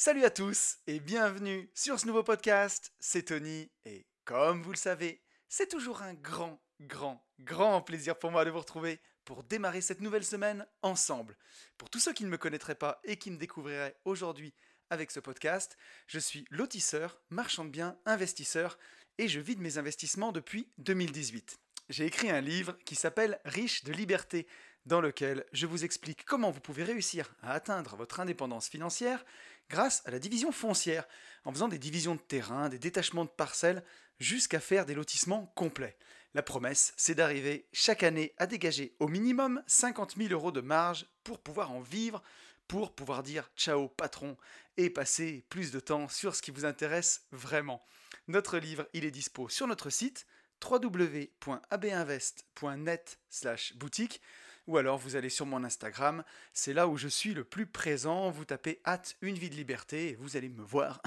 [0.00, 2.92] Salut à tous et bienvenue sur ce nouveau podcast.
[3.00, 8.30] C'est Tony et comme vous le savez, c'est toujours un grand, grand, grand plaisir pour
[8.30, 11.36] moi de vous retrouver pour démarrer cette nouvelle semaine ensemble.
[11.78, 14.54] Pour tous ceux qui ne me connaîtraient pas et qui me découvriraient aujourd'hui
[14.88, 15.76] avec ce podcast,
[16.06, 18.78] je suis lotisseur, marchand de biens, investisseur
[19.18, 21.58] et je vis de mes investissements depuis 2018
[21.88, 24.46] j'ai écrit un livre qui s'appelle Riche de liberté,
[24.84, 29.24] dans lequel je vous explique comment vous pouvez réussir à atteindre votre indépendance financière
[29.70, 31.06] grâce à la division foncière,
[31.44, 33.82] en faisant des divisions de terrain, des détachements de parcelles,
[34.18, 35.96] jusqu'à faire des lotissements complets.
[36.34, 41.06] La promesse, c'est d'arriver chaque année à dégager au minimum 50 000 euros de marge
[41.24, 42.22] pour pouvoir en vivre,
[42.66, 44.36] pour pouvoir dire ciao patron
[44.76, 47.82] et passer plus de temps sur ce qui vous intéresse vraiment.
[48.26, 50.26] Notre livre, il est dispo sur notre site
[50.62, 54.20] www.abinvest.net slash boutique
[54.68, 56.22] ou alors vous allez sur mon Instagram,
[56.52, 60.10] c'est là où je suis le plus présent, vous tapez hâte une vie de liberté
[60.10, 61.02] et vous allez me voir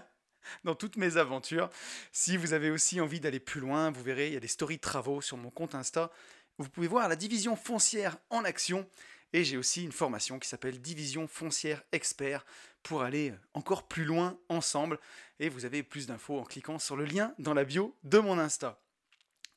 [0.64, 1.68] dans toutes mes aventures.
[2.12, 4.76] Si vous avez aussi envie d'aller plus loin, vous verrez, il y a des stories
[4.76, 6.10] de travaux sur mon compte Insta.
[6.56, 8.88] Vous pouvez voir la division foncière en action
[9.34, 12.46] et j'ai aussi une formation qui s'appelle Division foncière expert
[12.82, 14.98] pour aller encore plus loin ensemble.
[15.40, 18.38] Et vous avez plus d'infos en cliquant sur le lien dans la bio de mon
[18.38, 18.80] Insta.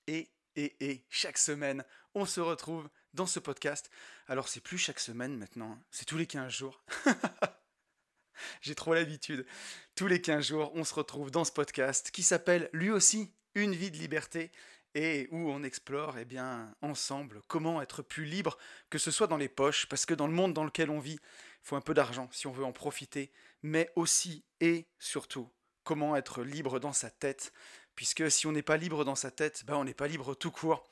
[0.07, 1.85] Et, et, et, chaque semaine,
[2.15, 3.89] on se retrouve dans ce podcast.
[4.27, 5.81] Alors, c'est plus chaque semaine maintenant, hein.
[5.91, 6.83] c'est tous les 15 jours.
[8.61, 9.45] J'ai trop l'habitude.
[9.95, 13.73] Tous les 15 jours, on se retrouve dans ce podcast qui s'appelle lui aussi Une
[13.73, 14.51] vie de liberté
[14.93, 18.57] et où on explore eh bien, ensemble comment être plus libre,
[18.89, 21.19] que ce soit dans les poches, parce que dans le monde dans lequel on vit,
[21.19, 25.51] il faut un peu d'argent si on veut en profiter, mais aussi et surtout
[25.83, 27.53] comment être libre dans sa tête,
[27.95, 30.51] puisque si on n'est pas libre dans sa tête, ben on n'est pas libre tout
[30.51, 30.89] court.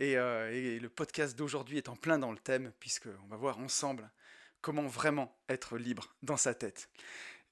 [0.00, 4.10] Euh, et, le podcast d'aujourd'hui est en plein dans le thème, puisqu'on va voir ensemble
[4.60, 6.88] comment vraiment être libre dans sa tête.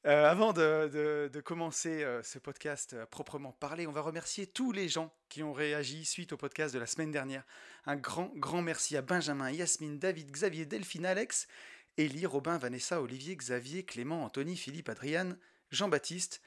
[0.06, 4.88] Euh, avant de, commencer euh, ce podcast à proprement parler, on va remercier tous les
[4.88, 7.44] gens qui ont réagi suite au podcast de la semaine dernière.
[7.86, 11.48] Un grand, grand merci à Benjamin, Yasmine, David, Xavier, Delphine, Alex,
[11.96, 15.34] Élie, Robin, Vanessa, Olivier, Xavier, Clément, Anthony, Philippe, Adrian,
[15.72, 16.40] Jean-Baptiste,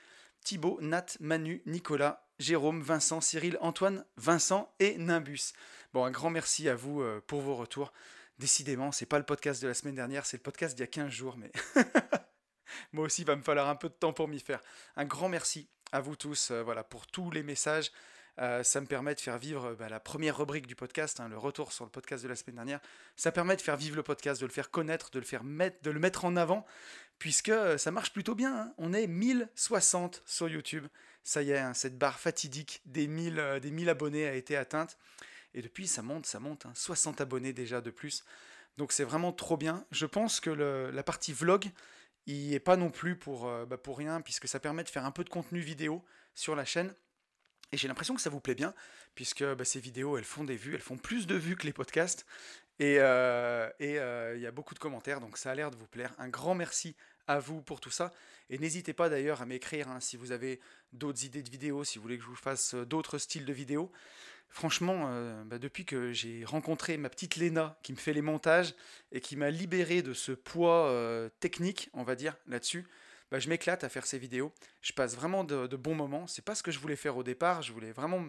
[0.45, 5.51] Thibaut, Nat, Manu, Nicolas, Jérôme, Vincent, Cyril, Antoine, Vincent et Nimbus.
[5.91, 7.91] Bon, un grand merci à vous euh, pour vos retours.
[8.37, 10.87] Décidément, c'est pas le podcast de la semaine dernière, c'est le podcast d'il y a
[10.87, 11.51] 15 jours, mais
[12.93, 14.61] moi aussi, il va me falloir un peu de temps pour m'y faire.
[14.95, 17.91] Un grand merci à vous tous euh, voilà, pour tous les messages.
[18.37, 21.39] Euh, ça me permet de faire vivre bah, la première rubrique du podcast, hein, le
[21.39, 22.79] retour sur le podcast de la semaine dernière.
[23.15, 25.81] Ça permet de faire vivre le podcast, de le faire connaître, de le faire mettre,
[25.81, 26.67] de le mettre en avant,
[27.17, 28.55] puisque ça marche plutôt bien.
[28.55, 28.73] Hein.
[28.77, 30.85] On est 1060 sur YouTube.
[31.23, 34.97] Ça y est, hein, cette barre fatidique des 1000, des 1000 abonnés a été atteinte.
[35.53, 36.65] Et depuis, ça monte, ça monte.
[36.73, 38.23] 60 abonnés déjà de plus.
[38.77, 39.85] Donc c'est vraiment trop bien.
[39.91, 41.71] Je pense que la partie vlog
[42.29, 45.05] il n'est pas non plus pour, euh, bah, pour rien, puisque ça permet de faire
[45.05, 46.03] un peu de contenu vidéo
[46.35, 46.93] sur la chaîne.
[47.71, 48.73] Et j'ai l'impression que ça vous plaît bien,
[49.15, 51.73] puisque bah, ces vidéos, elles font des vues, elles font plus de vues que les
[51.73, 52.25] podcasts.
[52.79, 55.87] Et euh, euh, il y a beaucoup de commentaires, donc ça a l'air de vous
[55.87, 56.13] plaire.
[56.19, 56.95] Un grand merci
[57.27, 58.13] à vous pour tout ça.
[58.49, 60.59] Et n'hésitez pas d'ailleurs à m'écrire hein, si vous avez
[60.93, 63.91] d'autres idées de vidéos, si vous voulez que je vous fasse d'autres styles de vidéos.
[64.49, 68.73] Franchement, euh, bah, depuis que j'ai rencontré ma petite Léna qui me fait les montages
[69.11, 72.87] et qui m'a libéré de ce poids euh, technique, on va dire, là-dessus,
[73.31, 74.51] bah, je m'éclate à faire ces vidéos.
[74.81, 76.25] Je passe vraiment de, bons moments.
[76.25, 77.61] C'est pas ce que je voulais faire au départ.
[77.61, 78.25] Je voulais vraiment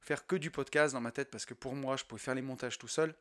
[0.00, 2.42] faire que du podcast dans ma tête parce que pour moi, je pouvais faire les
[2.42, 3.14] montages tout seul.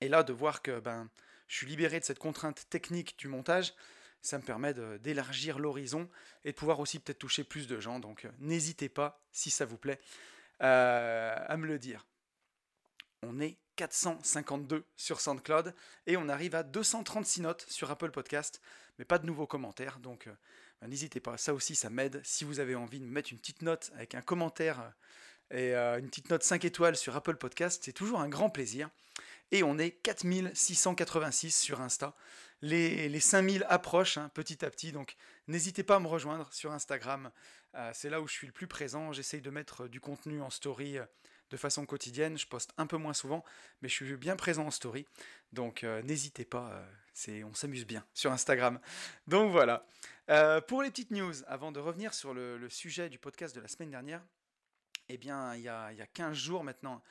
[0.00, 1.08] Et là, de voir que ben,
[1.46, 3.74] je suis libéré de cette contrainte technique du montage,
[4.22, 6.08] ça me permet d'élargir l'horizon
[6.44, 8.00] et de pouvoir aussi peut-être toucher plus de gens.
[8.00, 10.00] Donc euh, n'hésitez pas, si ça vous plaît,
[10.62, 12.06] euh, à me le dire.
[13.22, 15.74] On est 452 sur SoundCloud
[16.06, 18.60] et on arrive à 236 notes sur Apple Podcast,
[18.98, 19.98] mais pas de nouveaux commentaires.
[19.98, 20.32] Donc euh,
[20.80, 22.20] ben, n'hésitez pas, ça aussi ça m'aide.
[22.24, 24.92] Si vous avez envie de me mettre une petite note avec un commentaire
[25.50, 28.90] et une petite note 5 étoiles sur Apple Podcast, c'est toujours un grand plaisir
[29.52, 32.14] et on est 4686 sur Insta.
[32.62, 35.16] Les, les 5000 approchent hein, petit à petit, donc
[35.48, 37.30] n'hésitez pas à me rejoindre sur Instagram.
[37.74, 39.12] Euh, c'est là où je suis le plus présent.
[39.12, 41.04] J'essaye de mettre du contenu en story euh,
[41.50, 42.38] de façon quotidienne.
[42.38, 43.44] Je poste un peu moins souvent,
[43.82, 45.06] mais je suis bien présent en story.
[45.52, 48.80] Donc euh, n'hésitez pas, c'est, on s'amuse bien sur Instagram.
[49.26, 49.86] Donc voilà.
[50.68, 53.90] pour les petites news, avant de revenir sur le, sujet du podcast de la semaine
[53.90, 54.22] dernière,
[55.08, 57.02] eh bien, il y a, il y a 15 jours maintenant,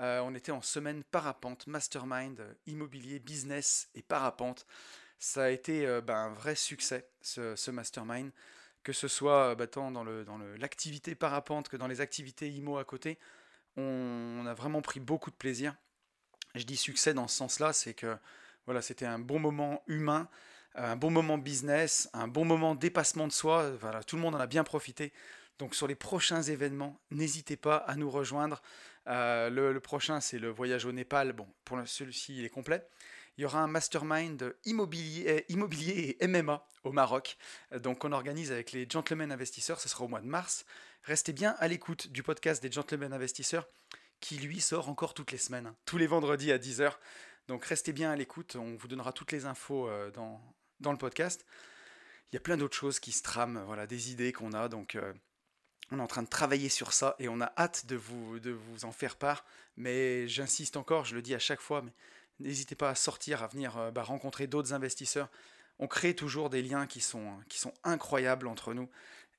[0.00, 4.64] euh, on était en semaine parapente, mastermind, euh, immobilier, business et parapente.
[5.18, 8.30] Ça a été euh, ben, un vrai succès, ce, mastermind,
[8.82, 10.04] que ce soit bah, tant dans
[10.58, 13.18] l'activité parapente que dans les activités IMO à côté.
[13.76, 15.74] On, a vraiment pris beaucoup de plaisir.
[16.54, 18.16] Je dis succès dans ce sens-là, c'est que
[18.66, 20.28] voilà, c'était un bon moment humain.
[20.74, 23.70] un bon moment business, un bon moment dépassement de soi.
[23.80, 25.12] Voilà, tout le monde en a bien profité.
[25.58, 28.62] Donc sur les prochains événements, n'hésitez pas à nous rejoindre.
[29.08, 31.32] Euh, le, prochain, c'est le voyage au Népal.
[31.32, 32.86] Bon, pour celui-ci, il est complet.
[33.38, 37.38] Il y aura un mastermind immobilier, immobilier et MMA au Maroc.
[37.72, 39.78] Donc on organise avec les Gentlemen Investisseurs.
[39.80, 40.64] Ce sera au mois de mars.
[41.04, 43.68] Restez bien à l'écoute du podcast des Gentlemen Investisseurs
[44.18, 45.76] qui lui sort encore toutes les semaines, hein.
[45.84, 46.92] tous les vendredis à 10h.
[47.46, 50.42] Donc restez bien à l'écoute, on vous donnera toutes les infos euh, dans,
[50.80, 51.46] dans le podcast.
[52.32, 54.96] Il y a plein d'autres choses qui se trament, voilà, des idées qu'on a, donc
[54.96, 55.14] euh,
[55.92, 58.50] on est en train de travailler sur ça et on a hâte de vous, de
[58.50, 59.44] vous en faire part.
[59.76, 61.92] Mais j'insiste encore, je le dis à chaque fois, mais
[62.40, 65.28] n'hésitez pas à sortir, à venir euh, bah, rencontrer d'autres investisseurs.
[65.78, 68.88] On crée toujours des liens qui sont, sont incroyables entre nous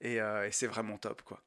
[0.01, 1.43] et, et c'est vraiment top quoi.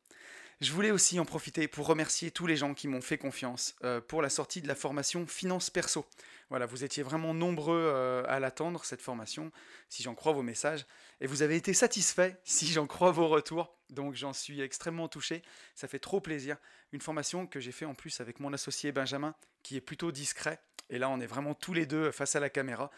[0.63, 4.01] Je voulais aussi en profiter pour remercier tous les gens qui m'ont fait confiance euh,
[4.01, 6.07] pour la sortie de la formation Finance Perso.
[6.51, 9.51] Voilà, vous étiez vraiment nombreux euh, à l'attendre, cette formation,
[9.89, 10.87] si j'en crois vos messages,
[11.21, 15.43] et vous avez été satisfaits, si j'en crois vos retours, donc j'en suis extrêmement touché,
[15.75, 16.59] ça fait trop plaisir.
[16.93, 19.35] Une formation que j'ai fait en plus avec mon associé Benjamin,
[19.65, 20.61] qui est plutôt discret,
[20.91, 22.93] et là on est vraiment tous les deux face à la caméra,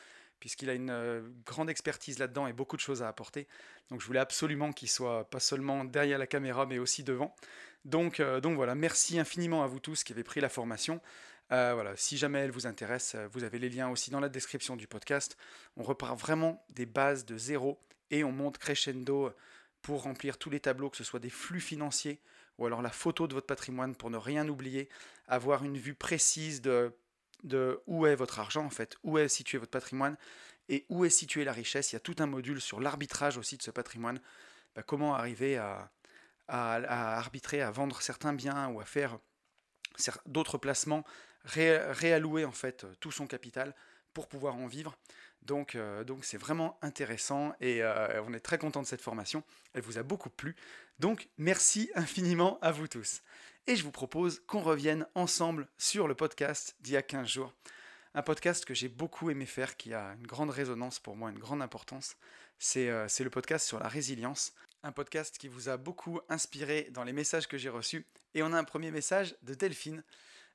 [0.44, 3.48] puisqu'il a une euh, grande expertise là-dedans et beaucoup de choses à apporter.
[3.88, 7.34] Donc je voulais absolument qu'il soit pas seulement derrière la caméra, mais aussi devant.
[7.86, 11.00] Donc, euh, donc voilà, merci infiniment à vous tous qui avez pris la formation.
[11.50, 14.76] Euh, voilà, si jamais elle vous intéresse, vous avez les liens aussi dans la description
[14.76, 15.38] du podcast.
[15.78, 17.80] On repart vraiment des bases de zéro
[18.10, 19.32] et on monte crescendo
[19.80, 22.20] pour remplir tous les tableaux, que ce soit des flux financiers
[22.58, 24.90] ou alors la photo de votre patrimoine pour ne rien oublier,
[25.26, 26.92] avoir une vue précise de
[27.44, 30.16] de où est votre argent en fait, où est situé votre patrimoine
[30.68, 31.92] et où est située la richesse.
[31.92, 34.20] Il y a tout un module sur l'arbitrage aussi de ce patrimoine.
[34.74, 35.90] Bah, comment arriver à,
[36.48, 39.18] arbitrer, à vendre certains biens ou à faire
[40.26, 41.04] d'autres placements,
[41.44, 43.74] réallouer en fait tout son capital
[44.12, 44.96] pour pouvoir en vivre.
[45.42, 49.44] Donc euh, donc c'est vraiment intéressant et euh, on est très content de cette formation.
[49.74, 50.56] Elle vous a beaucoup plu.
[50.98, 53.22] Donc merci infiniment à vous tous
[53.66, 57.54] et je vous propose qu'on revienne ensemble sur le podcast d'il y a 15 jours.
[58.14, 61.38] Un podcast que j'ai beaucoup aimé faire, qui a une grande résonance pour moi, une
[61.38, 62.16] grande importance.
[62.76, 64.52] Euh, c'est le podcast sur la résilience.
[64.82, 68.06] Un podcast qui vous a beaucoup inspiré dans les messages que j'ai reçus.
[68.34, 70.04] Et on a un premier message de Delphine.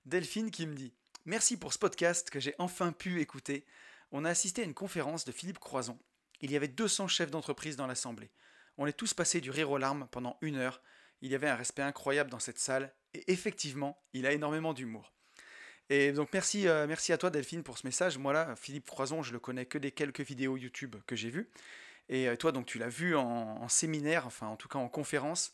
[0.05, 0.93] Delphine qui me dit
[1.25, 3.65] Merci pour ce podcast que j'ai enfin pu écouter.
[4.11, 5.97] On a assisté à une conférence de Philippe Croison.
[6.41, 8.31] Il y avait 200 chefs d'entreprise dans l'assemblée.
[8.77, 10.81] On est tous passés du rire aux larmes pendant une heure.
[11.21, 15.13] Il y avait un respect incroyable dans cette salle et effectivement, il a énormément d'humour.
[15.89, 18.17] Et donc merci, euh, merci à toi Delphine pour ce message.
[18.17, 21.49] Moi là, Philippe Croison, je le connais que des quelques vidéos YouTube que j'ai vues.
[22.09, 25.53] Et euh, toi, donc tu l'as vu en, séminaire, enfin en tout cas en conférence.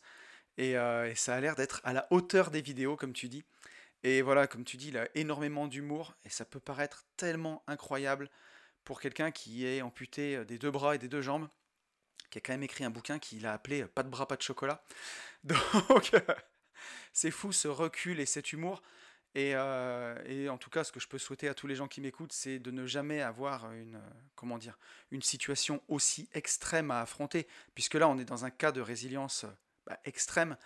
[0.60, 3.44] Euh, et, ça a l'air d'être à la hauteur des vidéos, comme tu dis.
[4.02, 6.14] Et voilà, comme tu dis, il a énormément d'humour.
[6.24, 8.30] Et ça peut paraître tellement incroyable
[8.84, 11.48] pour quelqu'un qui est amputé des deux bras et des deux jambes.
[12.30, 14.42] Qui a quand même écrit un bouquin qu'il a appelé Pas de bras, pas de
[14.42, 14.82] chocolat.
[15.44, 16.12] Donc
[17.12, 18.82] c'est fou ce recul et cet humour.
[19.36, 22.00] Euh, et, en tout cas, ce que je peux souhaiter à tous les gens qui
[22.00, 24.00] m'écoutent, c'est de ne jamais avoir une,
[24.34, 24.78] comment dire,
[25.10, 29.44] une situation aussi extrême à affronter, puisque là, on est dans un cas de résilience
[29.86, 30.56] bah, extrême,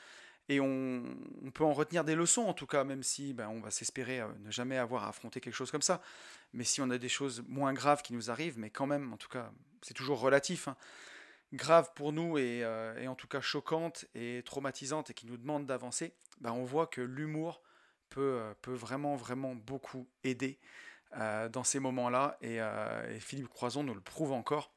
[0.49, 1.05] et on,
[1.55, 4.29] peut en retenir des leçons, en tout cas, même si bah, on va s'espérer euh,
[4.41, 6.02] ne jamais avoir à affronter quelque chose comme ça.
[6.52, 9.17] Mais si on a des choses moins graves qui nous arrivent, mais quand même, en
[9.17, 9.52] tout cas,
[9.82, 10.69] c'est toujours relatif.
[10.69, 10.76] Hein
[11.52, 15.66] grave pour nous euh, et, en tout cas choquante et traumatisante et qui nous demande
[15.66, 17.62] d'avancer, bah on voit que l'humour
[18.09, 20.59] peut, euh, peut vraiment, vraiment beaucoup aider
[21.16, 22.38] euh, dans ces moments-là.
[22.40, 22.61] Et,
[23.21, 24.73] Philippe Croison nous le prouve encore.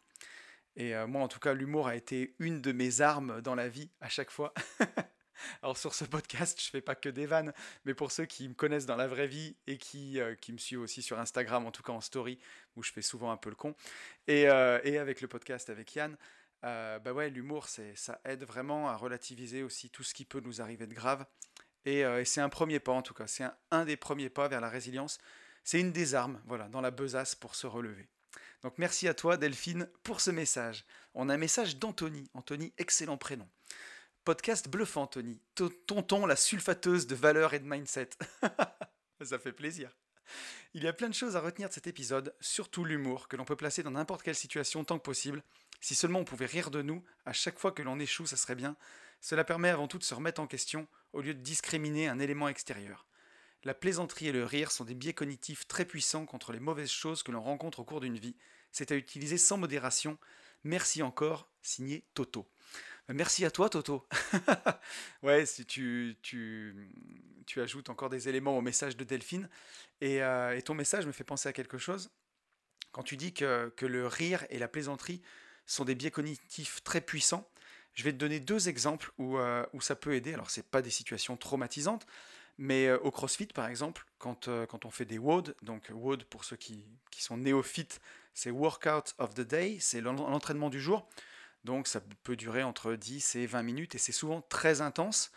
[0.76, 3.92] Et moi, en tout cas, l'humour a été une de mes armes dans la vie
[4.02, 4.56] à chaque fois.
[5.62, 7.54] Alors sur ce podcast, je fais pas que des vannes,
[7.86, 10.82] mais pour ceux qui me connaissent dans la vraie vie et qui, qui me suivent
[10.82, 12.40] aussi sur Instagram, en tout cas en story,
[12.76, 13.76] où je fais souvent un peu le con,
[14.28, 16.18] et, et avec le podcast avec Yann,
[16.64, 20.62] euh, bah ouais, l'humour, ça aide vraiment à relativiser aussi tout ce qui peut nous
[20.62, 21.26] arriver de grave.
[21.86, 24.62] Et, euh, c'est un premier pas en tout cas, c'est un, des premiers pas vers
[24.62, 25.20] la résilience.
[25.64, 28.08] C'est une des armes, voilà, dans la besace pour se relever.
[28.62, 30.86] Donc merci à toi Delphine pour ce message.
[31.14, 32.30] On a un message d'Anthony.
[32.34, 33.48] Anthony, excellent prénom.
[34.24, 35.42] Podcast bluffant Anthony.
[35.56, 38.10] Tonton la sulfateuse de valeur et de mindset.
[39.22, 39.92] Ça fait plaisir.
[40.76, 43.46] Il y a plein de choses à retenir de cet épisode, surtout l'humour, que l'on
[43.46, 45.44] peut placer dans n'importe quelle situation tant que possible,
[45.82, 48.56] si seulement on pouvait rire de nous, à chaque fois que l'on échoue, ça serait
[48.56, 48.76] bien.
[49.22, 52.48] Cela permet avant tout de se remettre en question, au lieu de discriminer un élément
[52.48, 53.06] extérieur.
[53.64, 57.22] La plaisanterie et le rire sont des biais cognitifs très puissants contre les mauvaises choses
[57.22, 58.36] que l'on rencontre au cours d'une vie.
[58.72, 60.18] C'est à utiliser sans modération.
[60.64, 62.53] Merci encore, signé Toto.
[63.10, 64.08] Merci à toi, Toto.
[65.24, 66.90] ouais, si tu, tu,
[67.46, 69.50] tu, ajoutes encore des éléments au message de Delphine.
[70.00, 72.12] Et, euh, et, ton message me fait penser à quelque chose
[72.94, 75.22] quand tu dis que, que le rire et la plaisanterie
[75.66, 77.50] sont des biais cognitifs très puissants,
[77.94, 80.34] je vais te donner deux exemples où, euh, où ça peut aider.
[80.34, 82.06] Alors, ce pas des situations traumatisantes,
[82.58, 86.46] mais euh, au CrossFit, par exemple, quand, quand on fait des WOD, donc WOD pour
[86.46, 88.00] ceux qui, qui sont néophytes,
[88.34, 91.08] c'est Workout of the Day, c'est l'entraînement du jour.
[91.64, 95.32] Donc ça peut durer entre 10 et 20 minutes et c'est souvent très intense.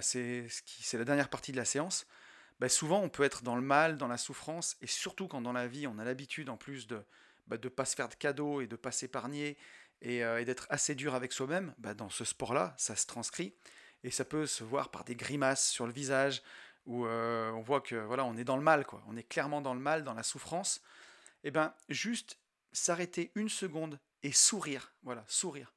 [0.00, 0.48] c'est
[0.94, 2.06] la dernière partie de la séance.
[2.60, 5.52] Ben, souvent on peut être dans le mal, dans la souffrance, et surtout quand dans
[5.52, 8.60] la vie on a l'habitude en plus de ne bah, pas se faire de cadeaux
[8.60, 9.56] et de pas s'épargner
[10.04, 13.54] euh, et, d'être assez dur avec soi-même, bah, dans ce sport-là, ça se transcrit
[14.04, 16.42] et ça peut se voir par des grimaces sur le visage
[16.86, 19.02] où euh, on voit que voilà, on est dans le mal, quoi.
[19.08, 20.82] On est clairement dans le mal, dans la souffrance.
[21.42, 22.38] Et eh ben juste
[22.72, 25.72] s'arrêter une seconde et sourire, voilà, sourire.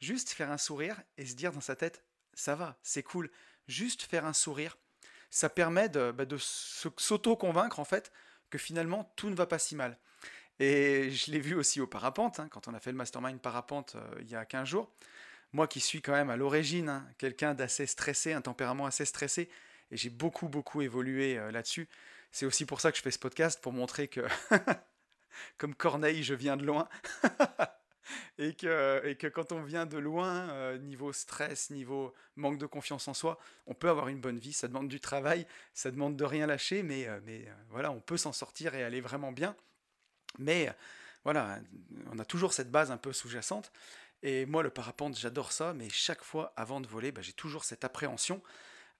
[0.00, 3.30] Juste faire un sourire et se dire dans sa tête, ça va, c'est cool.
[3.66, 4.76] Juste faire un sourire,
[5.30, 8.12] ça permet de, bah, s'auto-convaincre en fait
[8.50, 9.98] que finalement tout ne va pas si mal.
[10.60, 13.94] Et je l'ai vu aussi au parapente, hein, quand on a fait le mastermind parapente
[13.96, 14.92] euh, il y a 15 jours.
[15.52, 19.48] Moi qui suis quand même à l'origine hein, quelqu'un d'assez stressé, un tempérament assez stressé,
[19.90, 21.88] et j'ai beaucoup, beaucoup évolué euh, là-dessus.
[22.32, 24.20] C'est aussi pour ça que je fais ce podcast, pour montrer que,
[25.58, 26.88] comme Corneille, je viens de loin.
[28.38, 32.66] et, que, et que quand on vient de loin, euh, niveau stress, niveau manque de
[32.66, 34.52] confiance en soi, on peut avoir une bonne vie.
[34.52, 38.32] Ça demande du travail, ça demande de rien lâcher, mais, mais voilà, on peut s'en
[38.32, 39.56] sortir et aller vraiment bien.
[40.38, 40.70] Mais
[41.24, 41.58] voilà,
[42.12, 43.72] on a toujours cette base un peu sous-jacente.
[44.22, 47.64] Et moi, le parapente, j'adore ça, mais chaque fois avant de voler, bah, j'ai toujours
[47.64, 48.42] cette appréhension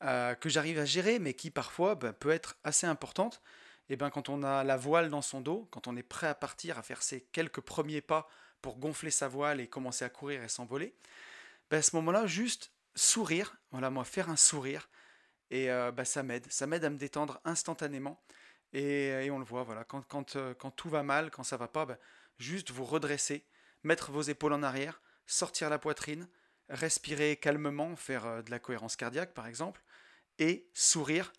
[0.05, 3.41] euh, que j'arrive à gérer, mais qui parfois bah, peut être assez importante.
[3.89, 6.35] Et ben, quand on a la voile dans son dos, quand on est prêt à
[6.35, 8.29] partir, à faire ses quelques premiers pas
[8.63, 10.95] pour gonfler sa voile et commencer à courir et s'envoler,
[11.71, 14.89] ben, à ce moment-là, juste sourire, voilà, moi, faire un sourire,
[15.51, 18.23] et euh, bah, ça m'aide, ça m'aide à me détendre instantanément.
[18.73, 19.87] Et, on le voit, voilà,
[20.37, 21.97] euh, quand, tout va mal, quand ça va pas, ben,
[22.39, 23.45] juste vous redresser,
[23.83, 26.29] mettre vos épaules en arrière, sortir la poitrine,
[26.69, 29.83] respirer calmement, faire euh, de la cohérence cardiaque par exemple,
[30.39, 31.33] et sourire.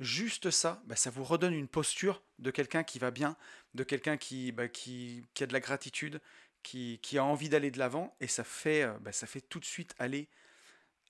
[0.00, 3.36] Juste ça, ben, ça vous redonne une posture de quelqu'un qui va bien,
[3.74, 6.20] de quelqu'un qui, ben, a de la gratitude,
[6.62, 9.94] qui, a envie d'aller de l'avant, et ça fait, euh, ça fait tout de suite
[9.98, 10.28] aller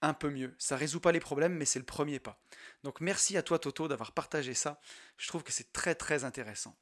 [0.00, 0.54] un peu mieux.
[0.58, 2.42] Ça résout pas les problèmes, mais c'est le premier pas.
[2.82, 4.80] Donc merci à toi Toto d'avoir partagé ça.
[5.16, 6.76] Je trouve que c'est très très intéressant.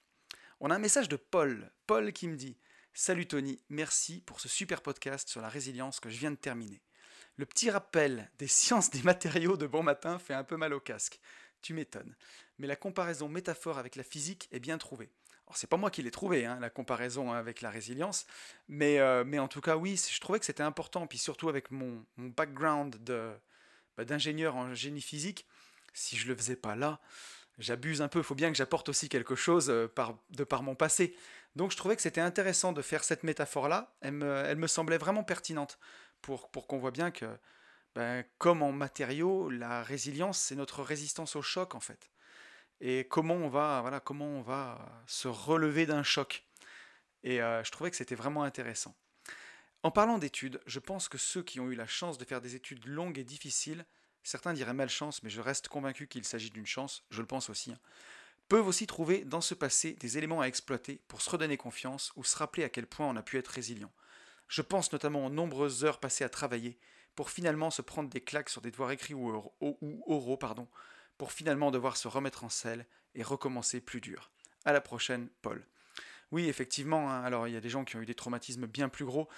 [0.60, 1.70] On a un message de Paul.
[1.86, 2.56] Paul qui me dit
[2.94, 6.82] Salut Tony, merci pour ce super podcast sur la résilience que je viens de terminer.
[7.36, 10.80] Le petit rappel des sciences des matériaux de bon matin fait un peu mal au
[10.80, 11.20] casque.
[11.62, 12.16] Tu m'étonnes.
[12.58, 15.10] Mais la comparaison métaphore avec la physique est bien trouvée.
[15.50, 18.24] Alors c'est pas moi qui l'ai trouvé, hein, la comparaison avec la résilience,
[18.68, 21.72] mais, euh, mais en tout cas oui, je trouvais que c'était important, puis surtout avec
[21.72, 23.32] mon, background de,
[23.96, 25.48] bah, d'ingénieur en génie physique,
[25.92, 27.00] si je le faisais pas là,
[27.58, 29.88] j'abuse un peu, il faut bien que j'apporte aussi quelque chose euh,
[30.30, 31.16] de par mon passé.
[31.56, 34.98] Donc je trouvais que c'était intéressant de faire cette métaphore-là, elle me, elle me semblait
[34.98, 35.80] vraiment pertinente
[36.22, 37.26] pour, pour qu'on voit bien que,
[37.96, 42.08] ben, comme en matériaux, la résilience, c'est notre résistance au choc en fait
[42.80, 46.44] et comment on va, voilà, comment on va se relever d'un choc.
[47.22, 48.94] Et euh, je trouvais que c'était vraiment intéressant.
[49.82, 52.54] En parlant d'études, je pense que ceux qui ont eu la chance de faire des
[52.54, 53.86] études longues et difficiles,
[54.22, 57.72] certains diraient malchance, mais je reste convaincu qu'il s'agit d'une chance, je le pense aussi,
[57.72, 57.78] hein,
[58.48, 62.24] peuvent aussi trouver dans ce passé des éléments à exploiter pour se redonner confiance ou
[62.24, 63.92] se rappeler à quel point on a pu être résilient.
[64.48, 66.76] Je pense notamment aux nombreuses heures passées à travailler
[67.14, 69.30] pour finalement se prendre des claques sur des devoirs écrits ou,
[70.06, 70.66] oraux, pardon,
[71.20, 74.30] pour finalement devoir se remettre en selle et recommencer plus dur.
[74.64, 75.62] À la prochaine, Paul.
[76.32, 78.88] Oui, effectivement, hein, alors il y a des gens qui ont eu des traumatismes bien
[78.88, 79.28] plus gros.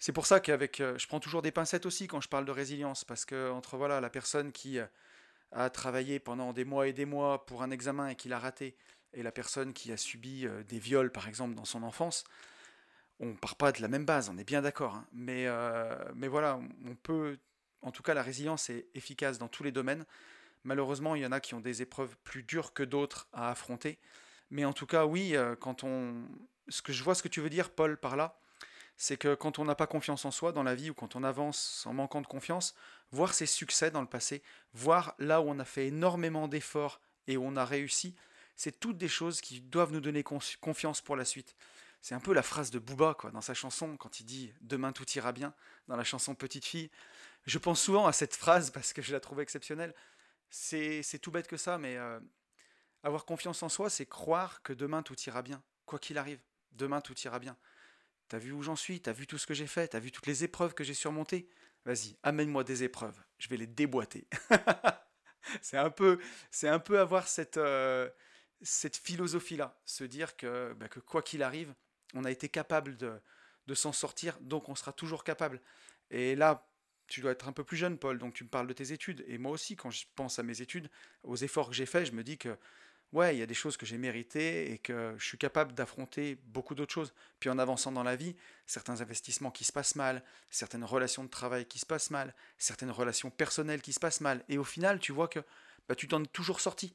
[0.00, 2.50] C'est pour ça qu'avec, euh, je prends toujours des pincettes aussi quand je parle de
[2.50, 4.86] résilience, parce que entre voilà la personne qui euh,
[5.52, 8.76] a travaillé pendant des mois et des mois pour un examen et qui l'a raté,
[9.12, 12.24] et la personne qui a subi euh, des viols par exemple dans son enfance,
[13.20, 14.96] on part pas de la même base, on est bien d'accord.
[14.96, 15.06] Hein.
[15.12, 15.46] mais,
[16.16, 17.38] mais voilà, on peut,
[17.82, 20.04] en tout cas la résilience est efficace dans tous les domaines.
[20.64, 23.98] Malheureusement, il y en a qui ont des épreuves plus dures que d'autres à affronter.
[24.50, 26.14] Mais en tout cas, oui, euh, quand on.
[26.68, 28.38] Ce que je vois ce que tu veux dire, Paul, par là,
[28.96, 31.22] c'est que quand on n'a pas confiance en soi dans la vie ou quand on
[31.22, 32.74] avance en manquant de confiance,
[33.12, 34.42] voir ses succès dans le passé,
[34.74, 38.16] voir là où on a fait énormément d'efforts et où on a réussi,
[38.56, 41.54] c'est toutes des choses qui doivent nous donner confiance pour la suite.
[42.00, 44.92] C'est un peu la phrase de Booba quoi, dans sa chanson quand il dit Demain
[44.92, 45.54] tout ira bien,
[45.86, 46.90] dans la chanson Petite fille.
[47.46, 49.94] Je pense souvent à cette phrase parce que je la trouve exceptionnelle.
[50.50, 52.20] C'est tout bête que ça, mais euh,
[53.02, 56.40] avoir confiance en soi, c'est croire que demain tout ira bien, quoi qu'il arrive.
[56.72, 57.56] Demain tout ira bien.
[58.28, 60.26] T'as vu où j'en suis, t'as vu tout ce que j'ai fait, t'as vu toutes
[60.26, 61.48] les épreuves que j'ai surmontées?
[61.84, 64.26] Vas-y, amène-moi des épreuves, je vais les déboîter.
[65.62, 66.18] c'est un peu,
[66.50, 68.10] c'est un peu avoir cette, euh,
[68.60, 71.74] cette philosophie-là, se dire que, bah, que quoi qu'il arrive,
[72.14, 73.18] on a été capable de,
[73.66, 75.60] de s'en sortir, donc on sera toujours capable.
[76.10, 76.67] Et là,
[77.08, 79.24] tu dois être un peu plus jeune, Paul, donc tu me parles de tes études.
[79.26, 80.88] Et moi aussi, quand je pense à mes études,
[81.24, 82.56] aux efforts que j'ai faits, je me dis que,
[83.12, 86.38] ouais, il y a des choses que j'ai méritées et que je suis capable d'affronter
[86.46, 87.12] beaucoup d'autres choses.
[87.40, 88.36] Puis en avançant dans la vie,
[88.66, 92.90] certains investissements qui se passent mal, certaines relations de travail qui se passent mal, certaines
[92.90, 94.44] relations personnelles qui se passent mal.
[94.48, 95.40] Et au final, tu vois que
[95.88, 96.94] bah, tu t'en es toujours sorti.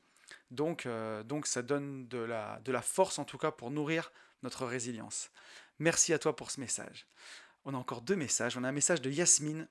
[0.51, 4.11] Donc, euh, donc ça donne de la, de la force, en tout cas, pour nourrir
[4.43, 5.31] notre résilience.
[5.79, 7.07] Merci à toi pour ce message.
[7.65, 8.57] On a encore deux messages.
[8.57, 9.67] On a un message de Yasmine.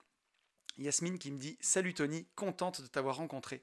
[0.79, 3.61] Yasmine qui me dit Salut Tony, contente de t'avoir rencontré.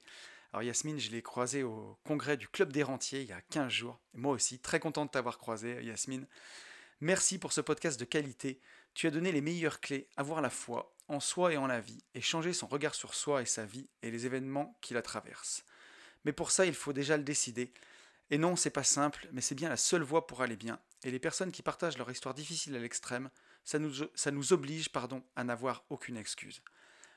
[0.52, 3.72] Alors Yasmine, je l'ai croisée au congrès du Club des Rentiers il y a 15
[3.72, 4.00] jours.
[4.14, 6.26] moi aussi, très content de t'avoir croisé, Yasmine.
[7.00, 8.60] Merci pour ce podcast de qualité.
[8.94, 12.04] Tu as donné les meilleures clés, avoir la foi en soi et en la vie,
[12.14, 15.64] et changer son regard sur soi et sa vie et les événements qui la traversent.
[16.24, 17.72] Mais pour ça, il faut déjà le décider.
[18.30, 20.78] Et non, c'est pas simple, mais c'est bien la seule voie pour aller bien.
[21.02, 23.30] Et les personnes qui partagent leur histoire difficile à l'extrême,
[23.64, 26.62] ça nous, ça nous oblige pardon, à n'avoir aucune excuse.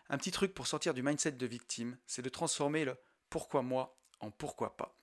[0.09, 2.95] Un petit truc pour sortir du mindset de victime, c'est de transformer le
[3.29, 4.95] pourquoi moi en pourquoi pas.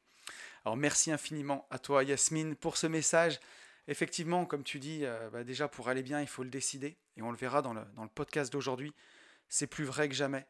[0.64, 3.40] Alors merci infiniment à toi Yasmine pour ce message.
[3.88, 6.97] Effectivement, comme tu dis, euh, bah, déjà pour aller bien, il faut le décider.
[7.16, 7.83] Et on le verra dans le,
[8.14, 8.92] podcast d'aujourd'hui.
[9.49, 10.47] C'est plus vrai que jamais.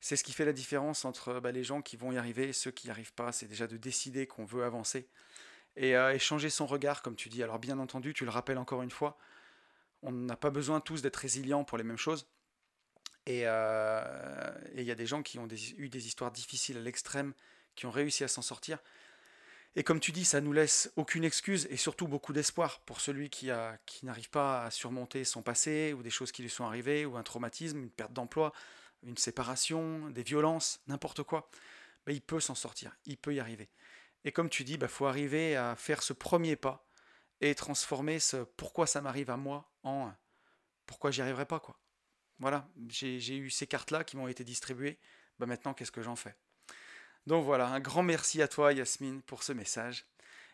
[0.00, 2.52] C'est ce qui fait la différence entre bah, les gens qui vont y arriver et
[2.52, 3.32] ceux qui n'y arrivent pas.
[3.32, 5.08] C'est déjà de décider qu'on veut avancer.
[5.76, 7.42] Et, euh, son regard, comme tu dis.
[7.42, 9.18] Alors bien entendu, tu le rappelles encore une fois,
[10.02, 12.28] on n'a pas besoin tous d'être résilients pour les mêmes choses.
[13.26, 17.32] Et euh, il y a des gens qui ont eu des histoires difficiles à l'extrême,
[17.74, 18.78] qui ont réussi à s'en sortir.
[19.76, 23.28] Et comme tu dis, ça nous laisse aucune excuse et surtout beaucoup d'espoir pour celui
[23.30, 23.50] qui,
[24.02, 27.22] n'arrive pas à surmonter son passé ou des choses qui lui sont arrivées ou un
[27.22, 28.52] traumatisme, une perte d'emploi
[29.04, 31.48] une séparation, des violences, n'importe quoi,
[32.08, 33.68] il peut s'en sortir, il peut y arriver.
[34.24, 36.86] Et comme tu dis, il bah, faut arriver à faire ce premier pas
[37.40, 40.12] et transformer ce pourquoi ça m'arrive à moi en
[40.86, 41.60] pourquoi j'y arriverai pas.
[41.60, 41.76] quoi.
[42.40, 44.98] Voilà, j'ai eu ces cartes-là qui m'ont été distribuées,
[45.38, 46.34] bah, maintenant qu'est-ce que j'en fais?
[47.26, 50.04] Donc voilà, un grand merci à toi Yasmine pour ce message.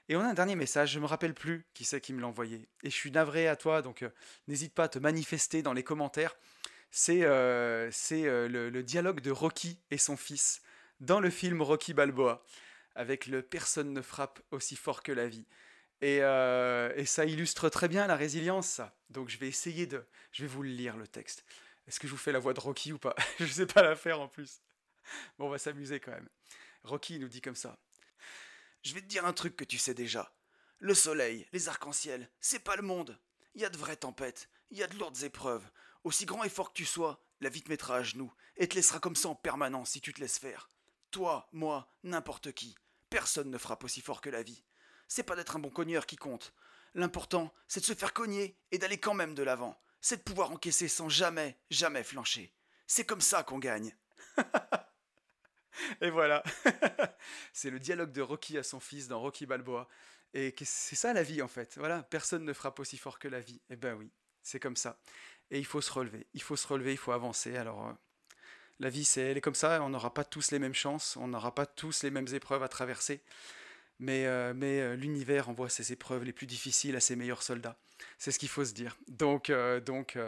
[0.08, 2.20] Et on a un dernier message, je ne me rappelle plus qui c'est qui me
[2.20, 2.68] l'a envoyé.
[2.82, 4.10] Et je suis navré à toi, donc euh,
[4.48, 6.36] n'hésite pas à te manifester dans les commentaires
[6.92, 10.60] c'est euh, euh, le, dialogue de Rocky et son fils
[10.98, 12.44] dans le film Rocky Balboa,
[12.96, 15.46] avec le Personne ne frappe aussi fort que la vie.
[16.02, 18.96] Et, et, ça illustre très bien la résilience, ça.
[19.10, 20.04] Donc je vais essayer de...
[20.32, 21.44] Je vais vous le lire, le texte.
[21.90, 23.96] Est-ce que je vous fais la voix de Rocky ou pas Je sais pas la
[23.96, 24.62] faire en plus.
[25.36, 26.28] Bon, on va s'amuser quand même.
[26.84, 27.80] Rocky nous dit comme ça.
[28.84, 30.32] Je vais te dire un truc que tu sais déjà.
[30.78, 33.18] Le soleil, les arcs-en-ciel, c'est pas le monde.
[33.56, 35.68] Il y a de vraies tempêtes, il y a de lourdes épreuves.
[36.04, 38.76] Aussi grand et fort que tu sois, la vie te mettra à genoux et te
[38.76, 40.68] laissera comme ça en permanence si tu te laisses faire.
[41.10, 42.76] Toi, moi, n'importe qui.
[43.08, 44.62] Personne ne frappe aussi fort que la vie.
[45.08, 46.54] C'est pas d'être un bon cogneur qui compte.
[46.94, 49.76] L'important, c'est de se faire cogner et d'aller quand même de l'avant.
[50.00, 52.52] C'est de pouvoir encaisser sans jamais, jamais flancher.
[52.86, 53.94] C'est comme ça qu'on gagne.
[56.00, 56.42] et voilà.
[57.52, 59.88] c'est le dialogue de Rocky à son fils dans Rocky Balboa.
[60.32, 61.76] Et c'est ça la vie en fait.
[61.78, 63.60] Voilà, personne ne frappe aussi fort que la vie.
[63.68, 64.10] Eh ben oui,
[64.42, 64.98] c'est comme ça.
[65.50, 66.26] Et il faut se relever.
[66.34, 67.56] Il faut se relever, il faut avancer.
[67.56, 67.92] Alors, euh,
[68.78, 69.82] la vie, c'est, elle est comme ça.
[69.82, 71.16] On n'aura pas tous les mêmes chances.
[71.16, 73.22] On n'aura pas tous les mêmes épreuves à traverser.
[74.00, 77.78] Mais, euh, euh, l'univers envoie ses épreuves les plus difficiles à ses meilleurs soldats.
[78.18, 78.96] C'est ce qu'il faut se dire.
[79.08, 79.52] Donc,
[79.84, 80.18] donc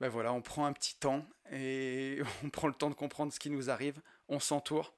[0.00, 3.38] ben voilà, on prend un petit temps et on prend le temps de comprendre ce
[3.38, 4.00] qui nous arrive.
[4.28, 4.94] On s'entoure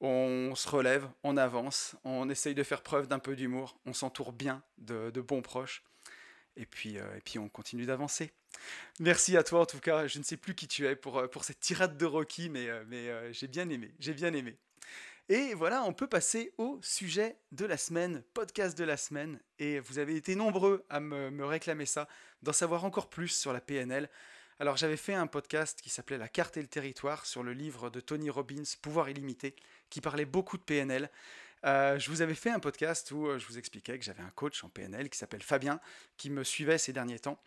[0.00, 4.32] on se relève, on avance, on essaye de faire preuve d'un peu d'humour, on s'entoure
[4.32, 5.82] bien de, bons proches,
[6.54, 8.32] et puis, et puis on continue d'avancer.
[9.00, 10.06] Merci à toi en tout cas.
[10.06, 12.84] Je ne sais plus qui tu es pour, euh, cette tirade de Rocky, mais, euh,
[12.88, 13.92] mais euh, j'ai bien aimé.
[13.98, 14.56] J'ai bien aimé.
[15.30, 19.38] Et voilà, on peut passer au sujet de la semaine, podcast de la semaine.
[19.58, 22.08] Et vous avez été nombreux à me, me réclamer ça,
[22.42, 24.08] d'en savoir encore plus sur la PNL.
[24.58, 27.90] Alors j'avais fait un podcast qui s'appelait La carte et le territoire sur le livre
[27.90, 29.54] de Tony Robbins, Pouvoir illimité,
[29.90, 31.10] qui parlait beaucoup de PNL.
[31.62, 34.70] je vous avais fait un podcast où je vous expliquais que j'avais un coach en
[34.70, 35.78] PNL qui s'appelle Fabien,
[36.16, 37.38] qui me suivait ces derniers temps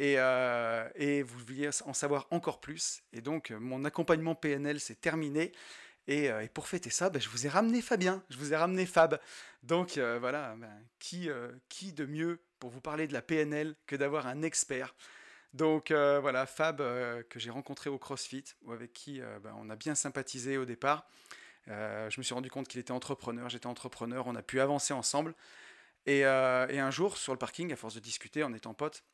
[0.00, 3.02] euh, et, vous vouliez en savoir encore plus.
[3.12, 5.52] Et donc, mon accompagnement PNL s'est terminé.
[6.10, 8.84] Et, euh, pour fêter ça, ben, je vous ai ramené Fabien, je vous ai ramené
[8.84, 9.20] Fab.
[9.62, 10.68] Donc euh, voilà, ben,
[10.98, 11.28] qui,
[11.68, 14.96] qui de mieux pour vous parler de la PNL que d'avoir un expert?
[15.54, 20.58] Donc voilà, Fab, que j'ai rencontré au CrossFit, avec qui ben, on a bien sympathisé
[20.58, 21.08] au départ.
[21.66, 25.34] je me suis rendu compte qu'il était entrepreneur, j'étais entrepreneur, on a pu avancer ensemble.
[26.06, 29.04] Et, et, un jour, sur le parking, à force de discuter en étant potes,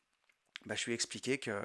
[0.65, 1.59] bah, je lui ai expliqué que,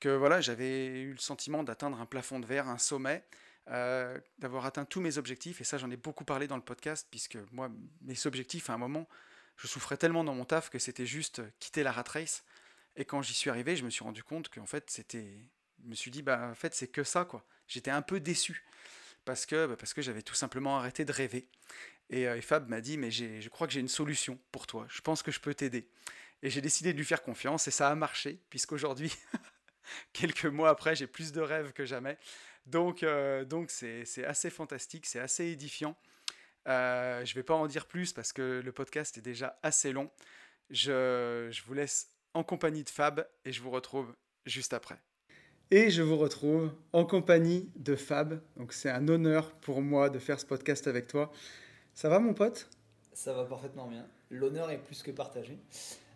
[0.00, 3.24] que voilà, j'avais eu le sentiment d'atteindre un plafond de verre, un sommet,
[3.70, 5.60] euh, d'avoir atteint tous mes objectifs.
[5.60, 7.70] Et ça, j'en ai beaucoup parlé dans le podcast, puisque moi,
[8.02, 9.08] mes objectifs, à un moment,
[9.56, 12.44] je souffrais tellement dans mon taf que c'était juste quitter la rat race.
[12.96, 15.38] Et quand j'y suis arrivé, je me suis rendu compte qu'en fait, c'était.
[15.82, 17.46] Je me suis dit, bah, en fait, c'est que ça, quoi.
[17.66, 18.64] J'étais un peu déçu.
[19.24, 21.48] Parce que, bah, que j'avais tout simplement arrêté de rêver.
[22.10, 24.86] Et, euh, Fab m'a dit, mais je crois que j'ai une solution pour toi.
[24.90, 25.88] Je pense que je peux t'aider.
[26.42, 29.10] Et j'ai décidé de lui faire confiance et ça a marché, puisqu'aujourd'hui,
[30.12, 32.18] quelques mois après, j'ai plus de rêves que jamais.
[32.66, 35.96] Donc, euh, donc c'est, assez fantastique, c'est assez édifiant.
[36.66, 39.92] Euh, je ne vais pas en dire plus parce que le podcast est déjà assez
[39.92, 40.10] long.
[40.70, 44.14] Je, je vous laisse en compagnie de Fab et je vous retrouve
[44.46, 44.98] juste après.
[45.70, 48.40] Et je vous retrouve en compagnie de Fab.
[48.56, 51.32] Donc c'est un honneur pour moi de faire ce podcast avec toi.
[51.94, 52.68] Ça va mon pote?
[53.12, 54.06] Ça va parfaitement bien.
[54.30, 55.58] L'honneur est plus que partagé.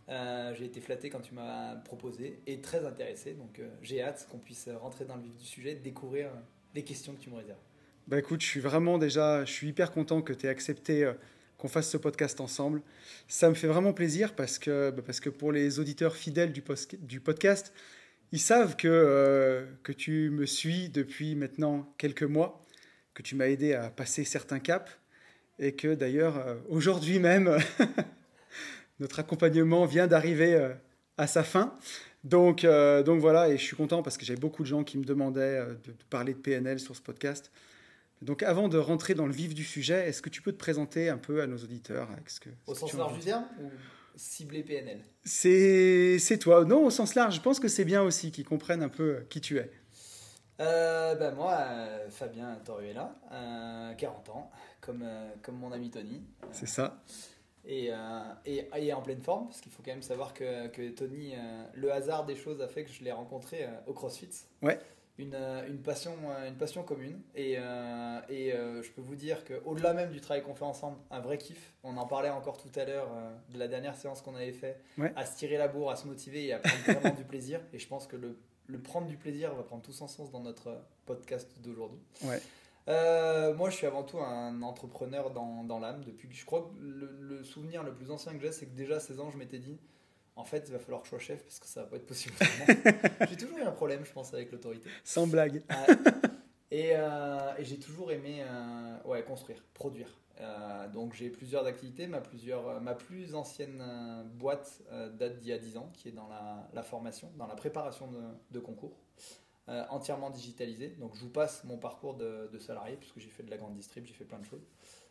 [0.09, 3.35] Euh, j'ai été flatté quand tu m'as proposé et très intéressé.
[3.35, 6.41] Donc euh, j'ai hâte qu'on puisse rentrer dans le vif du sujet, découvrir euh,
[6.75, 7.59] les questions que tu me réserves.
[8.07, 11.13] Bah écoute, je suis vraiment déjà, je suis hyper content que tu aies accepté
[11.59, 12.81] qu'on fasse ce podcast ensemble.
[13.27, 16.63] Ça me fait vraiment plaisir parce que, bah, parce que pour les auditeurs fidèles du,
[17.01, 17.71] du podcast,
[18.33, 22.65] ils savent que, que tu me suis depuis maintenant quelques mois,
[23.13, 24.91] que tu m'as aidé à passer certains caps
[25.59, 27.59] et que d'ailleurs aujourd'hui même
[29.01, 30.73] notre accompagnement vient d'arriver euh,
[31.17, 31.75] à sa fin.
[32.25, 34.99] Donc, euh, donc voilà, et je suis content parce que j'avais beaucoup de gens qui
[34.99, 37.51] me demandaient euh, de, parler de PNL sur ce podcast.
[38.23, 41.09] Donc avant de rentrer dans le vif du sujet, est-ce que tu peux te présenter
[41.09, 43.71] un peu à nos auditeurs ce que, Au sens large du terme ou
[44.17, 46.65] cibler PNL C'est toi.
[46.65, 49.41] Non, au sens large, je pense que c'est bien aussi qu'ils comprennent un peu qui
[49.41, 49.71] tu es.
[50.59, 51.65] ben moi,
[52.11, 53.15] Fabien Toruella,
[53.97, 55.09] 40 ans, comme,
[55.41, 56.21] comme mon ami Tony.
[56.51, 57.01] C'est ça.
[57.67, 61.35] Euh, et, et, en pleine forme, parce qu'il faut quand même savoir que, que Tony,
[61.35, 64.31] euh, le hasard des choses a fait que je l'ai rencontré euh, au CrossFit.
[64.63, 64.79] Ouais.
[65.19, 65.35] Une,
[65.69, 66.15] une, passion,
[66.47, 67.21] une passion commune.
[67.35, 71.39] Et, et je peux vous dire qu'au-delà même du travail qu'on fait ensemble, un vrai
[71.39, 71.73] kiff.
[71.83, 73.09] On en parlait encore tout à l'heure
[73.53, 74.81] de la dernière séance qu'on avait fait,
[75.17, 77.61] à se tirer la bourre, à se motiver et à prendre vraiment du plaisir.
[77.73, 80.39] Et je pense que le, le, prendre du plaisir va prendre tout son sens dans
[80.39, 81.99] notre podcast d'aujourd'hui.
[82.23, 82.41] Ouais.
[82.89, 86.03] Euh, moi, je suis avant tout un entrepreneur dans, dans l'âme.
[86.05, 88.97] Depuis que je crois que le, souvenir le plus ancien que j'ai, c'est que déjà
[88.97, 89.79] à 16 ans, je m'étais dit
[90.37, 92.07] en fait, il va falloir que je sois chef parce que ça va pas être
[92.07, 92.35] possible.
[93.29, 94.89] j'ai toujours eu un problème, je pense, avec l'autorité.
[95.03, 95.63] Sans blague.
[96.71, 100.09] et, euh, et j'ai toujours aimé euh, ouais, construire, produire.
[100.95, 102.07] donc j'ai plusieurs activités.
[102.07, 103.83] Ma, plusieurs, ma plus ancienne
[104.37, 104.81] boîte
[105.19, 108.07] date d'il y a 10 ans, qui est dans la, la formation, dans la préparation
[108.07, 108.21] de,
[108.53, 108.97] de concours.
[109.69, 110.89] Euh, entièrement digitalisé.
[110.99, 114.07] Donc je vous passe mon parcours de, salarié, puisque j'ai fait de la grande distrib,
[114.07, 114.67] j'ai fait plein de choses.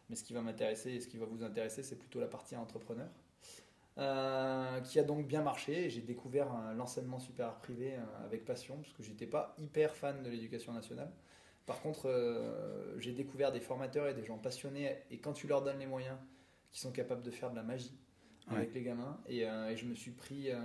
[0.10, 2.56] Mais ce qui va m'intéresser et ce qui va vous intéresser, c'est plutôt la partie
[2.56, 3.08] entrepreneur.
[4.00, 5.92] Euh, qui a donc bien marché.
[5.92, 10.30] J'ai découvert l'enseignement supérieur privé euh, avec passion, parce que j'étais pas hyper fan de
[10.30, 11.12] l'éducation nationale.
[11.68, 12.10] Par contre,
[12.98, 16.18] j'ai découvert des formateurs et des gens passionnés, et quand tu leur donnes les moyens,
[16.72, 18.00] qui sont capables de faire de la magie,
[18.50, 19.18] avec les gamins.
[19.30, 20.56] Euh, et, je me suis pris euh,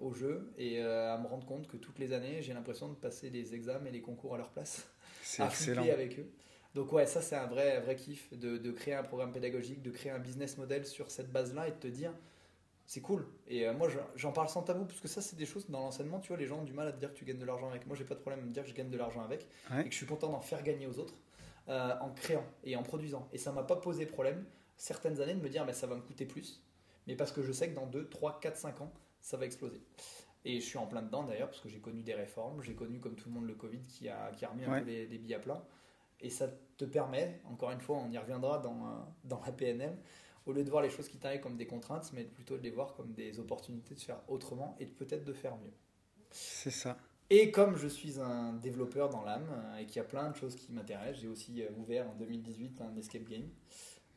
[0.00, 2.94] au jeu et euh, à me rendre compte que toutes les années, j'ai l'impression de
[2.94, 4.88] passer les examens et les concours à leur place.
[5.22, 5.82] C'est excellent.
[5.82, 6.30] avec eux.
[6.74, 9.92] Donc ouais, ça c'est un vrai, vrai kiff de, de, créer un programme pédagogique, de
[9.92, 12.12] créer un business model sur cette base-là et de te dire,
[12.84, 13.24] c'est cool.
[13.46, 16.28] Et moi j'en parle sans tabou, parce que ça c'est des choses dans l'enseignement, tu
[16.28, 17.86] vois, les gens ont du mal à te dire que tu gagnes de l'argent avec.
[17.86, 19.84] Moi j'ai pas de problème à me dire que je gagne de l'argent avec et
[19.84, 21.14] que je suis content d'en faire gagner aux autres
[21.68, 23.28] en créant et en produisant.
[23.32, 24.44] Et ça m'a pas posé problème
[24.76, 26.60] certaines années de me dire, mais ça va me coûter plus
[27.06, 29.80] mais parce que je sais que dans 2, 3, 4, 5 ans, ça va exploser.
[30.44, 33.00] Et je suis en plein dedans d'ailleurs, parce que j'ai connu des réformes, j'ai connu
[33.00, 35.34] comme tout le monde le Covid qui a, qui a remis un peu les, billes
[35.34, 35.66] à plat.
[36.20, 38.90] Et ça te permet, encore une fois, on y reviendra dans, euh,
[39.24, 39.96] dans la PNL,
[40.46, 42.70] au lieu de voir les choses qui t'arrivent comme des contraintes, mais plutôt de les
[42.70, 45.72] voir comme des opportunités de faire autrement et peut-être de faire mieux.
[46.30, 46.98] C'est ça.
[47.30, 50.36] Et comme je suis un développeur dans l'âme euh, et qu'il y a plein de
[50.36, 53.48] choses qui m'intéressent, j'ai aussi euh, ouvert en 2018 un escape game.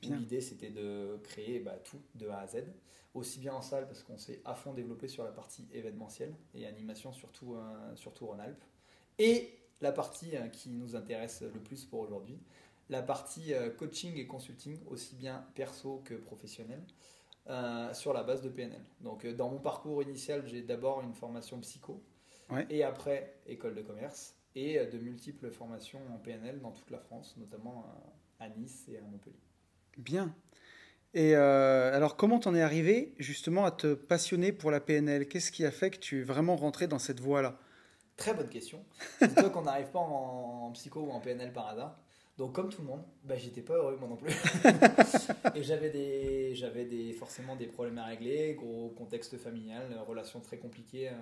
[0.04, 2.64] L'idée, c'était de créer bah, tout de A à Z,
[3.14, 6.68] aussi bien en salle, parce qu'on s'est à fond développé sur la partie événementielle et
[6.68, 8.64] animation, surtout, euh, surtout en Alpes,
[9.18, 12.40] et la partie euh, qui nous intéresse le plus pour aujourd'hui,
[12.90, 16.82] la partie euh, coaching et consulting, aussi bien perso que professionnel,
[17.94, 18.82] sur la base de PNL.
[19.00, 22.04] Donc, dans mon parcours initial, j'ai d'abord une formation psycho,
[22.70, 27.38] et après école de commerce, et de multiples formations en PNL dans toute la France,
[27.38, 27.86] notamment
[28.42, 29.47] à Nice et à Montpellier.
[29.98, 30.34] Bien.
[31.14, 35.52] Et euh, alors, comment t'en es arrivé justement à te passionner pour la PNL Qu'est-ce
[35.52, 37.58] qui a fait que tu es vraiment rentré dans cette voie-là?
[38.18, 38.84] Très bonne question.
[39.20, 41.98] C'est toi qu'on n'arrive pas en, psycho ou en PNL par hasard.
[42.38, 44.32] Donc, comme tout le monde, bah, j'étais pas heureux moi non plus.
[45.56, 50.58] et j'avais des, j'avais des, forcément des problèmes à régler, gros contexte familial, relations très
[50.58, 51.10] compliquées.
[51.10, 51.14] Euh,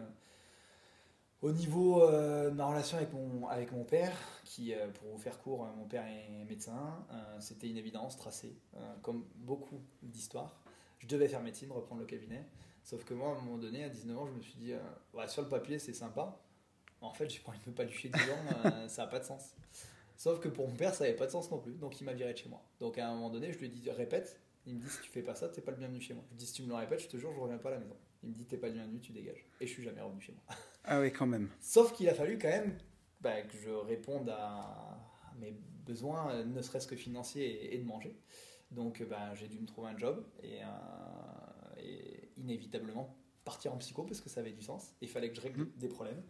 [1.42, 5.18] Au niveau euh, de ma relation avec mon, avec mon père, qui, euh, pour vous
[5.18, 7.06] faire court, euh, mon père est médecin,
[7.40, 8.56] c'était une évidence tracée,
[9.02, 10.62] comme beaucoup d'histoires.
[11.00, 12.46] Je devais faire médecine, reprendre le cabinet.
[12.84, 14.74] Sauf que moi, à un moment donné, à 19 ans, je me suis dit,
[15.14, 16.40] ouais, sur le papier, c'est sympa.
[17.02, 19.54] En fait, j'ai pas envie de me palucher 10 ans, ça n'a pas de sens.
[20.18, 22.14] Sauf que pour mon père, ça n'avait pas de sens non plus, donc il m'a
[22.14, 22.64] viré de chez moi.
[22.80, 24.40] Donc à un moment donné, je lui ai dit, répète.
[24.66, 26.24] Il me dit, si tu fais pas ça, t'es pas le bienvenu chez moi.
[26.28, 27.74] Je lui dis, si tu me le répètes, je te jure, je reviens pas à
[27.74, 27.96] la maison.
[28.24, 29.46] Il me dit, t'es pas le bienvenu, tu dégages.
[29.60, 30.42] Et je suis jamais revenu chez moi.
[30.88, 31.50] Ah oui, quand même.
[31.60, 32.78] Sauf qu'il a fallu quand même
[33.22, 34.98] bah, que je réponde à
[35.40, 38.16] mes besoins, ne serait-ce que financiers et, de manger.
[38.72, 44.04] Donc bah, j'ai dû me trouver un job et, euh, et, inévitablement partir en psycho
[44.04, 44.96] parce que ça avait du sens.
[45.02, 45.72] Il fallait que je règle mmh.
[45.78, 46.22] des problèmes.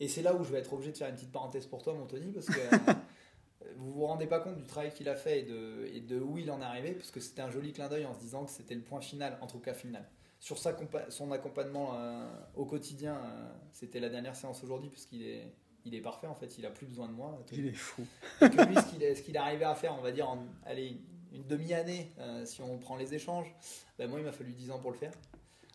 [0.00, 1.94] Et c'est là où je vais être obligé de faire une petite parenthèse pour toi,
[1.94, 2.60] mon Tony, parce que
[3.76, 6.38] vous vous rendez pas compte du travail qu'il a fait et de, et de où
[6.38, 8.50] il en est arrivé, parce que c'était un joli clin d'œil en se disant que
[8.50, 10.08] c'était le point final, en tout cas final
[10.42, 10.76] sur sa
[11.08, 16.00] son accompagnement euh, au quotidien, euh, c'était la dernière séance aujourd'hui, puisqu'il est, il est
[16.00, 17.38] parfait en fait, il a plus besoin de moi.
[17.52, 18.04] Il est fou.
[18.40, 21.00] lui, ce qu'il est, arrivé à faire, on va dire, en allez,
[21.32, 23.54] une demi-année, euh, si on prend les échanges,
[23.96, 25.12] ben moi il m'a fallu 10 ans pour le faire.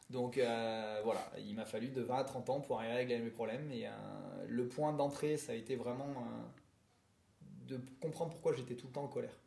[0.09, 3.29] Donc voilà, il m'a fallu de 20 à 30 ans pour arriver à régler mes
[3.29, 3.71] problèmes.
[3.71, 3.87] Et
[4.47, 6.13] le point d'entrée, ça a été vraiment
[7.67, 9.37] de comprendre pourquoi j'étais tout le temps en colère.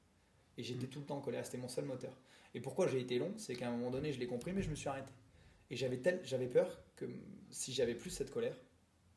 [0.58, 0.90] Et j'étais mm.
[0.90, 2.12] tout le temps en colère, c'était mon seul moteur.
[2.54, 4.70] Et pourquoi j'ai été long C'est qu'à un moment donné, je l'ai compris, mais je
[4.70, 5.12] me suis arrêté.
[5.70, 7.06] Et j'avais j'avais peur que
[7.50, 8.56] si j'avais plus cette colère,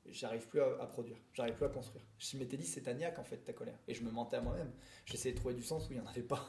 [0.07, 2.03] j'arrive plus à, produire, j'arrive plus à construire.
[2.17, 3.77] Je m'étais dit, c'est ta niaque en fait, ta colère.
[3.87, 4.71] Et je me mentais à moi-même.
[5.05, 6.45] J'essayais de trouver du sens où il n'y en avait pas.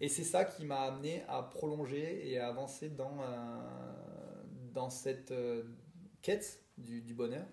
[0.00, 4.42] Et c'est ça qui m'a amené à prolonger et à avancer dans, euh,
[4.74, 5.64] dans cette euh,
[6.22, 7.46] quête du, bonheur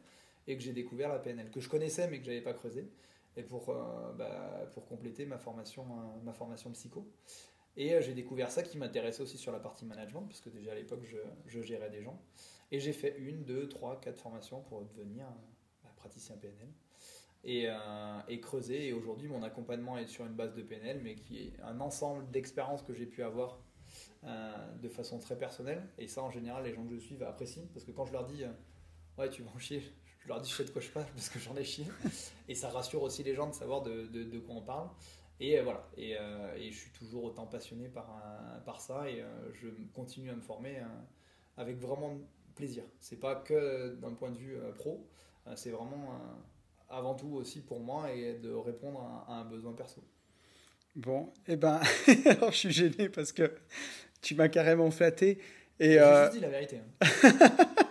[0.46, 2.92] et que j'ai découvert la PNL, que je connaissais mais que j'avais pas creusé.
[3.38, 5.86] Et pour, euh, bah, pour compléter ma formation,
[6.24, 7.10] ma formation psycho.
[7.78, 10.72] Et euh, j'ai découvert ça qui m'intéressait aussi sur la partie management, parce que déjà
[10.72, 11.04] à l'époque,
[11.46, 12.20] je, gérais des gens.
[12.72, 16.70] Et j'ai fait une, deux, trois, quatre formations pour devenir un praticien PNL.
[17.44, 18.88] Et, euh, et creuser.
[18.88, 22.30] Et aujourd'hui, mon accompagnement est sur une base de PNL, mais qui est un ensemble
[22.32, 23.60] d'expériences que j'ai pu avoir
[24.24, 25.84] euh, de façon très personnelle.
[26.00, 28.26] Et ça, en général, les gens que je suis apprécient, parce que quand je leur
[28.26, 28.44] dis,
[29.20, 29.84] ouais, tu vas en chier,
[30.22, 31.86] je leur dis, je sais de quoi je parle, parce que j'en ai chié.
[32.48, 34.90] Et ça rassure aussi les gens de savoir de quoi on parle.
[35.40, 38.22] Et euh, voilà, euh, et, je suis toujours autant passionné par,
[38.66, 40.78] par ça et euh, je continue à me former
[41.58, 42.18] avec vraiment
[42.56, 42.84] plaisir.
[43.00, 45.06] C'est pas que d'un point de vue pro,
[45.56, 46.20] c'est vraiment
[46.90, 50.02] avant tout aussi pour moi et de répondre à, un besoin perso.
[50.96, 51.82] Bon, et eh ben,
[52.26, 53.52] alors je suis gêné parce que
[54.22, 55.40] tu m'as carrément flatté.
[55.78, 56.80] Et J'ai juste dit la vérité.
[57.02, 57.08] Hein.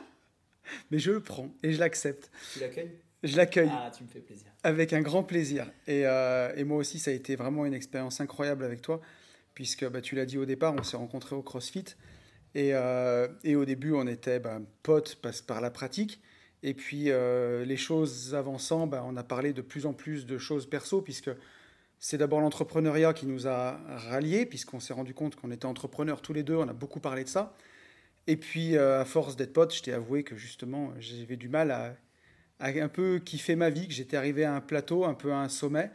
[0.91, 2.31] Mais je le prends et je l'accepte.
[2.55, 2.97] Tu l'accueilles?
[3.25, 3.71] Je l'accueille.
[3.73, 4.47] Ah, tu me fais plaisir.
[4.63, 5.71] Avec un grand plaisir.
[5.87, 9.01] Et, euh, et, moi aussi, ça a été vraiment une expérience incroyable avec toi,
[9.55, 11.85] puisque bah, tu l'as dit au départ, on s'est rencontrés au CrossFit.
[12.55, 16.21] Et, euh, et au début, on était bah, potes par la pratique.
[16.63, 20.39] Et puis, euh, les choses avançant, bah, on a parlé de plus en plus de
[20.39, 21.31] choses perso, puisque
[21.99, 26.35] c'est d'abord l'entrepreneuriat qui nous a ralliés, puisqu'on s'est rendu compte qu'on était entrepreneurs tous
[26.35, 27.57] les deux, on a beaucoup parlé de ça.
[28.27, 31.97] Et puis, à force d'être potes, je t'ai avoué que justement, j'avais du mal à
[32.61, 35.49] un peu kiffé ma vie, que j'étais arrivé à un plateau, un peu à un
[35.49, 35.90] sommet.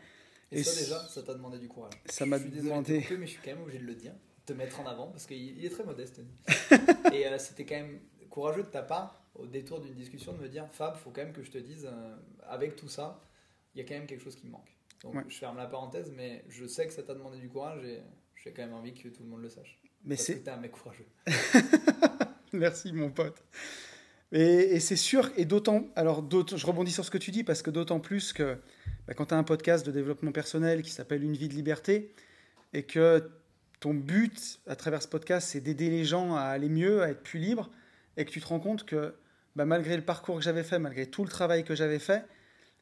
[0.52, 1.93] Et, ça déjà, ça t'a demandé du courage.
[2.06, 3.06] Ça m'a demandé.
[3.12, 5.26] mais je suis quand même obligé de le dire, de te mettre en avant, parce
[5.26, 6.22] qu'il est très modeste.
[7.13, 10.50] et euh, c'était quand même courageux de ta part, au détour d'une discussion, de me
[10.50, 12.15] dire Fab, faut quand même que je te dise, euh,
[12.48, 13.22] avec tout ça,
[13.74, 14.76] il y a quand même quelque chose qui me manque.
[15.04, 18.02] Donc je ferme la parenthèse, mais je sais que ça t'a demandé du courage et
[18.36, 19.80] j'ai quand même envie que tout le monde le sache.
[20.04, 20.48] Mais c'est.
[20.48, 21.08] un mec courageux.
[22.54, 23.43] Merci, mon pote.
[24.32, 27.72] Et, c'est sûr, et d'autant, alors je rebondis sur ce que tu dis, parce que
[27.72, 28.58] d'autant plus que
[29.08, 32.13] bah, quand tu as un podcast de développement personnel qui s'appelle Une vie de liberté,
[32.74, 33.28] et que
[33.80, 37.24] ton but à travers ce podcast, c'est d'aider les gens à aller mieux, à être
[37.24, 37.72] plus libres,
[38.18, 39.15] et que tu te rends compte que
[39.56, 42.24] bah, malgré le parcours que j'avais fait, malgré tout le travail que j'avais fait,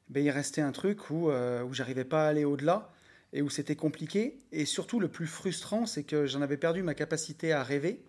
[0.10, 2.92] bah, il restait un truc où, euh, où j'arrivais pas à aller au-delà,
[3.32, 4.38] et où c'était compliqué.
[4.52, 8.02] Et surtout, le plus frustrant, c'est que j'en avais perdu ma capacité à rêver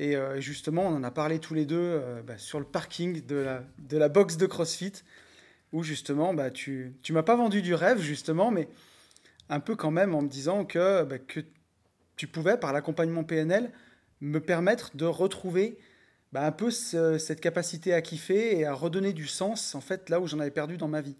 [0.00, 3.34] et justement, on en a parlé tous les deux euh, bah, sur le parking de
[3.34, 4.92] la, de box de CrossFit,
[5.72, 8.68] où justement, bah, tu ne m'as pas vendu du rêve, justement, mais
[9.48, 11.16] un peu quand même en me disant que, bah,
[12.16, 13.72] tu pouvais, par l'accompagnement PNL,
[14.20, 15.78] me permettre de retrouver
[16.32, 20.28] un peu cette capacité à kiffer et à redonner du sens, en fait, là où
[20.28, 21.16] j'en avais perdu dans ma vie.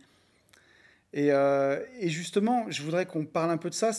[1.12, 3.90] Et, euh, justement, je voudrais qu'on parle un peu de ça.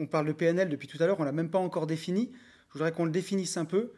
[0.00, 2.32] On parle de PNL depuis tout à l'heure, on l'a même pas encore défini.
[2.70, 3.92] Je voudrais qu'on le définisse un peu.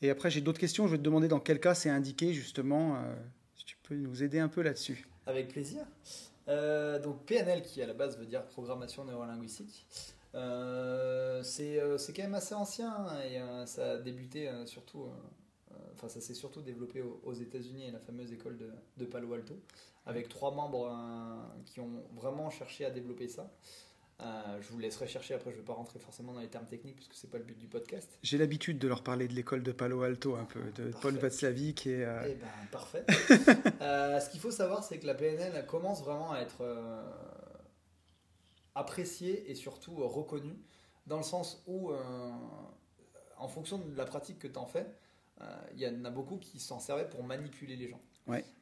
[0.00, 0.86] Et après, j'ai d'autres questions.
[0.86, 3.14] Je vais te demander dans quel cas c'est indiqué, justement, euh,
[3.56, 5.08] si tu peux nous aider un peu là-dessus.
[5.26, 5.82] Avec plaisir.
[6.48, 9.86] Euh, donc, PNL, qui à la base veut dire programmation neurolinguistique,
[10.34, 11.80] euh, c'est
[12.14, 15.08] quand même assez ancien hein, et ça a débuté surtout.
[15.92, 18.56] enfin ça s'est surtout développé aux, États-Unis la fameuse école
[18.96, 19.60] de Palo Alto,
[20.06, 20.90] avec trois membres
[21.66, 23.52] qui ont vraiment cherché à développer ça.
[24.22, 26.66] Euh, je vous laisserai chercher après, je ne vais pas rentrer forcément dans les termes
[26.66, 28.18] techniques puisque ce n'est pas le but du podcast.
[28.22, 31.86] J'ai l'habitude de leur parler de l'école de Palo Alto un peu, de Paul Václavic.
[31.86, 33.04] Et, euh, eh ben, parfait.
[33.80, 36.62] Euh, ce qu'il faut savoir, c'est que la PNL commence vraiment à être
[38.74, 40.56] appréciée et surtout reconnue
[41.06, 41.90] dans le sens où,
[43.36, 44.86] en fonction de la pratique que tu en fais,
[45.74, 48.00] il y en a beaucoup qui s'en servaient pour manipuler les gens.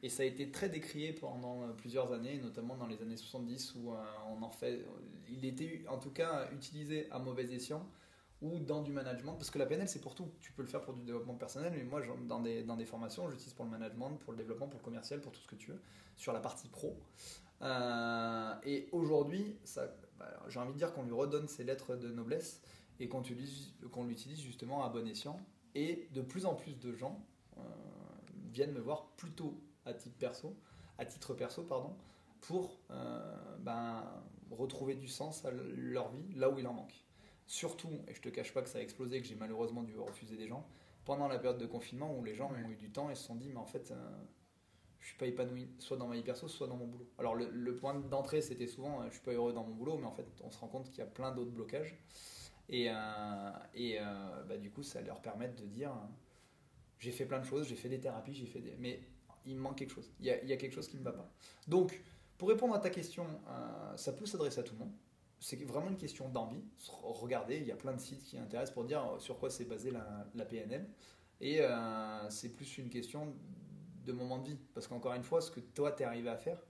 [0.01, 3.75] Et ça a été très décrié pendant euh, plusieurs années, notamment dans les années 70
[3.75, 3.97] où euh,
[4.29, 4.83] on en fait,
[5.29, 7.85] il était en tout cas utilisé à mauvais escient
[8.41, 10.81] ou dans du management, parce que la PNL c'est pour tout, tu peux le faire
[10.81, 14.17] pour du développement personnel, mais moi dans des, dans des formations j'utilise pour le management,
[14.17, 15.79] pour le développement, pour le commercial, pour tout ce que tu veux,
[16.17, 16.97] sur la partie pro.
[17.61, 19.57] Euh, et aujourd'hui,
[20.17, 22.61] bah, j'ai envie de dire qu'on lui redonne ses lettres de noblesse
[22.99, 25.39] et qu'on l'utilise justement à bon escient.
[25.75, 27.23] Et de plus en plus de gens,
[28.51, 30.55] viennent me voir plutôt à titre perso,
[30.97, 31.95] à titre perso pardon,
[32.41, 34.03] pour euh, ben,
[34.49, 37.05] retrouver du sens à leur vie là où il en manque.
[37.47, 40.37] Surtout, et je te cache pas que ça a explosé, que j'ai malheureusement dû refuser
[40.37, 40.65] des gens
[41.05, 43.35] pendant la période de confinement où les gens ont eu du temps et se sont
[43.35, 43.95] dit mais en fait euh,
[44.99, 47.09] je suis pas épanoui soit dans ma vie perso soit dans mon boulot.
[47.17, 50.05] Alors le, point d'entrée c'était souvent euh, je suis pas heureux dans mon boulot mais
[50.05, 51.97] en fait on se rend compte qu'il y a plein d'autres blocages
[52.69, 52.85] et,
[53.73, 53.99] et
[54.47, 55.91] bah, du coup ça leur permet de dire
[57.01, 58.75] j'ai fait plein de choses, j'ai fait des thérapies, j'ai fait des...
[58.79, 59.01] Mais
[59.45, 60.13] il me manque quelque chose.
[60.19, 61.27] Il y a, quelque chose qui ne va pas.
[61.67, 61.99] Donc,
[62.37, 64.93] pour répondre à ta question, euh, ça peut s'adresser à tout le monde.
[65.39, 66.63] C'est vraiment une question d'envie.
[67.01, 69.89] Regardez, il y a plein de sites qui intéressent pour dire sur quoi c'est basé
[69.89, 70.87] la, PNL.
[71.39, 73.33] Et euh, c'est plus une question
[74.05, 74.59] de moment de vie.
[74.75, 76.61] Parce qu'encore une fois, ce que toi, tu es arrivé à faire,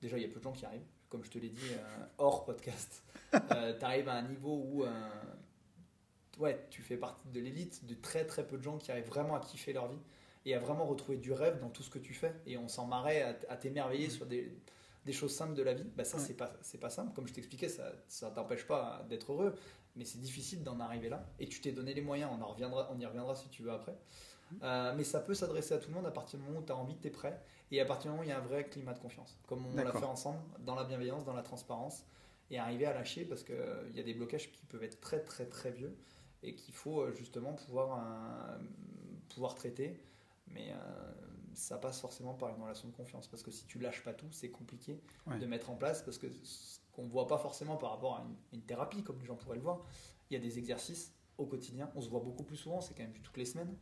[0.00, 0.88] déjà, il y a peu de gens qui arrivent.
[1.10, 3.04] Comme je te l'ai dit, euh, hors podcast.
[3.32, 4.84] tu arrives à un niveau où
[6.38, 9.34] ouais, tu fais partie de l'élite, de très très peu de gens qui arrivent vraiment
[9.34, 10.00] à kiffer leur vie
[10.46, 12.34] et à vraiment retrouver du rêve dans tout ce que tu fais.
[12.46, 14.52] Et on s'en marrait à, t'émerveiller sur des,
[15.10, 15.86] choses simples de la vie.
[15.96, 17.12] Bah ça, c'est pas, c'est pas simple.
[17.14, 19.54] Comme je t'expliquais, ça, ça t'empêche pas d'être heureux,
[19.96, 21.26] mais c'est difficile d'en arriver là.
[21.38, 22.30] Et tu t'es donné les moyens.
[22.38, 23.96] On, en reviendra, on y reviendra si tu veux après.
[24.62, 26.72] Euh, mais ça peut s'adresser à tout le monde à partir du moment où tu
[26.72, 27.40] as envie, tu es prêt.
[27.70, 29.38] Et à partir du moment où il y a un vrai climat de confiance.
[29.46, 32.04] Comme on l'a fait ensemble, dans la bienveillance, dans la transparence.
[32.50, 33.56] Et arriver à lâcher parce qu'il
[33.88, 35.96] il y a des blocages qui peuvent être très très très vieux
[36.44, 38.58] et qu'il faut euh, justement pouvoir, euh,
[39.30, 39.98] pouvoir traiter.
[40.48, 41.12] Mais euh,
[41.54, 44.30] ça passe forcément par une relation de confiance parce que si tu lâches pas tout,
[44.30, 47.90] c'est compliqué de mettre en place parce que ce qu'on ne voit pas forcément par
[47.90, 49.80] rapport à une, thérapie, comme les gens pourraient le voir,
[50.30, 51.90] il y a des exercices au quotidien.
[51.96, 53.74] On se voit beaucoup plus souvent, c'est quand même toutes les semaines.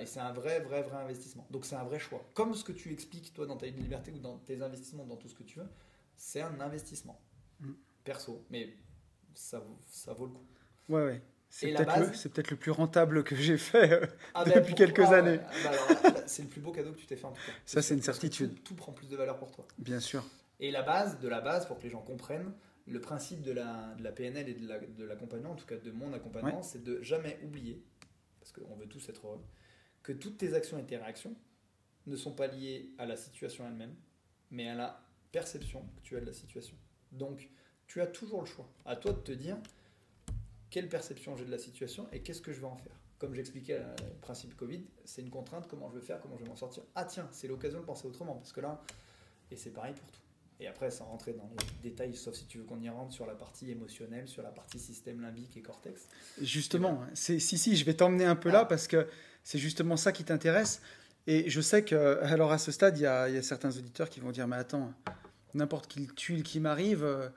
[0.00, 1.46] et c'est un vrai, vrai, vrai investissement.
[1.50, 2.24] Donc c'est un vrai choix.
[2.34, 5.28] Comme ce que tu expliques, toi, dans ta liberté ou dans tes investissements, dans tout
[5.28, 5.68] ce que tu veux,
[6.16, 7.20] c'est un investissement
[7.60, 7.72] mm.
[8.04, 8.44] perso.
[8.50, 8.74] Mais
[9.34, 10.46] ça, ça vaut le coup.
[10.88, 11.22] Ouais, ouais.
[11.50, 15.40] C'est peut-être le, le, plus rentable que j'ai fait euh, ah ben, depuis quelques années.
[15.42, 15.70] Ah
[16.04, 17.52] bah c'est le plus beau cadeau que tu t'es fait en tout cas.
[17.64, 18.62] Ça, c'est une certitude.
[18.62, 19.66] Tout, prend plus de valeur pour toi.
[19.78, 20.24] Bien sûr.
[20.60, 22.52] Et la base, de la base, pour que les gens comprennent,
[22.86, 26.12] le principe de la, de la PNL et de l'accompagnement, en tout cas de mon
[26.12, 27.82] accompagnement, c'est de jamais oublier,
[28.40, 29.44] parce qu'on veut tous être heureux,
[30.02, 31.34] que toutes tes actions et tes réactions
[32.06, 33.94] ne sont pas liées à la situation elle-même,
[34.50, 35.00] mais à la
[35.32, 36.76] perception que tu as de la situation.
[37.12, 37.50] Donc,
[37.86, 38.68] tu as toujours le choix.
[38.84, 39.58] À toi de te dire,
[40.70, 42.92] quelle perception j'ai de la situation et qu'est-ce que je vais en faire.
[43.18, 46.48] Comme j'expliquais le principe Covid, c'est une contrainte, comment je vais faire, comment je vais
[46.48, 46.84] m'en sortir.
[46.94, 48.80] Ah tiens, c'est l'occasion de penser autrement, parce que là,
[49.50, 50.20] et c'est pareil pour tout.
[50.60, 53.26] Et après, sans rentrer dans les détails, sauf si tu veux qu'on y rentre sur
[53.26, 56.08] la partie émotionnelle, sur la partie système limbique et cortex.
[56.40, 58.66] Justement, c'est si, si, je vais t'emmener un peu là, ah.
[58.66, 59.06] parce que
[59.44, 60.82] c'est justement ça qui t'intéresse.
[61.28, 64.08] Et je sais que, alors à ce stade, il y a, y a, certains auditeurs
[64.08, 64.92] qui vont dire, mais attends,
[65.54, 67.28] n'importe quelle tuile qui m'arrive, euh,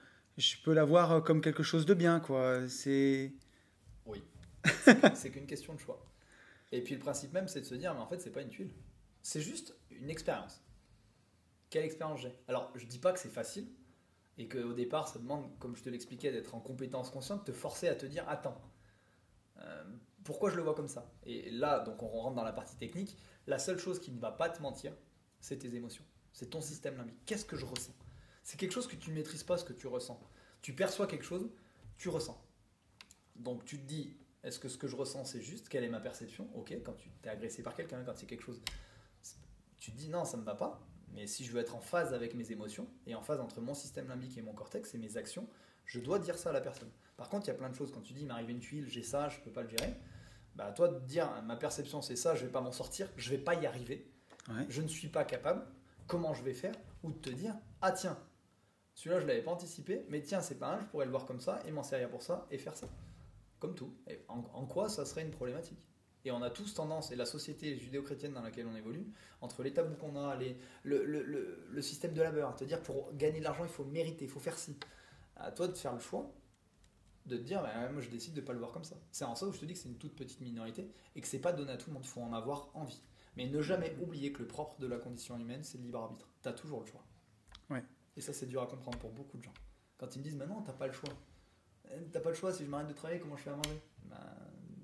[0.42, 2.68] je peux la voir euh, comme quelque chose de bien, quoi.
[2.68, 3.34] C'est.
[4.06, 4.24] Oui.
[5.14, 6.06] C'est qu'une question de choix.
[6.72, 8.50] Et puis le principe même, c'est de se dire, mais en fait, c'est pas une
[8.50, 8.74] tuile.
[9.22, 10.62] C'est juste une expérience.
[11.70, 12.34] Quelle expérience j'ai?
[12.48, 13.68] Alors, je dis pas que c'est facile
[14.38, 17.88] et qu'au départ, ça demande, comme je te l'expliquais, d'être en compétence consciente, te forcer
[17.88, 18.60] à te dire, attends,
[19.60, 19.84] euh,
[20.24, 21.12] pourquoi je le vois comme ça?
[21.26, 23.18] Et là, donc, on rentre dans la partie technique.
[23.48, 24.94] La seule chose qui ne va pas te mentir,
[25.40, 26.04] c'est tes émotions.
[26.34, 27.20] C'est ton système limbique.
[27.26, 27.94] Qu'est-ce que je ressens?
[28.44, 30.20] C'est quelque chose que tu ne maîtrises pas ce que tu ressens.
[30.62, 31.50] Tu perçois quelque chose,
[31.98, 32.40] tu ressens.
[33.36, 35.70] Donc tu te dis, est-ce que ce que je ressens c'est juste?
[35.70, 36.50] Quelle est ma perception?
[36.56, 38.62] Ok, quand tu t'es agressé par quelqu'un, quand c'est quelque chose,
[39.80, 40.88] tu te dis non, ça ne me va pas.
[41.14, 43.74] Mais si je veux être en phase avec mes émotions et en phase entre mon
[43.74, 45.48] système limbique et mon cortex et mes actions,
[45.86, 46.90] je dois dire ça à la personne.
[47.18, 47.92] Par contre, il y a plein de choses.
[47.92, 49.94] Quand tu dis, il m'arrive une tuile, j'ai ça, je ne peux pas le gérer.
[50.56, 53.10] Bah, à toi de dire, ma perception c'est ça, je ne vais pas m'en sortir,
[53.16, 54.12] je ne vais pas y arriver,
[54.70, 55.66] je ne suis pas capable,
[56.08, 56.76] comment je vais faire?
[57.04, 58.20] Ou de te dire, ah tiens,
[58.96, 61.40] celui-là, je l'avais pas anticipé, mais tiens, c'est pas un, je pourrais le voir comme
[61.40, 62.88] ça et m'en servir pour ça et faire ça.
[63.60, 63.94] Comme tout.
[64.08, 65.88] Et en, quoi ça serait une problématique?
[66.24, 69.08] Et on a tous tendance, et la société judéo-chrétienne dans laquelle on évolue,
[69.42, 70.38] entre les tabous qu'on a,
[70.84, 74.40] le, système de labeur, te dire pour gagner de l'argent, il faut mériter, il faut
[74.40, 74.78] faire ci.
[75.36, 76.32] À toi de faire le choix
[77.26, 78.96] de te dire, bah, moi je décide de ne pas le voir comme ça.
[79.12, 81.28] C'est en ça où je te dis que c'est une toute petite minorité et que
[81.28, 83.02] c'est pas donné à tout le monde, il faut en avoir envie.
[83.38, 86.28] Mais ne jamais oublier que le propre de la condition humaine, c'est le libre arbitre.
[86.42, 87.04] Tu as toujours le choix.
[88.18, 89.54] Et ça, c'est dur à comprendre pour beaucoup de gens.
[89.98, 91.10] Quand ils me disent, mais non, t'as pas le choix.
[91.90, 93.82] Eh, T'as pas le choix, si je m'arrête de travailler, comment je fais à manger?
[94.06, 94.18] Ben,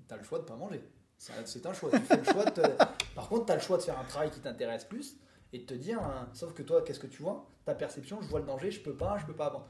[0.06, 0.82] T'as le choix de pas manger.
[1.18, 1.90] C'est un choix.
[1.90, 4.04] Tu fais le choix de te- Par contre, tu as le choix de faire un
[4.04, 5.16] travail qui t'intéresse plus
[5.52, 7.46] et de te dire, hein, sauf que toi, qu'est-ce que tu vois?
[7.64, 9.66] Ta perception, je vois le danger, je peux pas, je peux pas avant.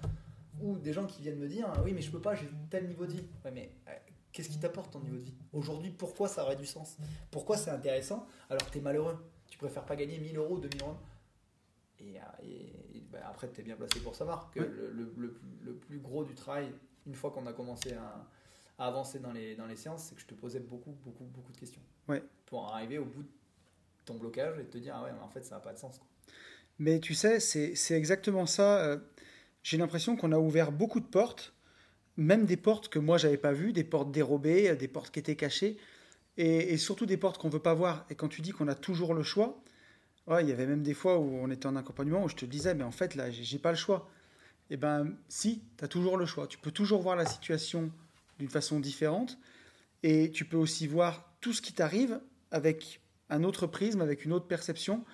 [0.60, 3.06] Ou des gens qui viennent me dire, oui, mais je peux pas, j'ai tel niveau
[3.06, 3.24] de vie.
[3.44, 3.92] Ouais, mais euh,
[4.32, 5.34] qu'est-ce qui t'apporte ton niveau de vie?
[5.52, 6.96] Aujourd'hui, pourquoi ça aurait du sens?
[7.30, 9.16] Pourquoi c'est intéressant alors que tu es malheureux?
[9.48, 10.96] Tu préfères pas gagner 1000 euros, 2000 euros?
[12.00, 12.77] Et, euh, et-
[13.12, 14.66] ben, après, tu es bien placé pour savoir que Oui.
[14.76, 16.72] le, le- le- le plus gros du travail,
[17.06, 18.26] une fois qu'on a commencé à,
[18.78, 21.52] à avancer dans les, dans les séances, c'est que je te posais beaucoup, beaucoup, beaucoup
[21.52, 21.80] de questions.
[22.46, 23.28] Pour arriver au bout de
[24.06, 25.98] ton blocage et te dire, ah ouais, mais en fait, ça n'a pas de sens.
[25.98, 26.06] quoi.
[26.78, 28.78] Mais tu sais, c'est exactement ça.
[28.84, 28.98] euh,
[29.62, 31.52] J'ai l'impression qu'on a ouvert beaucoup de portes,
[32.16, 35.18] même des portes que moi j'avais pas vues, des portes dérobées, euh, des portes qui
[35.18, 35.76] étaient cachées,
[36.36, 38.06] et, et surtout des portes qu'on veut pas voir.
[38.10, 39.60] Et quand tu dis qu'on a toujours le choix,
[40.28, 42.46] ouais, il y avait même des fois où on était en accompagnement où je te
[42.46, 44.08] disais, mais en fait là, j'ai pas le choix.
[44.70, 46.46] Eh ben, si, tu as toujours le choix.
[46.46, 47.90] Tu peux toujours voir la situation
[48.38, 49.38] d'une façon différente,
[50.02, 52.20] et tu peux aussi voir tout ce qui t'arrive
[52.50, 53.00] avec
[53.30, 55.04] un autre prisme, avec une autre perception.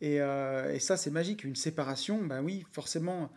[0.00, 1.44] Et, euh, ça, c'est magique.
[1.44, 3.30] Une séparation, ben oui, forcément,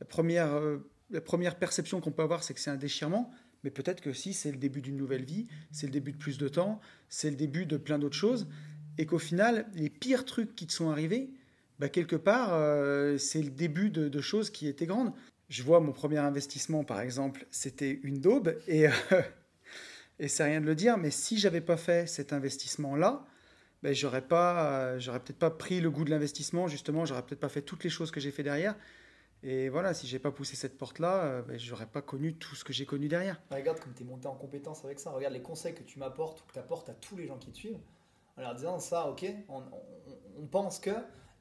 [0.00, 0.78] la première, euh,
[1.10, 3.30] la première perception qu'on peut avoir, c'est que c'est un déchirement.
[3.62, 6.38] Mais peut-être que si, c'est le début d'une nouvelle vie, c'est le début de plus
[6.38, 8.48] de temps, c'est le début de plein d'autres choses.
[9.00, 11.30] Et qu'au final, les pires trucs qui te sont arrivés,
[11.78, 15.14] ben, quelque part, euh, c'est le début de, choses qui étaient grandes.
[15.48, 18.58] Je vois mon premier investissement, par exemple, c'était une daube.
[18.68, 18.90] Et, euh,
[20.18, 23.24] et c'est rien de le dire, mais si j'avais pas fait cet investissement-là,
[23.82, 27.40] ben, j'aurais pas, euh, j'aurais peut-être pas pris le goût de l'investissement, justement, j'aurais peut-être
[27.40, 28.76] pas fait toutes les choses que j'ai fait derrière.
[29.42, 32.64] Et voilà, si j'ai pas poussé cette porte-là, euh, ben, j'aurais pas connu tout ce
[32.64, 33.40] que j'ai connu derrière.
[33.50, 35.10] Bah, Regarde comme tu es monté en compétence avec ça.
[35.10, 37.50] Regarde les conseils que tu m'apportes ou que tu apportes à tous les gens qui
[37.50, 37.78] te suivent.
[38.40, 40.90] En leur disant ça, ok, on, on- on pense que.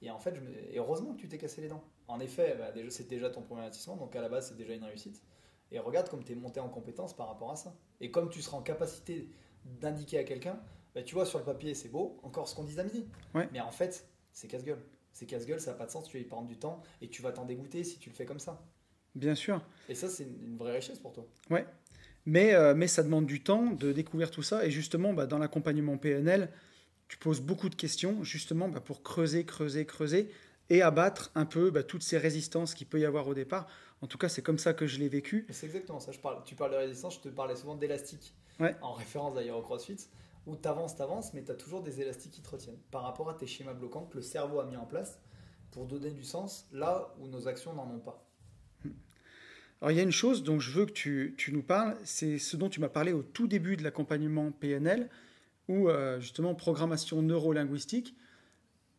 [0.01, 1.83] Et en fait, je me- et heureusement que tu t'es cassé les dents.
[2.09, 4.73] En effet, bah, déjà, c'est déjà ton premier investissement, donc à la base, c'est déjà
[4.73, 5.21] une réussite.
[5.71, 7.73] Et regarde comme tu es monté en compétence par rapport à ça.
[8.01, 9.29] Et comme tu seras en capacité
[9.65, 10.59] d'indiquer à quelqu'un,
[10.95, 13.07] bah, tu vois, sur le papier, c'est beau, encore ce qu'on disait à midi.
[13.33, 13.47] Ouais.
[13.53, 14.81] Mais en fait, c'est casse-gueule.
[15.13, 17.21] C'est casse-gueule, ça n'a pas de sens, tu vas y prendre du temps et tu
[17.21, 18.61] vas t'en dégoûter si tu le fais comme ça.
[19.15, 19.61] Bien sûr.
[19.89, 21.25] Et ça, c'est une vraie richesse pour toi.
[22.25, 24.65] Mais, euh, mais ça demande du temps de découvrir tout ça.
[24.65, 26.49] Et justement, bah, dans l'accompagnement PNL,
[27.09, 30.31] tu poses beaucoup de questions, justement, bah, pour creuser, creuser, creuser
[30.69, 33.67] et abattre un peu bah, toutes ces résistances qu'il peut y avoir au départ.
[34.01, 35.45] En tout cas, c'est comme ça que je l'ai vécu.
[35.49, 36.11] C'est exactement ça.
[36.11, 38.33] Je parle, tu parles de résistance, je te parlais souvent d'élastique.
[38.59, 38.75] Ouais.
[38.81, 39.97] En référence d'ailleurs au CrossFit,
[40.45, 43.01] où tu avances, tu avances, mais tu as toujours des élastiques qui te retiennent par
[43.01, 45.19] rapport à tes schémas bloquants que le cerveau a mis en place
[45.71, 48.25] pour donner du sens là où nos actions n'en ont pas.
[49.81, 52.37] Alors, il y a une chose dont je veux que tu, tu nous parles, c'est
[52.37, 55.09] ce dont tu m'as parlé au tout début de l'accompagnement PNL,
[55.69, 58.15] ou euh, justement programmation neurolinguistique,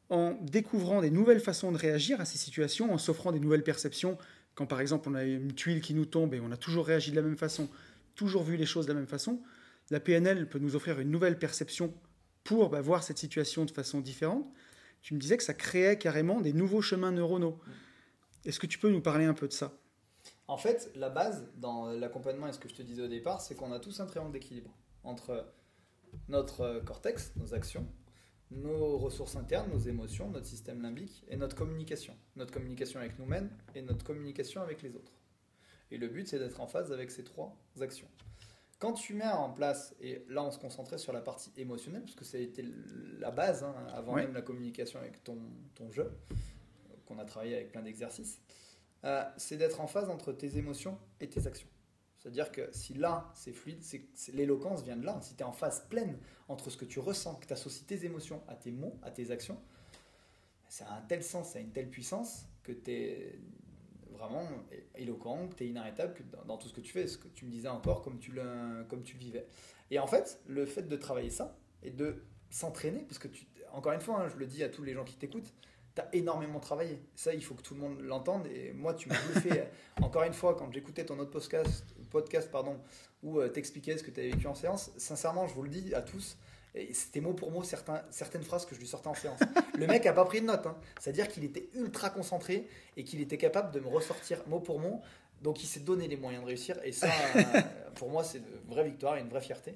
[0.08, 4.16] en découvrant des nouvelles façons de réagir à ces situations, en s'offrant des nouvelles perceptions.
[4.54, 7.10] Quand par exemple on a une tuile qui nous tombe et on a toujours réagi
[7.10, 7.68] de la même façon,
[8.14, 9.42] toujours vu les choses de la même façon,
[9.90, 11.92] la PNL peut nous offrir une nouvelle perception
[12.44, 14.46] pour bah, voir cette situation de façon différente.
[15.02, 17.58] Tu me disais que ça créait carrément des nouveaux chemins neuronaux.
[18.44, 19.72] Est-ce que tu peux nous parler un peu de ça?
[20.46, 23.56] En fait, la base dans l'accompagnement et ce que je te disais au départ, c'est
[23.56, 24.70] qu'on a tous un triangle d'équilibre
[25.02, 25.52] entre
[26.28, 27.86] notre euh, cortex, nos actions,
[28.50, 32.16] nos ressources internes, nos émotions, notre système limbique et notre communication.
[32.36, 35.12] Notre communication avec nous-mêmes et notre communication avec les autres.
[35.90, 38.08] Et le but, c'est d'être en phase avec ces trois actions.
[38.78, 42.14] Quand tu mets en place, et là on se concentrait sur la partie émotionnelle, parce
[42.14, 42.64] que ça a été
[43.18, 45.38] la base hein, avant même la communication avec ton,
[45.74, 46.10] ton jeu,
[47.04, 48.40] qu'on a travaillé avec plein d'exercices,
[49.04, 51.68] euh, c'est d'être en phase entre tes émotions et tes actions.
[52.20, 53.82] C'est-à-dire que si là, c'est fluide,
[54.34, 55.18] l'éloquence vient de là.
[55.22, 56.18] Si tu es en phase pleine
[56.48, 59.30] entre ce que tu ressens, que tu associes tes émotions à tes mots, à tes
[59.30, 59.58] actions,
[60.68, 63.38] ça a un tel sens, ça a une telle puissance que tu es
[64.10, 64.46] vraiment
[64.96, 67.28] éloquent, que tu es inarrêtable que dans, dans tout ce que tu fais, ce que
[67.28, 69.46] tu me disais encore comme tu, le, comme tu le vivais.
[69.90, 73.92] Et en fait, le fait de travailler ça et de s'entraîner, parce que tu, encore
[73.92, 75.54] une fois, hein, je le dis à tous les gens qui t'écoutent,
[75.94, 77.00] tu as énormément travaillé.
[77.14, 78.46] Ça, il faut que tout le monde l'entende.
[78.46, 79.64] Et moi, tu m'as bluffé.
[80.02, 82.76] encore une fois, quand j'écoutais ton autre podcast, podcast pardon,
[83.22, 85.94] où euh, t'expliquais ce que tu avais vécu en séance, sincèrement, je vous le dis
[85.94, 86.36] à tous,
[86.74, 89.40] et c'était mot pour mot certains, certaines phrases que je lui sortais en séance.
[89.74, 90.66] Le mec a pas pris de notes.
[90.66, 90.76] hein.
[91.00, 95.00] C'est-à-dire qu'il était ultra concentré et qu'il était capable de me ressortir mot pour mot.
[95.42, 96.78] Donc il s'est donné les moyens de réussir.
[96.84, 97.42] Et ça, euh,
[97.96, 99.74] pour moi, c'est une vraie victoire et une vraie fierté.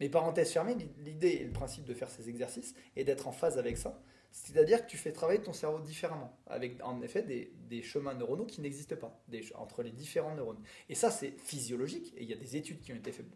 [0.00, 3.56] Mais parenthèse fermée, l'idée et le principe de faire ces exercices est d'être en phase
[3.56, 3.96] avec ça.
[4.32, 8.62] C'est-à-dire que tu fais travailler ton cerveau différemment, avec en effet des, chemins neuronaux qui
[8.62, 9.22] n'existent pas
[9.54, 10.62] entre les différents neurones.
[10.88, 13.26] Et ça, c'est physiologique, et il y a des études qui ont été faites,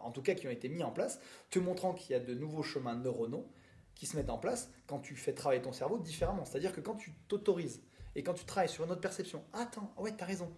[0.00, 1.20] en tout cas qui ont été mises en place,
[1.50, 3.50] te montrant qu'il y a de nouveaux chemins neuronaux
[3.96, 6.44] qui se mettent en place quand tu fais travailler ton cerveau différemment.
[6.44, 7.82] C'est-à-dire que quand tu t'autorises
[8.14, 10.50] et quand tu travailles sur une autre perception, attends, ouais, tu as raison.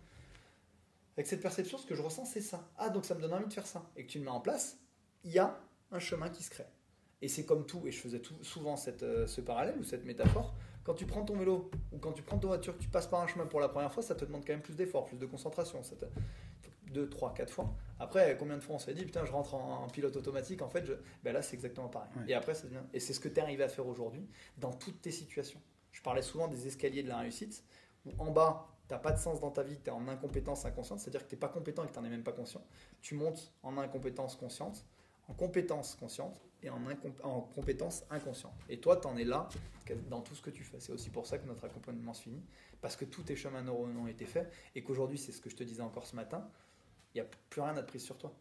[1.17, 2.71] Avec cette perception, ce que je ressens, c'est ça.
[2.77, 3.91] Ah, donc ça me donne envie de faire ça.
[3.97, 4.79] Et que tu le mets en place,
[5.25, 5.59] il y a
[5.91, 6.67] un chemin qui se crée.
[7.23, 10.55] Et c'est comme tout, et je faisais souvent cette, euh, ce parallèle ou cette métaphore,
[10.85, 13.29] quand tu prends ton vélo ou quand tu prends ta voiture, tu passes par un
[13.29, 15.83] chemin pour la première fois, ça te demande quand même plus d'efforts, plus de concentration.
[15.83, 16.05] Ça te...
[16.91, 17.73] Deux, trois, quatre fois.
[17.99, 20.85] Après, combien de fois on s'est dit, putain, je rentre en, pilote automatique, en fait,
[20.85, 20.93] je...
[21.23, 22.11] ben là, c'est exactement pareil.
[22.29, 22.83] Et après, ça devient...
[22.93, 25.61] Et c'est ce que tu es arrivé à faire aujourd'hui dans toutes tes situations.
[25.93, 27.65] Je parlais souvent des escaliers de la réussite,
[28.05, 30.67] où en bas, tu n'as pas de sens dans ta vie, tu es en incompétence
[30.67, 32.63] inconsciente, c'est-à-dire que tu n'es pas compétent et que tu n'en es même pas conscient.
[33.01, 34.85] Tu montes en incompétence consciente,
[35.33, 36.81] en compétence consciente et en,
[37.23, 38.55] en compétence inconsciente.
[38.69, 39.49] Et toi, tu en es là
[40.09, 40.79] dans tout ce que tu fais.
[40.79, 42.43] C'est aussi pour ça que notre accompagnement se finit,
[42.81, 45.57] parce que tous tes chemins neuronaux ont été faits et qu'aujourd'hui, c'est ce que je
[45.57, 46.49] te disais encore ce matin,
[47.15, 48.35] il n'y a plus rien à te prise sur toi.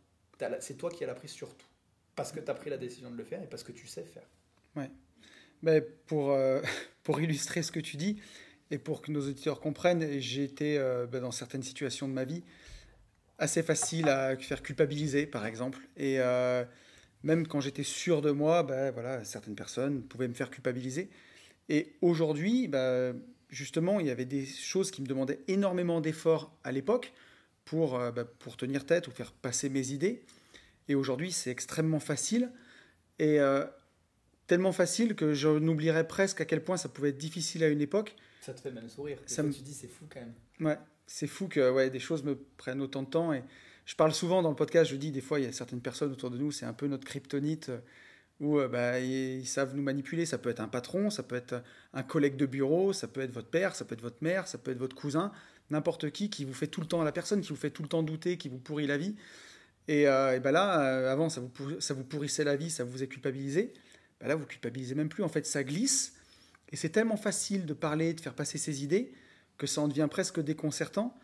[0.59, 1.67] C'est toi qui as la prise sur tout.
[2.15, 4.03] Parce que tu as pris la décision de le faire et parce que tu sais
[4.03, 4.27] faire.
[4.75, 4.89] Ouais.
[5.61, 6.61] Mais pour, euh,
[7.03, 8.21] pour illustrer ce que tu dis,
[8.71, 12.23] et pour que nos auditeurs comprennent, j'ai été euh, bah, dans certaines situations de ma
[12.23, 12.43] vie
[13.41, 15.79] assez facile à faire culpabiliser, par exemple.
[15.97, 16.63] Et euh,
[17.23, 21.09] même quand j'étais sûr de moi, bah, voilà, certaines personnes pouvaient me faire culpabiliser.
[21.67, 23.13] Et aujourd'hui, bah,
[23.49, 27.13] justement, il y avait des choses qui me demandaient énormément d'efforts à l'époque
[27.65, 30.23] pour, euh, pour tenir tête ou faire passer mes idées.
[30.87, 32.51] Et aujourd'hui, c'est extrêmement facile.
[33.19, 33.37] Et
[34.47, 37.81] tellement facile que je n'oublierais presque à quel point ça pouvait être difficile à une
[37.81, 38.15] époque.
[38.41, 39.19] Ça te fait même sourire.
[39.27, 39.53] Ça me...
[39.53, 40.33] Tu dis c'est fou quand même.
[40.59, 40.77] Ouais,
[41.13, 43.33] c'est fou que ouais, des choses me prennent autant de temps.
[43.33, 43.43] Et
[43.85, 46.11] je parle souvent dans le podcast, je dis des fois, il y a certaines personnes
[46.11, 47.79] autour de nous, c'est un peu notre kryptonite euh,
[48.39, 50.25] où euh, bah, ils savent nous manipuler.
[50.25, 51.61] Ça peut être un patron, ça peut être
[51.93, 54.57] un collègue de bureau, ça peut être votre père, ça peut être votre mère, ça
[54.57, 55.31] peut être votre cousin,
[55.69, 57.89] n'importe qui qui vous fait tout le temps la personne, qui vous fait tout le
[57.89, 59.15] temps douter, qui vous pourrit la vie.
[59.89, 63.03] Et, euh, et ben là, avant, ça vous, ça vous pourrissait la vie, ça vous
[63.03, 63.73] a culpabilisé.
[64.21, 65.23] Ben là, vous culpabilisez même plus.
[65.23, 66.13] En fait, ça glisse
[66.69, 69.11] et c'est tellement facile de parler, de faire passer ses idées,
[69.61, 71.15] que ça en devient presque déconcertant,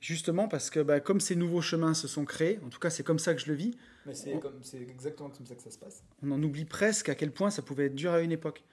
[0.00, 3.02] justement parce que bah, comme ces nouveaux chemins se sont créés, en tout cas c'est
[3.02, 3.76] comme ça que je le vis.
[4.06, 4.32] Mais c'est,
[4.80, 6.02] exactement comme ça que ça se passe.
[6.22, 8.64] On en oublie presque à quel point ça pouvait être dur à une époque.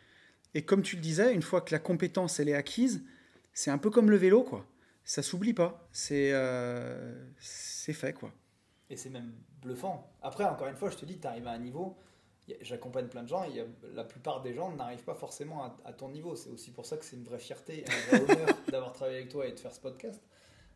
[0.53, 3.03] Et comme tu le disais, une fois que la compétence elle est acquise,
[3.51, 4.65] c'est un peu comme le vélo, quoi.
[5.03, 5.85] Ça s'oublie pas.
[5.91, 8.31] C'est, euh, c'est fait, quoi.
[8.89, 10.09] Et c'est même bluffant.
[10.21, 11.97] Après, encore une fois, je te dis, tu arrives à un niveau,
[12.61, 16.35] j'accompagne plein de gens et la plupart des gens n'arrivent pas forcément à, ton niveau.
[16.35, 19.17] C'est aussi pour ça que c'est une vraie fierté et un vrai honneur d'avoir travaillé
[19.19, 20.21] avec toi et de faire ce podcast.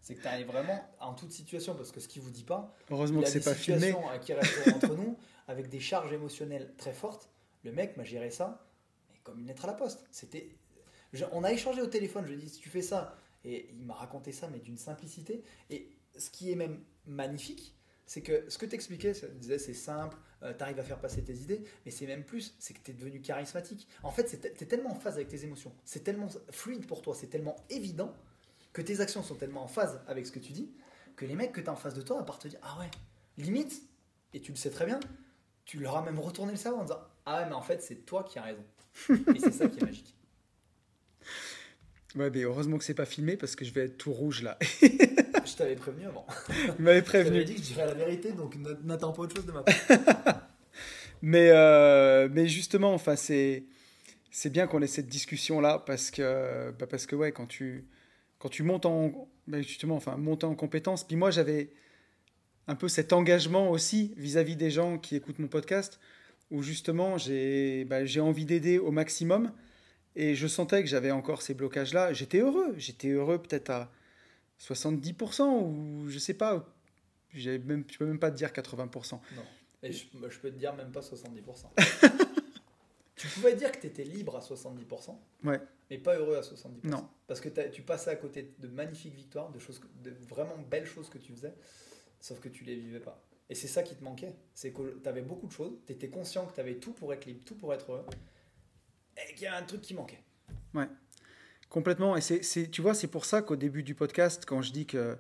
[0.02, 2.76] C'est que tu arrives vraiment en toute situation parce que ce qui vous dit pas,
[2.92, 5.18] heureusement que c'est pas filmé, qui restent entre nous
[5.48, 7.30] avec des charges émotionnelles très fortes.
[7.64, 8.66] Le mec m'a géré ça
[9.24, 10.06] comme une lettre à la poste.
[10.12, 10.50] C'était,
[11.32, 12.26] on a échangé au téléphone.
[12.26, 13.16] Je lui ai dit si tu fais ça
[13.46, 18.22] et il m'a raconté ça mais d'une simplicité et ce qui est même magnifique, c'est
[18.22, 21.36] que ce que tu expliquais, disais c'est simple, euh, tu arrives à faire passer tes
[21.36, 23.88] idées, mais c'est même plus, c'est que tu es devenu charismatique.
[24.04, 27.16] En fait, tu es tellement en phase avec tes émotions, c'est tellement fluide pour toi,
[27.16, 28.14] c'est tellement évident
[28.74, 30.72] que tes actions sont tellement en phase avec ce que tu dis,
[31.16, 32.80] que les mecs que tu as en face de toi, à part te dire, ah
[32.80, 32.90] ouais,
[33.38, 33.82] limite,
[34.34, 35.00] et tu le sais très bien,
[35.66, 38.06] tu leur as même retourné le cerveau en disant, ah ouais, mais en fait, c'est
[38.06, 38.66] toi qui as raison.
[39.10, 40.16] et c'est ça qui est magique.
[42.16, 44.60] Ouais, mais heureusement que c'est pas filmé parce que je vais être tout rouge là.
[45.54, 46.26] je t'avais prévenu avant.
[46.76, 47.40] Tu m'avais prévenu.
[47.40, 49.76] Je dit que je dirais la vérité, donc n'attends pas autre chose de ma part.
[51.22, 53.64] mais, euh, mais justement, enfin, c'est,
[54.32, 57.86] c'est bien qu'on ait cette discussion là parce que, bah parce que ouais, quand tu,
[58.40, 61.04] quand tu montes en, bah justement, enfin, monter en compétence.
[61.04, 61.70] Puis moi, j'avais
[62.68, 66.00] un peu cet engagement aussi vis-à-vis des gens qui écoutent mon podcast,
[66.52, 69.52] où justement, j'ai, bah, j'ai envie d'aider au maximum.
[70.16, 72.14] Et je sentais que j'avais encore ces blocages-là.
[72.14, 72.74] J'étais heureux.
[72.78, 73.92] J'étais heureux peut-être à
[74.64, 76.66] 70% ou je sais pas.
[77.34, 79.12] Même, je peux même pas te dire 80%.
[79.14, 79.20] Non.
[79.82, 81.66] Et je, bah, je peux te dire même pas 70%.
[83.16, 85.60] tu pouvais dire que tu étais libre à 70%, ouais.
[85.90, 86.86] mais pas heureux à 70%.
[86.86, 87.08] Non.
[87.28, 91.10] Parce que tu passais à côté de magnifiques victoires, de, choses, de vraiment belles choses
[91.10, 91.54] que tu faisais,
[92.20, 93.22] sauf que tu les vivais pas.
[93.50, 94.36] Et c'est ça qui te manquait.
[94.54, 97.14] C'est que tu avais beaucoup de choses, tu étais conscient que tu avais tout pour
[97.14, 98.06] être libre, tout pour être heureux,
[99.18, 100.24] et qu'il y a un truc qui manquait.
[100.74, 100.88] Ouais.
[101.74, 102.16] Complètement.
[102.16, 105.18] Et c'est, tu vois, c'est pour ça qu'au début du podcast, quand je dis que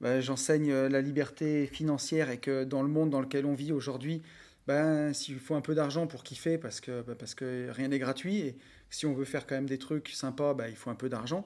[0.00, 4.22] bah, j'enseigne la liberté financière et que dans le monde dans lequel on vit aujourd'hui,
[4.68, 7.98] ben, s'il faut un peu d'argent pour kiffer, parce que, bah, parce que rien n'est
[7.98, 8.56] gratuit, et
[8.88, 11.44] si on veut faire quand même des trucs sympas, ben, il faut un peu d'argent,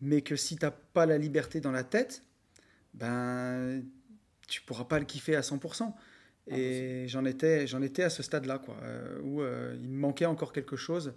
[0.00, 2.22] mais que si tu n'as pas la liberté dans la tête,
[2.94, 3.82] ben,
[4.48, 5.92] tu pourras pas le kiffer à 100%.
[6.46, 10.24] Et j'en étais, j'en étais à ce stade-là, quoi, euh, où euh, il me manquait
[10.24, 11.12] encore quelque chose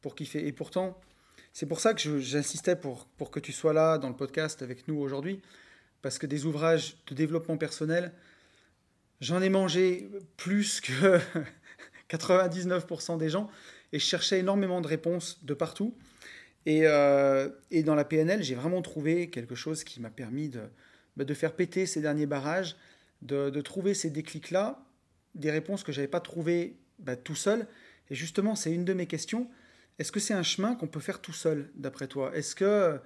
[0.00, 0.46] pour kiffer.
[0.46, 0.98] Et pourtant,
[1.56, 4.88] c'est pour ça que j'insistais pour, pour que tu sois là dans le podcast avec
[4.88, 5.40] nous aujourd'hui,
[6.02, 8.12] parce que des ouvrages de développement personnel,
[9.22, 11.18] j'en ai mangé plus que
[12.10, 13.48] 99% des gens,
[13.94, 15.96] et je cherchais énormément de réponses de partout.
[16.66, 20.60] Et, euh, et dans la PNL, j'ai vraiment trouvé quelque chose qui m'a permis de,
[21.16, 22.76] bah, de faire péter ces derniers barrages
[23.22, 24.84] de, trouver ces déclics-là,
[25.34, 27.66] des réponses que je n'avais pas trouvées bah, tout seul.
[28.10, 29.48] Et justement, c'est une de mes questions.
[29.98, 32.36] Est-ce que c'est un chemin qu'on peut faire tout seul, d'après toi?
[32.36, 33.00] Est-ce que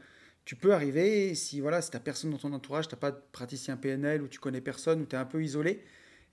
[0.45, 3.13] tu peux arriver, si voilà, si tu n'as personne dans ton entourage, tu n'as pas
[3.13, 5.85] de praticien PNL, ou tu connais personne, ou tu es un peu isolé,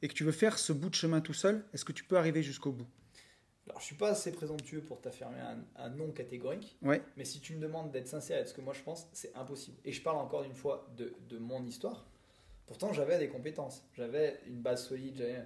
[0.02, 2.18] et que tu veux faire ce bout de chemin tout seul, est-ce que tu peux
[2.18, 2.88] arriver jusqu'au bout?
[3.68, 6.78] Alors, je suis pas assez présomptueux pour t'affirmer un, un, non catégorique.
[6.82, 7.02] Ouais.
[7.18, 9.78] Mais si tu me demandes d'être sincère avec ce que moi je pense, c'est impossible.
[9.84, 12.08] Et je parle encore une fois de, de mon histoire.
[12.66, 15.46] Pourtant, j'avais des compétences, j'avais une base solide,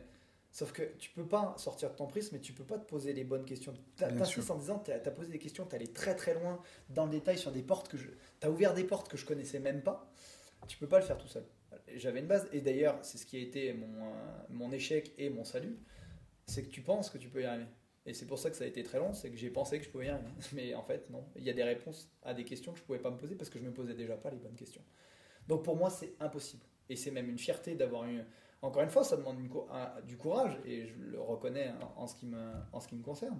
[0.52, 3.14] Sauf que tu peux pas sortir de ton prisme, mais tu peux pas te poser
[3.14, 3.74] les bonnes questions.
[3.96, 7.12] Tu en disant, tu as, posé des questions, tu allé très très loin dans le
[7.12, 8.08] détail sur des portes que je.
[8.40, 10.12] Tu as ouvert des portes que je connaissais même pas.
[10.68, 11.46] Tu peux pas le faire tout seul.
[11.96, 14.12] J'avais une base, et d'ailleurs, c'est ce qui a été mon, euh,
[14.50, 15.80] mon échec et mon salut
[16.52, 17.66] c'est que tu penses que tu peux y arriver.
[18.06, 19.86] Et c'est pour ça que ça a été très long, c'est que j'ai pensé que
[19.86, 20.30] je pouvais y arriver.
[20.54, 21.24] Mais en fait, non.
[21.36, 23.50] Il y a des réponses à des questions que je pouvais pas me poser parce
[23.50, 24.84] que je me posais déjà pas les bonnes questions.
[25.48, 26.66] Donc pour moi, c'est impossible.
[26.90, 28.22] Et c'est même une fierté d'avoir eu.
[28.62, 29.38] Encore une fois, ça demande
[30.06, 33.40] du courage, et je le reconnais en, ce qui me, en ce qui me concerne,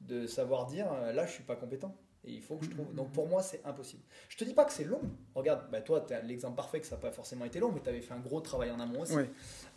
[0.00, 1.96] de savoir dire euh, là, je suis pas compétent.
[2.24, 2.92] Et il faut que je trouve.
[2.92, 4.02] Donc pour moi, c'est impossible.
[4.28, 5.00] Je te dis pas que c'est long.
[5.36, 7.80] Regarde, bah toi, tu as l'exemple parfait que ça n'a pas forcément été long, mais
[7.80, 9.14] tu avais fait un gros travail en amont aussi.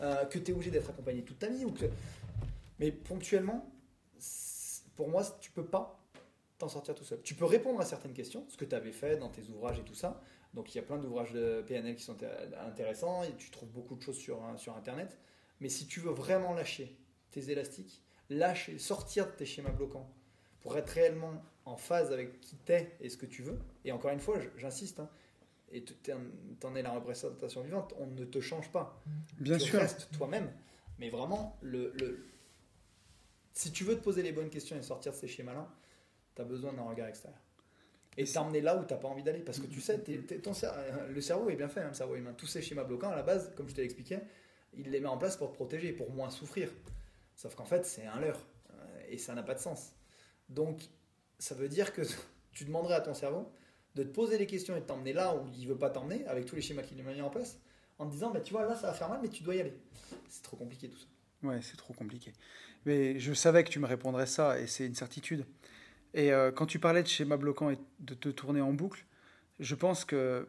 [0.01, 1.63] Euh, que tu es obligé d'être accompagné toute ta vie.
[1.63, 1.85] Ou que...
[2.79, 3.69] Mais ponctuellement,
[4.95, 5.99] pour moi, tu peux pas
[6.57, 7.21] t'en sortir tout seul.
[7.21, 9.83] Tu peux répondre à certaines questions, ce que tu avais fait dans tes ouvrages et
[9.83, 10.19] tout ça.
[10.53, 12.17] Donc il y a plein d'ouvrages de PNL qui sont
[12.65, 15.19] intéressants et tu trouves beaucoup de choses sur, sur Internet.
[15.59, 16.97] Mais si tu veux vraiment lâcher
[17.31, 20.11] tes élastiques, lâcher, sortir de tes schémas bloquants
[20.61, 24.11] pour être réellement en phase avec qui t'es et ce que tu veux, et encore
[24.11, 25.09] une fois, j'insiste, hein,
[25.71, 26.11] et tu
[26.63, 29.03] en es la représentation vivante, on ne te change pas.
[29.39, 29.79] Bien tu sûr.
[29.79, 30.51] restes toi-même.
[30.97, 32.27] Mais vraiment, le, le,
[33.53, 35.71] si tu veux te poser les bonnes questions et sortir de ces schémas-là,
[36.35, 37.39] tu as besoin d'un regard extérieur
[38.19, 39.39] et t'emmener là où t'as pas envie d'aller.
[39.39, 39.97] Parce que tu sais,
[40.43, 42.33] ton euh, le cerveau est bien fait, hein, le cerveau humain.
[42.37, 44.19] Tous ces schémas bloquants, à la base, comme je te l'expliquais,
[44.73, 46.69] il les met en place pour protéger, pour moins souffrir.
[47.33, 48.45] Sauf qu'en fait, c'est un leurre.
[48.71, 48.75] Euh,
[49.07, 49.93] et ça n'a pas de sens.
[50.49, 50.81] Donc,
[51.37, 52.01] ça veut dire que
[52.51, 53.49] tu demanderais à ton cerveau
[53.95, 56.45] de te poser les questions et de t'emmener là où il veut pas t'emmener, avec
[56.45, 57.57] tous les schémas qu'il mis en place,
[57.99, 59.61] en te disant, bah, tu vois, là, ça va faire mal, mais tu dois y
[59.61, 59.73] aller.
[60.27, 61.07] C'est trop compliqué tout ça.
[61.47, 62.33] Ouais, c'est trop compliqué.
[62.85, 65.45] Mais je savais que tu me répondrais ça, et c'est une certitude.
[66.13, 69.05] Et euh, quand tu parlais de schéma bloquant et de te tourner en boucle,
[69.59, 70.47] je pense que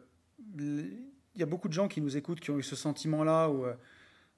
[0.57, 3.65] il y a beaucoup de gens qui nous écoutent qui ont eu ce sentiment-là où
[3.65, 3.73] euh,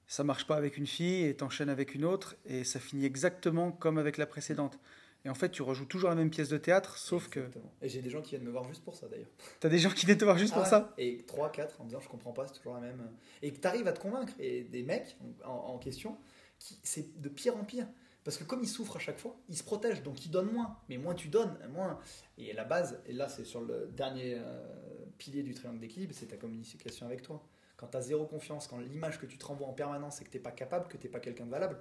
[0.07, 3.71] ça marche pas avec une fille et t'enchaînes avec une autre et ça finit exactement
[3.71, 4.79] comme avec la précédente.
[5.25, 7.49] Et en fait, tu rejoues toujours la même pièce de théâtre, sauf que.
[7.81, 9.29] Et j'ai des gens qui viennent me voir juste pour ça d'ailleurs.
[9.61, 11.85] T'as des gens qui viennent te voir juste pour ah ça Et 3, 4 en
[11.85, 13.01] disant je comprends pas, c'est toujours la même.
[13.41, 14.33] Et que t'arrives à te convaincre.
[14.37, 15.15] Et des mecs
[15.45, 16.17] en, en question,
[16.59, 17.87] c'est de pire en pire.
[18.23, 20.77] Parce que comme il souffre à chaque fois, il se protège, donc il donne moins.
[20.89, 21.99] Mais moins tu donnes, moins.
[22.37, 26.27] Et la base, et là c'est sur le dernier euh, pilier du triangle d'équilibre, c'est
[26.27, 27.43] ta communication avec toi.
[27.75, 30.29] Quand tu as zéro confiance, quand l'image que tu te renvoies en permanence c'est que
[30.29, 31.77] tu n'es pas capable, que tu n'es pas quelqu'un de valable,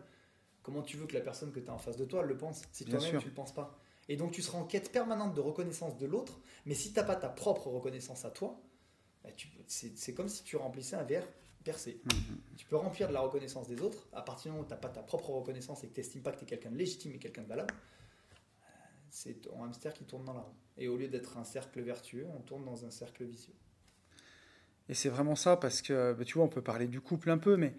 [0.62, 2.62] comment tu veux que la personne que tu as en face de toi le pense
[2.72, 3.78] si toi-même tu ne le penses pas?
[4.09, 7.05] Et donc tu seras en quête permanente de reconnaissance de l'autre, mais si tu n'as
[7.05, 8.61] pas ta propre reconnaissance à toi,
[9.22, 9.30] bah,
[9.68, 11.28] c'est comme si tu remplissais un verre
[11.62, 12.00] percer.
[12.04, 12.38] Mhm.
[12.56, 14.08] Tu peux remplir de la reconnaissance des autres.
[14.12, 16.22] À partir du moment où tu n'as pas ta propre reconnaissance et que tu n'estimes
[16.22, 18.66] pas que tu es quelqu'un de légitime et quelqu'un de valable, euh,
[19.10, 20.54] c'est ton hamster qui tourne dans la roue.
[20.76, 23.54] Et au lieu d'être un cercle vertueux, on tourne dans un cercle vicieux.
[24.88, 27.38] Et c'est vraiment ça, parce que bah, tu vois, on peut parler du couple un
[27.38, 27.74] peu, mais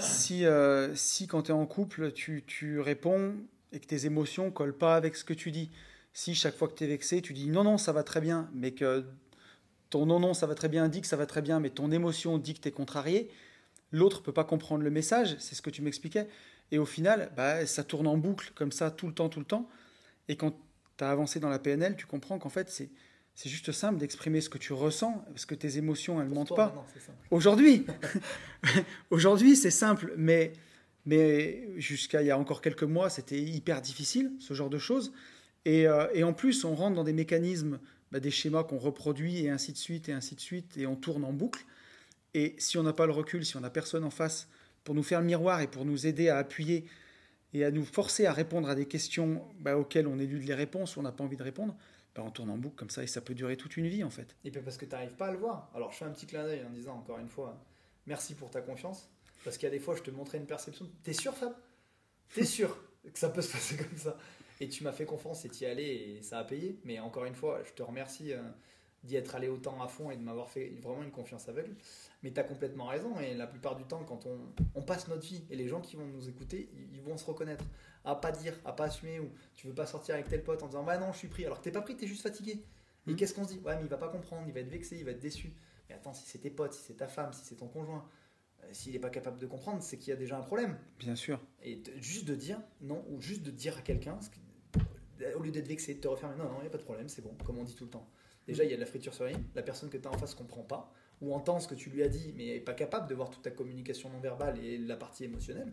[0.00, 3.36] si, euh, si quand tu es en couple, tu, tu, réponds
[3.72, 5.70] et que tes émotions collent pas avec ce que tu dis,
[6.12, 8.50] si chaque fois que tu es vexé, tu dis non, non, ça va très bien,
[8.52, 9.04] mais que
[9.92, 11.92] ton non, non, ça va très bien, dit que ça va très bien, mais ton
[11.92, 13.28] émotion dit que tu es contrarié,
[13.92, 16.28] l'autre peut pas comprendre le message, c'est ce que tu m'expliquais.
[16.70, 19.44] Et au final, bah, ça tourne en boucle comme ça tout le temps, tout le
[19.44, 19.68] temps.
[20.28, 20.56] Et quand
[20.96, 22.88] tu as avancé dans la PNL, tu comprends qu'en fait, c'est,
[23.34, 26.56] c'est juste simple d'exprimer ce que tu ressens, parce que tes émotions, elles ne mentent
[26.56, 26.86] pas.
[27.30, 27.84] Aujourd'hui,
[29.10, 30.54] aujourd'hui, c'est simple, mais,
[31.04, 35.12] mais jusqu'à il y a encore quelques mois, c'était hyper difficile, ce genre de choses.
[35.66, 37.78] Et, euh, et en plus, on rentre dans des mécanismes
[38.12, 40.94] bah, des schémas qu'on reproduit et ainsi de suite et ainsi de suite et on
[40.94, 41.64] tourne en boucle.
[42.34, 44.48] Et si on n'a pas le recul, si on n'a personne en face
[44.84, 46.84] pour nous faire le miroir et pour nous aider à appuyer
[47.54, 50.96] et à nous forcer à répondre à des questions bah, auxquelles on élude les réponses
[50.96, 51.76] on n'a pas envie de répondre,
[52.14, 54.10] bah, on tourne en boucle comme ça et ça peut durer toute une vie en
[54.10, 54.36] fait.
[54.44, 55.70] Et puis parce que tu n'arrives pas à le voir.
[55.74, 57.64] Alors je fais un petit clin d'œil en disant encore une fois,
[58.06, 59.08] merci pour ta confiance.
[59.44, 60.88] Parce qu'il y a des fois, je te montrais une perception.
[61.02, 61.54] T'es sûr, Fab?
[62.34, 64.16] T'es sûr que ça peut se passer comme ça?
[64.60, 66.78] Et tu m'as fait confiance et t'y allais et ça a payé.
[66.84, 68.42] Mais encore une fois, je te remercie euh,
[69.04, 71.74] d'y être allé autant à fond et de m'avoir fait vraiment une confiance aveugle.
[72.22, 73.18] Mais tu as complètement raison.
[73.20, 74.38] Et la plupart du temps, quand on,
[74.74, 77.64] on, passe notre vie et les gens qui vont nous écouter, ils vont se reconnaître.
[78.04, 80.66] À pas dire, à pas assumer ou tu veux pas sortir avec tel pote en
[80.66, 81.44] disant Bah non, je suis pris.
[81.44, 82.64] Alors que t'es pas pris, t'es juste fatigué.
[83.06, 83.16] Et mmh.
[83.16, 83.60] qu'est-ce qu'on se dit?
[83.60, 85.52] Ouais, mais il va pas comprendre, il va être vexé, il va être déçu.
[85.88, 88.04] Mais attends, si c'est tes potes, si c'est ta femme, si c'est ton conjoint,
[88.70, 90.78] s'il n'est pas capable de comprendre, c'est qu'il y a déjà un problème.
[90.98, 91.40] Bien sûr.
[91.62, 94.18] Et juste de dire non, ou juste de dire à quelqu'un,
[95.36, 97.08] au lieu d'être vexé, de te refermer, non, non, il n'y a pas de problème,
[97.08, 98.08] c'est bon, comme on dit tout le temps.
[98.46, 100.18] Déjà, il y a de la friture sur ligne, la personne que tu as en
[100.18, 102.74] face ne comprend pas, ou entend ce que tu lui as dit, mais n'est pas
[102.74, 105.72] capable de voir toute ta communication non verbale et la partie émotionnelle.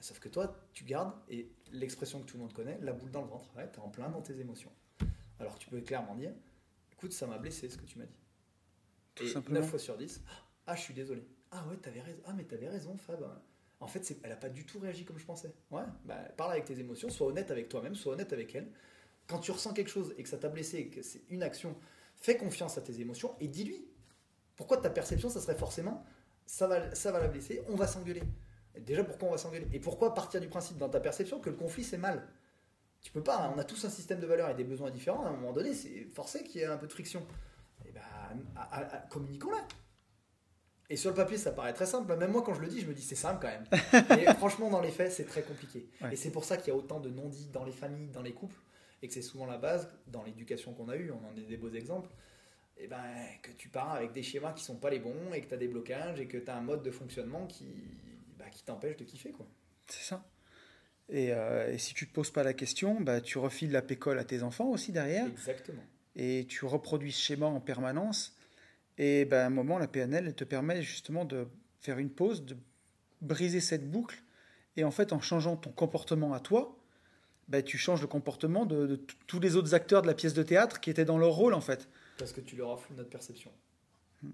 [0.00, 3.22] Sauf que toi, tu gardes, et l'expression que tout le monde connaît, la boule dans
[3.22, 4.70] le ventre, ouais, tu es en plein dans tes émotions.
[5.40, 6.32] Alors tu peux clairement dire,
[6.92, 8.18] écoute, ça m'a blessé ce que tu m'as dit.
[9.14, 10.22] Tout et 9 fois sur 10,
[10.66, 11.26] ah, je suis désolé.
[11.50, 12.20] Ah ouais, t'avais raison.
[12.26, 13.24] Ah, mais t'avais raison, Fab.
[13.80, 15.52] En fait, elle a pas du tout réagi comme je pensais.
[15.70, 18.70] Ouais, bah, parle avec tes émotions, sois honnête avec toi-même, sois honnête avec elle.
[19.26, 21.74] Quand tu ressens quelque chose et que ça t'a blessé et que c'est une action,
[22.16, 23.86] fais confiance à tes émotions et dis-lui.
[24.56, 26.04] Pourquoi ta perception, ça serait forcément
[26.50, 28.22] ça va, ça va la blesser, on va s'engueuler.
[28.80, 29.68] Déjà, pourquoi on va s'engueuler?
[29.72, 32.26] Et pourquoi partir du principe dans ta perception que le conflit c'est mal?
[33.02, 33.52] Tu peux pas, hein.
[33.54, 35.24] on a tous un système de valeurs et des besoins différents.
[35.24, 37.24] À un moment donné, c'est forcé qu'il y ait un peu de friction.
[37.86, 38.02] Et ben,
[39.10, 39.64] communiquons-la.
[40.90, 42.14] Et sur le papier, ça paraît très simple.
[42.16, 44.18] Même moi, quand je le dis, je me dis c'est simple quand même.
[44.20, 45.88] Et franchement, dans les faits, c'est très compliqué.
[46.10, 48.32] Et c'est pour ça qu'il y a autant de non-dits dans les familles, dans les
[48.32, 48.60] couples,
[49.00, 51.56] et que c'est souvent la base, dans l'éducation qu'on a eue, on en a des
[51.56, 52.10] beaux exemples,
[52.76, 52.98] et ben,
[53.42, 55.58] que tu pars avec des schémas qui sont pas les bons, et que tu as
[55.58, 57.66] des blocages, et que tu as un mode de fonctionnement qui,
[58.36, 59.30] bah, qui t'empêche de kiffer.
[59.30, 59.46] quoi.
[59.86, 60.24] C'est ça.
[61.08, 64.18] Et, euh, et, si tu te poses pas la question, bah, tu refiles la pécole
[64.18, 65.26] à tes enfants aussi derrière.
[65.26, 65.82] Exactement.
[66.16, 68.36] Et tu reproduis ce schéma en permanence.
[69.02, 71.48] Et ben, à un moment, la PNL, elle te permet justement de
[71.80, 72.54] faire une pause, de
[73.22, 74.22] briser cette boucle.
[74.76, 76.78] Et en fait, en changeant ton comportement à toi,
[77.48, 78.96] ben, tu changes le comportement de,
[79.26, 81.62] tous les autres acteurs de la pièce de théâtre qui étaient dans leur rôle, en
[81.62, 81.88] fait.
[82.18, 83.50] Parce que tu leur offres notre perception.
[84.18, 84.32] Tu hmm.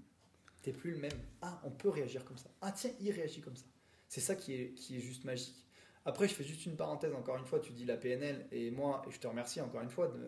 [0.63, 1.17] T'es plus le même.
[1.41, 2.49] Ah, on peut réagir comme ça.
[2.59, 3.65] Ah, tiens, il réagit comme ça.
[4.09, 5.63] C'est ça qui est, qui est juste magique.
[6.03, 9.01] Après, je fais juste une parenthèse, encore une fois, tu dis la PNL, et moi,
[9.07, 10.27] et je te remercie encore une fois de,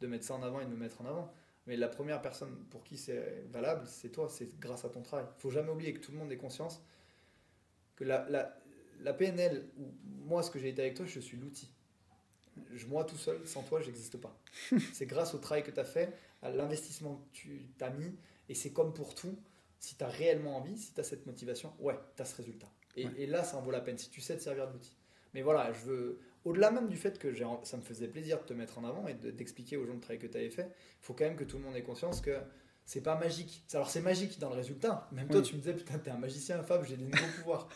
[0.00, 1.34] de mettre ça en avant et de me mettre en avant.
[1.66, 5.26] Mais la première personne pour qui c'est valable, c'est toi, c'est grâce à ton travail.
[5.38, 6.82] Il faut jamais oublier que tout le monde ait conscience
[7.96, 8.56] que la, la,
[9.02, 9.92] la PNL, ou
[10.24, 11.70] moi, ce que j'ai été avec toi, je suis l'outil.
[12.88, 14.36] Moi tout seul, sans toi, j'existe pas.
[14.92, 18.14] c'est grâce au travail que tu as fait, à l'investissement que tu as mis,
[18.48, 19.38] et c'est comme pour tout,
[19.78, 22.68] si tu as réellement envie, si tu as cette motivation, ouais, tu as ce résultat.
[22.96, 24.96] Et, et, là, ça en vaut la peine, si tu sais te servir de l'outil.
[25.32, 27.34] Mais voilà, je veux, au-delà même du fait que
[27.64, 30.18] ça me faisait plaisir de te mettre en avant et d'expliquer aux gens le travail
[30.18, 32.38] que tu avais fait, il faut quand même que tout le monde ait conscience que
[32.84, 33.62] c'est pas magique.
[33.72, 35.08] Alors c'est magique dans le résultat.
[35.12, 37.68] Même toi, tu me disais, putain, t'es un magicien, Fab, j'ai des nouveaux pouvoirs.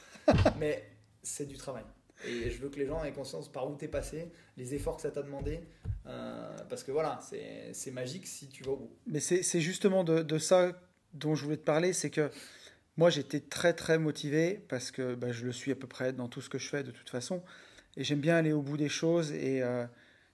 [0.59, 0.83] Mais
[1.23, 1.85] c'est du travail.
[2.27, 5.03] Et je veux que les gens aient conscience par où t'es passé, les efforts que
[5.03, 5.61] ça t'a demandé.
[6.07, 7.21] Euh, parce que voilà,
[7.73, 8.91] c'est magique si tu vas au bout.
[9.07, 10.73] Mais c'est justement de, de, ça
[11.13, 12.31] dont je voulais te parler, c'est que
[12.97, 16.29] moi j'étais très très motivé parce que bah, je le suis à peu près dans
[16.29, 17.43] tout ce que je fais de toute façon.
[17.97, 19.87] Et j'aime bien aller au bout des choses et, euh,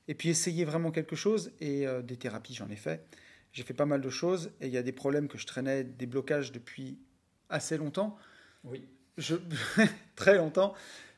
[0.08, 1.52] et puis essayer vraiment quelque chose.
[1.60, 3.04] Et euh, des thérapies, j'en ai fait.
[3.52, 5.84] J'ai fait pas mal de choses et il y a des problèmes que je traînais,
[5.84, 6.98] des blocages depuis
[7.48, 8.16] assez longtemps.
[8.64, 8.86] Oui.
[9.18, 9.36] Je,
[10.16, 10.74] très longtemps.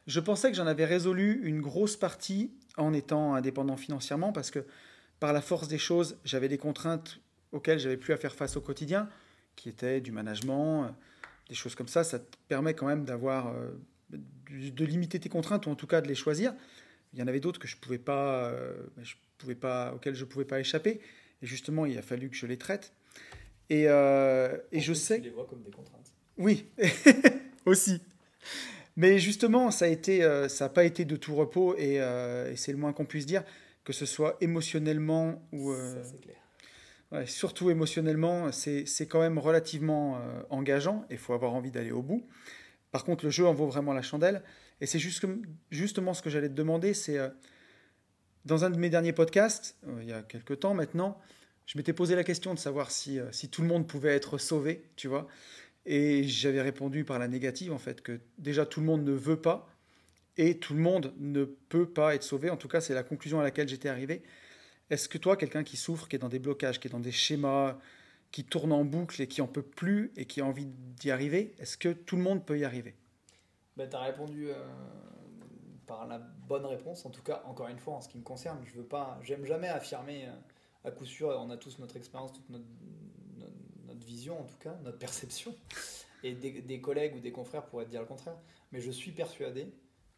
[0.07, 4.65] Je pensais que j'en avais résolu une grosse partie en étant indépendant financièrement parce que
[5.21, 7.21] par la force des choses, j'avais des contraintes
[7.53, 9.09] auxquelles j'avais plus à faire face au quotidien,
[9.55, 10.89] qui étaient du management, euh,
[11.49, 12.03] des choses comme ça.
[12.03, 13.55] Ça te permet quand même d'avoir
[14.13, 16.55] de limiter tes contraintes ou en tout cas de les choisir.
[17.13, 20.25] Il y en avait d'autres que je pouvais pas, euh, je pouvais pas, auxquelles je
[20.25, 21.01] pouvais pas échapper.
[21.43, 22.93] Et justement, il a fallu que je les traite.
[23.69, 25.17] Et, euh, et je sais.
[25.17, 26.13] Tu les vois comme des contraintes.
[26.39, 26.67] Oui,
[27.67, 28.01] aussi.
[28.97, 32.57] Mais justement, ça a été, euh, ça n'a pas été de tout repos et, et
[32.57, 33.45] c'est le moins qu'on puisse dire,
[33.85, 35.75] que ce soit émotionnellement ou.
[35.75, 36.37] ça, c'est clair.
[37.11, 42.01] Ouais, surtout émotionnellement, c'est quand même relativement engageant et il faut avoir envie d'aller au
[42.01, 42.27] bout.
[42.93, 44.43] Par contre, le jeu en vaut vraiment la chandelle.
[44.81, 45.27] Et c'est juste,
[45.71, 47.29] justement ce que j'allais te demander, c'est euh,
[48.45, 51.19] dans un de mes derniers podcasts, euh, il y a quelques temps maintenant,
[51.67, 54.37] je m'étais posé la question de savoir si, euh, si tout le monde pouvait être
[54.37, 55.27] sauvé, tu vois.
[55.87, 59.41] Et j'avais répondu par la négative, en fait, que déjà tout le monde ne veut
[59.41, 59.69] pas
[60.37, 62.51] et tout le monde ne peut pas être sauvé.
[62.51, 64.23] En tout cas, c'est la conclusion à laquelle j'étais arrivé.
[64.91, 67.13] Est-ce que toi, quelqu'un qui souffre, qui est dans des blocages, qui est dans des
[67.13, 67.79] schémas,
[68.33, 71.55] qui tourne en boucle et qui en peut plus et qui a envie d'y arriver,
[71.59, 72.97] est-ce que tout le monde peut y arriver?
[73.77, 74.55] Ben, Tu as répondu euh,
[75.87, 78.59] par la bonne réponse, en tout cas, encore une fois, en ce qui me concerne,
[78.65, 80.33] je veux pas, j'aime jamais affirmer euh,
[80.85, 82.65] à coup sûr, on a tous notre expérience, toute notre,
[83.87, 85.55] notre, vision, en tout cas, notre perception.
[86.25, 88.37] Et des, des collègues ou des confrères pourraient te dire le contraire.
[88.71, 89.73] Mais je suis persuadé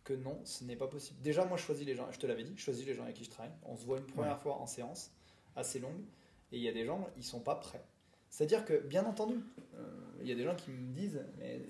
[0.04, 1.20] que non, ce n'est pas possible.
[1.22, 3.16] Déjà, moi, je choisis les gens, je te l'avais dit, je choisis les gens avec
[3.16, 3.52] qui je travaille.
[3.62, 4.38] On se voit une première Ouais.
[4.42, 5.10] fois en séance,
[5.56, 6.02] assez longue,
[6.52, 7.82] et il y a des gens, ils sont pas prêts.
[8.34, 9.36] C'est-à-dire que, bien entendu,
[9.76, 9.86] euh,
[10.20, 11.24] il y a des gens qui me disent,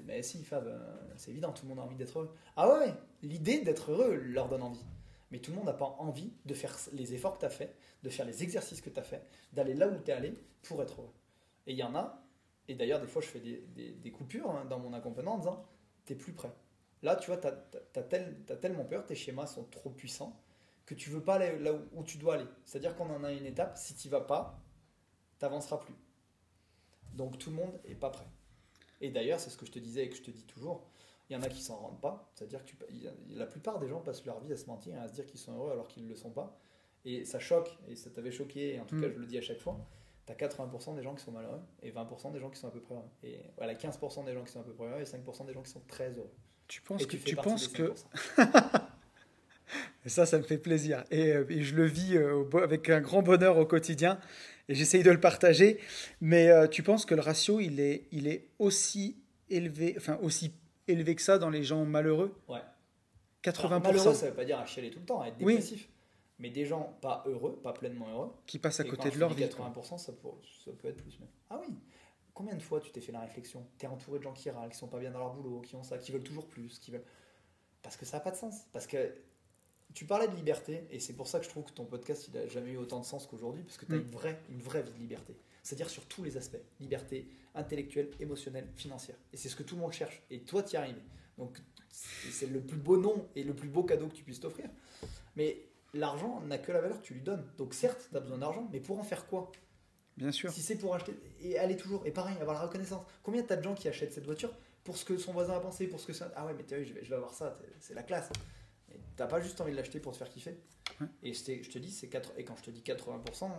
[0.06, 0.78] mais, si, Fab, euh,
[1.14, 2.34] c'est évident, tout le monde a envie d'être heureux.
[2.56, 4.86] Ah ouais, l'idée d'être heureux leur donne envie.
[5.30, 7.76] Mais tout le monde n'a pas envie de faire les efforts que tu as fait,
[8.02, 11.02] de faire les exercices que tu as fait, d'aller là où tu allé pour être
[11.02, 11.12] heureux.
[11.66, 12.24] Et il y en a,
[12.66, 15.66] et d'ailleurs, des fois, je fais des, coupures hein, dans mon accompagnement en disant,
[16.06, 16.54] t'es plus prêt.
[17.02, 20.40] Là, tu vois, tu as, tellement peur, tes schémas sont trop puissants,
[20.86, 22.46] que tu veux pas aller là où, où tu dois aller.
[22.64, 24.58] C'est-à-dire qu'on en a une étape, si tu vas pas,
[25.38, 25.94] tu n'avanceras plus.
[27.12, 28.26] Donc tout le monde est pas prêt.
[29.00, 30.86] Et d'ailleurs, c'est ce que je te disais et que je te dis toujours,
[31.28, 32.30] il y en a qui s'en rendent pas.
[32.34, 32.76] C'est-à-dire que tu-
[33.30, 35.40] la plupart des gens passent leur vie à se mentir et à se dire qu'ils
[35.40, 36.58] sont heureux alors qu'ils ne le sont pas.
[37.04, 39.00] Et ça choque, et ça t'avait choqué, et en tout Mm.
[39.02, 39.78] cas, je le dis à chaque fois.
[40.26, 42.70] Tu as 80% des gens qui sont malheureux et 20% des gens qui sont à
[42.70, 43.04] peu près heureux.
[43.22, 45.62] Et voilà, 15% des gens qui sont à peu près heureux et 5% des gens
[45.62, 46.30] qui sont très heureux.
[46.66, 48.06] Tu penses et que tu penses que 5%.
[50.06, 51.04] Et ça, ça me fait plaisir.
[51.10, 54.18] Et, euh, et je le vis euh, avec un grand bonheur au quotidien.
[54.68, 55.78] Et j'essaye de le partager.
[56.20, 59.16] Mais euh, tu penses que le ratio, il est, il est aussi
[59.50, 60.54] élevé, enfin aussi
[60.88, 62.34] élevé que ça dans les gens malheureux?
[62.48, 62.60] Ouais.
[63.42, 65.54] 80% Alors, malheureux, ça veut pas dire à chialer tout le temps, à être Oui.
[65.54, 65.88] dépressif.
[66.38, 68.32] Mais des gens pas heureux, pas pleinement heureux.
[68.46, 69.48] qui passent à côté de leur vie.
[69.50, 69.70] quoi.
[69.74, 70.28] 80%, ça peut,
[70.64, 71.28] ça peut être plus même.
[71.50, 71.74] Ah oui
[72.32, 73.64] Combien de fois tu t'es fait la réflexion?
[73.78, 75.76] Tu es entouré de gens qui râlent, qui sont pas bien dans leur boulot, qui
[75.76, 77.04] ont ça, qui veulent toujours plus, qui veulent.
[77.82, 78.62] Parce que ça n'a pas de sens.
[78.72, 79.14] Parce que
[79.94, 82.36] tu parlais de liberté, et c'est pour ça que je trouve que ton podcast il
[82.36, 84.00] a jamais eu autant de sens qu'aujourd'hui, parce que tu as Mm.
[84.00, 85.34] une, vraie, une vraie vie de liberté.
[85.62, 86.58] C'est-à-dire sur tous les aspects.
[86.80, 89.16] Liberté intellectuelle, émotionnelle, financière.
[89.32, 90.22] Et c'est ce que tout le monde cherche.
[90.30, 91.00] Et toi, tu y arrives.
[91.38, 94.68] Donc c'est le plus beau nom et le plus beau cadeau que tu puisses t'offrir.
[95.36, 95.64] Mais
[95.94, 97.44] l'argent n'a que la valeur que tu lui donnes.
[97.56, 99.50] Donc certes, tu as besoin d'argent, mais pour en faire quoi?
[100.16, 100.52] Bien sûr.
[100.52, 103.62] si c'est pour acheter et aller toujours et pareil avoir la reconnaissance combien t'as de
[103.64, 104.52] gens qui achètent cette voiture?
[104.84, 106.76] Pour ce que son voisin a pensé pour ce que ça ah ouais mais t'as
[106.76, 108.28] vu je vais, je vais avoir ça c'est- la classe
[109.16, 110.56] t'as pas juste envie de l'acheter pour te faire kiffer
[111.00, 111.06] Ouais.
[111.24, 113.50] et je, te dis c'est 4 et quand je te dis 80%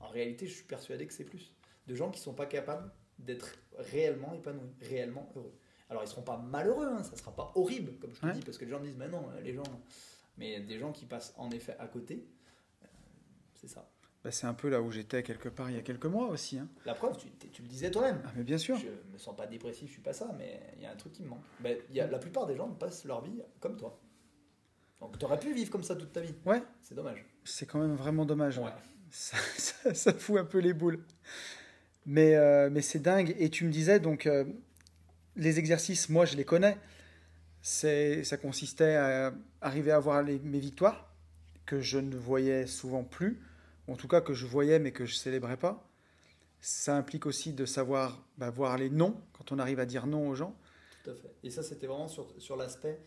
[0.00, 1.54] en réalité je suis persuadé que c'est plus
[1.86, 5.54] de gens qui sont pas capables d'être réellement épanouis réellement heureux
[5.88, 8.32] alors ils seront pas malheureux hein, ça sera pas horrible comme je te Ouais.
[8.34, 9.62] dis parce que les gens me disent mais non les gens
[10.36, 12.26] mais des gens qui passent en effet à côté
[12.82, 12.86] euh,
[13.54, 13.88] c'est ça
[14.22, 16.58] Bah, c'est un peu là où j'étais quelque part il y a quelques mois aussi.
[16.58, 16.68] hein.
[16.84, 18.76] la preuve tu, tu le disais toi-même Ah, mais bien sûr.
[18.76, 21.14] Je me sens pas dépressif, je suis pas ça, mais il y a un truc
[21.14, 21.42] qui me manque.
[21.88, 23.98] Il y a, la plupart des gens passent leur vie comme toi.
[25.00, 26.34] Donc tu aurais pu vivre comme ça toute ta vie.
[26.44, 26.62] Ouais.
[26.82, 27.24] C'est dommage.
[27.44, 28.58] C'est quand même vraiment dommage.
[28.58, 28.70] Ouais.
[29.10, 31.02] Ça, ça- ça fout un peu les boules.
[32.06, 33.34] Mais, euh, mais c'est dingue.
[33.38, 34.44] Et tu me disais, donc, euh,
[35.36, 36.76] les exercices, moi, je les connais.
[37.62, 41.12] C'est, ça consistait à arriver à voir les- mes victoires,
[41.66, 43.40] que je ne voyais souvent plus,
[43.86, 45.86] en tout cas que je voyais mais que je célébrais pas.
[46.62, 50.28] Ça implique aussi de savoir bah, voir les noms, quand on arrive à dire non
[50.28, 50.56] aux gens.
[51.04, 51.34] Tout à fait.
[51.44, 52.98] Et ça, c'était vraiment sur, sur l'aspect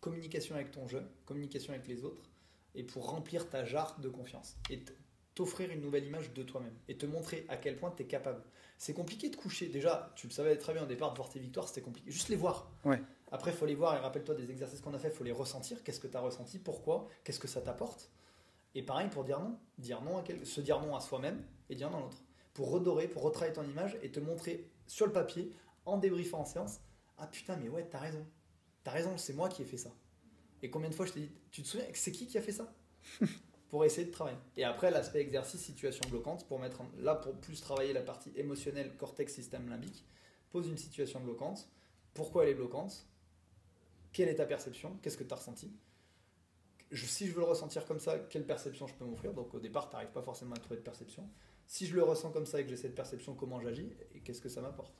[0.00, 2.30] communication avec ton jeu, communication avec les autres,
[2.74, 4.56] et pour remplir ta jarre de confiance.
[4.70, 4.82] Et
[5.34, 6.74] t'offrir une nouvelle image de toi-même.
[6.88, 8.42] Et te montrer à quel point tu es capable.
[8.78, 9.68] C'est compliqué de coucher.
[9.68, 12.10] Déjà, tu le savais très bien au départ, de voir tes victoires, c'était compliqué.
[12.10, 12.70] Juste les voir.
[12.84, 13.00] Ouais.
[13.32, 15.32] Après, il faut les voir et rappelle-toi des exercices qu'on a fait, il faut les
[15.32, 15.82] ressentir.
[15.82, 16.58] Qu'est-ce que tu as ressenti?
[16.58, 17.08] Pourquoi?
[17.24, 18.10] Qu'est-ce que ça t'apporte?
[18.74, 19.58] Et pareil pour dire non.
[19.78, 20.46] Dire non à quel...
[20.46, 22.22] Se dire non à soi-même et dire non à l'autre.
[22.54, 25.52] Pour redorer, pour retravailler ton image et te montrer sur le papier,
[25.84, 26.80] en débriefant en séance,
[27.18, 28.24] ah putain, mais ouais, t'as raison.
[28.86, 29.90] T'as raison, c'est moi qui ai fait ça.
[30.62, 32.52] Et combien de fois je t'ai dit, tu te souviens, c'est qui qui a fait
[32.52, 32.72] ça
[33.68, 34.38] Pour essayer de travailler.
[34.56, 38.30] Et après, l'aspect exercice, situation bloquante, pour mettre en- là, pour plus travailler la partie
[38.36, 40.04] émotionnelle, cortex, système limbique,
[40.50, 41.68] pose une situation bloquante.
[42.14, 43.08] Pourquoi elle est bloquante?
[44.12, 44.96] Quelle est ta perception?
[45.02, 45.72] Qu'est-ce que tu as ressenti
[46.92, 49.34] Si je veux le ressentir comme ça, quelle perception je peux m'offrir?
[49.34, 51.28] Donc au départ, tu pas forcément à trouver de perception.
[51.66, 53.90] Si je le ressens comme ça et que j'ai cette perception, comment j'agis?
[54.14, 54.94] Et qu'est-ce que ça m'apporte?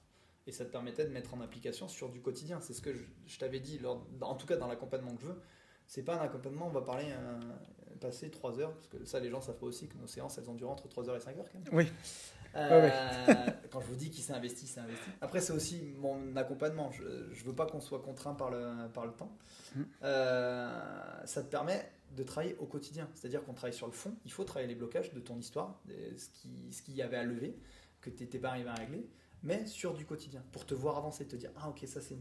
[0.47, 2.61] Et ça te permettait de mettre en application sur du quotidien.
[2.61, 5.27] C'est ce que je, je t'avais dit, lors, en tout cas dans l'accompagnement que je
[5.29, 5.41] veux.
[5.87, 7.41] C'est pas un accompagnement, on va parler, euh,
[8.01, 10.51] passer 3 heures, parce que ça les gens savent pas aussi que nos séances elles
[10.51, 11.69] ont duré entre 3 heures et 5 heures quand même.
[11.73, 11.93] Oui.
[12.57, 12.91] Euh,
[13.71, 15.11] quand je vous dis qu'il s'est investi, c'est investi.
[15.21, 16.91] Après, c'est aussi mon accompagnement.
[16.91, 19.37] Je ne veux pas qu'on soit contraint par le, par le temps.
[19.75, 19.83] Mm.
[20.03, 23.09] Euh, ça te permet de travailler au quotidien.
[23.15, 24.15] C'est-à-dire qu'on travaille sur le fond.
[24.25, 27.25] Il faut travailler les blocages de ton histoire, ce qu'il ce qu'il y avait à
[27.25, 27.59] lever,
[28.01, 29.07] que tu n'étais pas arrivé à régler,
[29.47, 32.19] mais sur du quotidien, pour te voir avancer, te dire Ah, ok, ça c'est.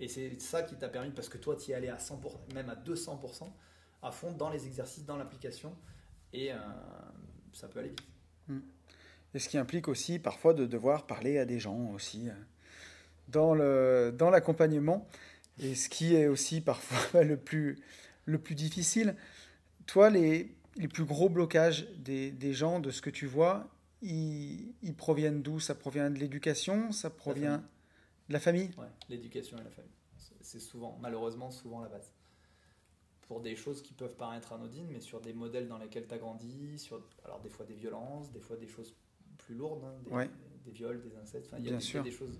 [0.00, 2.70] Et c'est ça qui t'a permis, parce que toi, tu y allais à 100%, même
[2.70, 3.44] à 200%,
[4.02, 5.76] à fond dans les exercices, dans l'application,
[6.32, 6.56] et euh,
[7.52, 8.02] ça peut aller vite.
[9.34, 12.32] Et ce qui implique aussi parfois de devoir parler à des gens aussi euh,
[13.28, 15.08] dans le dans l'accompagnement.
[15.58, 17.78] Et ce qui est aussi parfois le plus,
[18.24, 19.14] le plus difficile.
[19.86, 23.68] Toi, les, les plus gros blocages des, des gens, de ce que tu vois,
[24.02, 25.60] ils, ils proviennent d'où?
[25.60, 26.92] Ça provient de l'éducation?
[26.92, 27.62] Ça provient
[28.28, 28.70] La famille?
[28.78, 29.90] Ouais, l'éducation et la famille.
[30.40, 32.10] C'est- souvent, malheureusement, souvent la base.
[33.28, 36.18] Pour des choses qui peuvent paraître anodines, mais sur des modèles dans lesquels tu as
[36.18, 38.94] grandi, sur alors des fois des violences, des fois des choses
[39.38, 40.30] plus lourdes, hein, des, Ouais.
[40.64, 42.02] des viols, des incestes, il y a Bien des, sûr.
[42.02, 42.38] des choses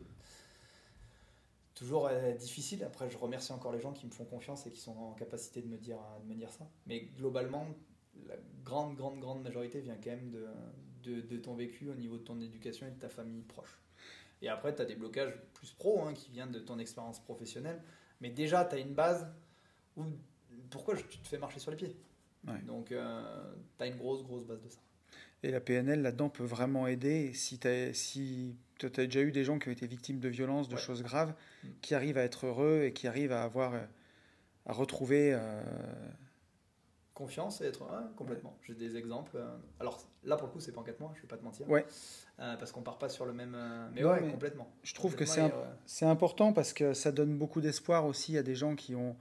[1.75, 2.85] toujours euh, difficiles.
[2.85, 5.63] Après, je remercie encore les gens qui me font confiance et qui sont en capacité
[5.63, 6.69] de me dire, de me dire ça.
[6.87, 7.67] Mais globalement,
[8.27, 8.35] la
[8.65, 10.47] grande, grande, grande majorité vient quand même de,
[11.03, 13.79] de, de ton vécu au niveau de ton éducation et de ta famille proche.
[14.41, 17.81] Et après, tu as des blocages plus pro hein, qui viennent de ton expérience professionnelle.
[18.21, 19.27] Mais déjà, tu as une base
[19.97, 20.05] où
[20.71, 21.97] pourquoi tu te fais marcher sur les pieds?
[22.47, 22.59] Ouais.
[22.67, 24.81] Donc, tu as une grosse, grosse base de ça.
[25.45, 29.59] Et la PNL là-dedans peut vraiment aider si tu si as déjà eu des gens
[29.59, 30.81] qui ont été victimes de violences, de Ouais.
[30.81, 31.69] choses graves, Mm.
[31.81, 33.81] qui arrivent à être heureux et qui arrivent à avoir euh,
[34.67, 35.63] à retrouver euh,
[37.15, 37.83] Confiance et être.
[37.83, 38.57] ouais, complètement.
[38.63, 39.33] J'ai des exemples.
[39.37, 41.45] euh, Alors là, pour le coup, c'est pas en 4 mois, je vais pas te
[41.45, 41.69] mentir.
[41.69, 41.85] Ouais.
[42.41, 43.55] Euh, parce qu'on part pas sur le même.
[43.55, 44.73] euh, Mais ouais, mais complètement.
[44.83, 48.55] je trouve que c'est un- important parce que ça donne beaucoup d'espoir aussi à des
[48.55, 49.15] gens qui ont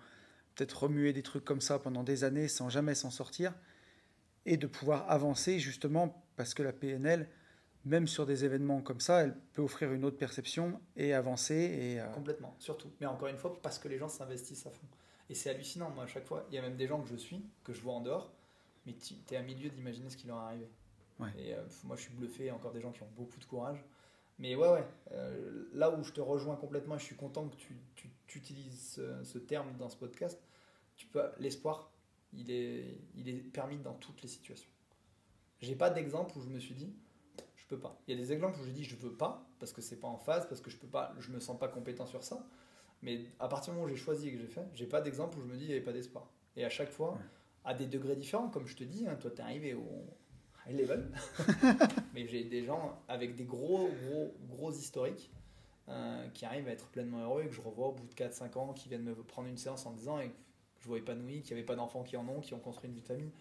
[0.55, 3.53] peut-être remué des trucs comme ça pendant des années sans jamais s'en sortir
[4.45, 7.27] et de pouvoir avancer justement parce que la PNL
[7.85, 11.99] même sur des événements comme ça elle peut offrir une autre perception et avancer et
[11.99, 12.89] euh, Complètement, surtout.
[12.99, 14.85] Mais encore une fois, parce que les gens s'investissent à fond.
[15.31, 16.45] Et c'est hallucinant, moi, à chaque fois.
[16.49, 18.33] Il y a même des gens que je suis, que je vois en dehors,
[18.85, 20.69] mais tu es à milieu d'imaginer ce qui leur est arrivé.
[21.19, 21.29] Ouais.
[21.37, 23.39] Et euh, moi, je suis bluffé, il y a encore des gens qui ont beaucoup
[23.39, 23.81] de courage.
[24.39, 27.55] Mais ouais, ouais, euh, là où je te rejoins complètement, et je suis content que
[27.55, 30.37] tu, tu- tu utilises ce, ce terme dans ce podcast,
[30.97, 31.91] tu peux, l'espoir,
[32.33, 34.69] il est, il est permis dans toutes les situations.
[35.61, 36.93] J'ai pas d'exemple où je me suis dit,
[37.55, 37.97] je peux pas.
[38.07, 40.07] Il y a des exemples où j'ai dit, je veux pas, parce que c'est pas
[40.09, 42.45] en phase, parce que je peux pas, je me sens pas compétent sur ça.
[43.03, 45.37] Mais à partir du moment où j'ai choisi et que j'ai fait, j'ai pas d'exemple
[45.39, 46.29] où je me dis, il n'y avait pas d'espoir.
[46.55, 47.19] Et à chaque fois, Ouais.
[47.65, 49.87] à des degrés différents, comme je te dis, hein, toi, tu es arrivé au
[50.67, 51.11] high level.
[52.13, 55.31] Mais j'ai des gens avec des gros, gros, gros historiques
[55.89, 58.57] euh, qui arrivent à être pleinement heureux et que je revois au bout de 4-5
[58.57, 60.33] ans, qui viennent me prendre une séance en disant et que
[60.81, 62.95] je vois épanoui, qu'il n'y avait pas d'enfants qui en ont, qui ont construit une
[62.95, 63.31] vie de famille.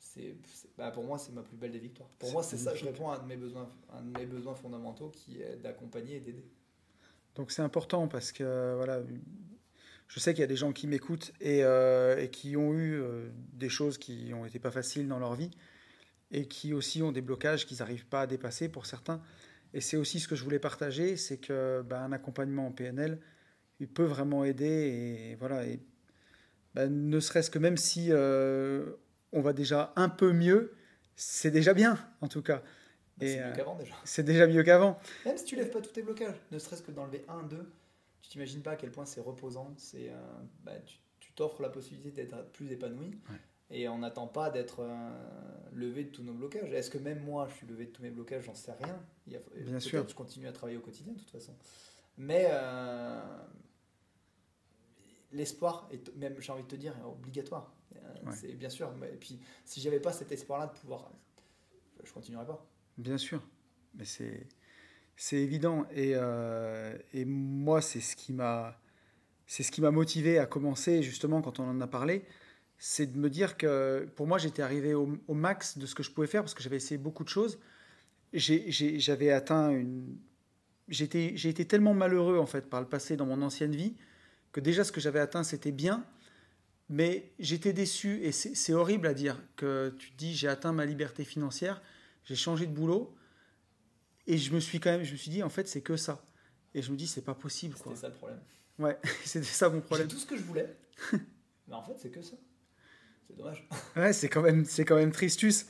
[0.00, 0.36] C'est,
[0.76, 2.08] bah, pour moi, c'est ma plus belle des victoires.
[2.18, 4.54] Pour moi, c'est ça, je réponds à un de mes besoins, un de mes besoins
[4.54, 6.44] fondamentaux qui est d'accompagner et d'aider.
[7.38, 9.00] Donc c'est important parce que voilà,
[10.08, 13.30] je sais qu'il y a des gens qui m'écoutent et, euh, qui ont eu euh,
[13.52, 15.52] des choses qui ont été pas faciles dans leur vie
[16.32, 19.22] et qui aussi ont des blocages qu'ils n'arrivent pas à dépasser pour certains.
[19.72, 23.20] Et c'est aussi ce que je voulais partager, c'est que bah, un accompagnement en PNL,
[23.78, 25.62] il peut vraiment aider et voilà.
[26.74, 28.94] Bah, ne serait-ce que même si euh,
[29.30, 30.74] on va déjà un peu mieux,
[31.14, 32.64] c'est déjà bien en tout cas.
[33.20, 33.94] C'est euh, mieux qu'avant déjà.
[34.04, 34.98] C'est déjà mieux qu'avant.
[35.24, 37.70] Même si tu lèves pas tous tes blocages, ne serait-ce que d'enlever un, deux,
[38.22, 39.72] tu t'imagines pas à quel point c'est reposant.
[39.76, 40.16] C'est, euh,
[40.64, 43.36] bah, tu, tu t'offres la possibilité d'être plus épanoui Ouais.
[43.70, 45.10] et on n'attend pas d'être euh,
[45.72, 46.72] levé de tous nos blocages.
[46.72, 49.00] Est-ce que même moi je suis levé de tous mes blocages J'en sais rien.
[49.26, 50.08] Il y a, Bien sûr.
[50.08, 51.54] Je continue à travailler au quotidien de toute façon.
[52.16, 53.20] Mais euh,
[55.32, 57.72] l'espoir, est, même j'ai envie de te dire, est obligatoire.
[57.96, 58.32] Euh, Ouais.
[58.34, 58.92] C'est bien sûr.
[58.96, 61.10] Mais, et puis si j'avais pas cet espoir-là de pouvoir,
[62.02, 62.66] je continuerais pas.
[62.98, 63.40] Bien sûr,
[63.94, 68.80] mais c'est évident et, euh, moi c'est ce qui m'a
[69.92, 72.24] motivé à commencer justement quand on en a parlé,
[72.76, 76.10] c'est de me dire que pour moi j'étais arrivé au, max de ce que je
[76.10, 77.60] pouvais faire parce que j'avais essayé beaucoup de choses.
[78.32, 80.18] J'avais atteint une
[80.88, 83.94] j'étais j'ai été tellement malheureux en fait par le passé dans mon ancienne vie
[84.50, 86.04] que déjà ce que j'avais atteint c'était bien.
[86.90, 90.86] Mais j'étais déçu et c'est horrible à dire que tu te dis j'ai atteint ma
[90.86, 91.82] liberté financière,
[92.28, 93.14] j'ai changé de boulot
[94.26, 96.22] et je me suis quand même, je me suis dit en fait c'est que ça.
[96.74, 97.92] Et je me dis c'est pas possible quoi.
[97.94, 98.40] C'était ça le problème.
[98.78, 100.06] Ouais, c'était ça mon problème.
[100.08, 100.76] tout ce que je voulais.
[101.66, 102.36] mais en fait, c'est que ça.
[103.26, 103.66] C'est dommage.
[103.96, 105.66] Ouais, c'est quand même, c'est quand même tristus.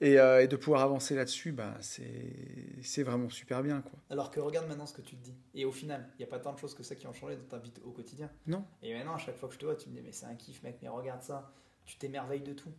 [0.00, 3.92] Et, euh, et de pouvoir avancer là-dessus, bah c'est, c'est vraiment super bien quoi.
[4.10, 5.36] Alors que regarde maintenant ce que tu te dis.
[5.54, 7.36] Et au final, il n'y a pas tant de choses que ça qui ont changé
[7.36, 8.28] dans ta vie au quotidien.
[8.48, 8.64] Non.
[8.82, 10.34] Et maintenant, à chaque fois que je te vois, tu me dis, mais c'est un
[10.34, 11.54] kiff, mec, mais regarde ça.
[11.84, 12.72] Tu t'émerveilles de tout.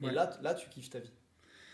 [0.00, 0.12] Et Ouais.
[0.12, 1.12] là, là, tu kiffes ta vie.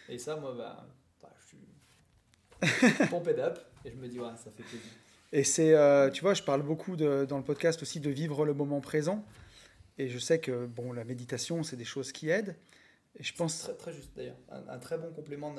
[0.09, 0.87] Et ça, moi, bah,
[1.23, 3.59] bah, je suis pompé up.
[3.85, 4.91] Et je me dis, ouais, ça fait plaisir.
[5.33, 8.45] Et c'est, euh, tu vois, je parle beaucoup de- dans le podcast aussi de vivre
[8.45, 9.25] le moment présent.
[9.99, 12.57] Et je sais que bon, la méditation, c'est des choses qui aident.
[13.19, 14.37] Et je pense, Très, très juste d'ailleurs.
[14.51, 15.55] Un, un très bon complément.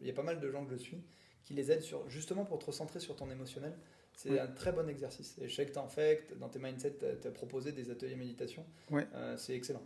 [0.00, 1.02] Il y a pas mal de gens que je suis
[1.42, 3.74] qui les aident sur, justement pour te recentrer sur ton émotionnel.
[4.14, 5.36] C'est un très bon exercice.
[5.40, 8.16] Et je sais que tu en fais, dans tes mindsets, tu as proposé des ateliers
[8.16, 8.66] méditation.
[9.14, 9.82] Euh, c'est excellent.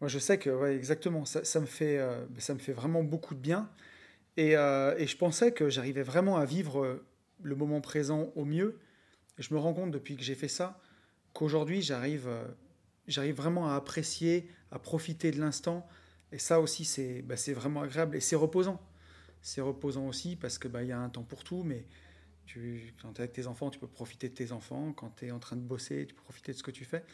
[0.00, 3.34] Moi, je sais que, ouais, exactement, ça, me fait, euh, ça me fait vraiment beaucoup
[3.34, 3.70] de bien.
[4.36, 7.06] Et, euh, je pensais que j'arrivais vraiment à vivre euh,
[7.42, 8.78] le moment présent au mieux.
[9.38, 10.80] Je me rends compte depuis que j'ai fait ça
[11.34, 12.28] qu'aujourd'hui, j'arrive,
[13.06, 15.86] j'arrive vraiment à apprécier, à profiter de l'instant.
[16.32, 18.80] Et ça aussi, c'est, bah, vraiment agréable et c'est reposant.
[19.42, 21.84] C'est reposant aussi parce que bah, y a un temps pour tout, mais
[23.00, 24.92] quand tu es avec tes enfants, tu peux profiter de tes enfants.
[24.92, 27.04] Quand tu es en train de bosser, tu peux profiter de ce que tu fais.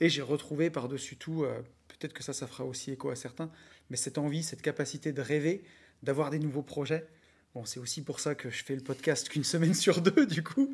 [0.00, 3.50] Et j'ai retrouvé par-dessus tout, euh, peut-être que ça, ça fera aussi écho à certains,
[3.90, 5.62] mais cette envie, cette capacité de rêver,
[6.02, 7.06] d'avoir des nouveaux projets.
[7.54, 10.42] Bon, c'est aussi pour ça que je fais le podcast qu'une semaine sur deux, du
[10.42, 10.72] coup,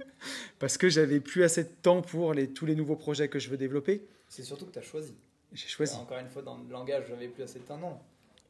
[0.58, 3.50] parce que j'avais plus assez de temps pour les, tous les nouveaux projets que je
[3.50, 4.06] veux développer.
[4.28, 5.14] C'est surtout que tu as choisi.
[5.52, 5.94] J'ai choisi.
[5.96, 7.78] Encore une fois, dans le langage, j'avais plus assez de temps.
[7.78, 7.98] Non,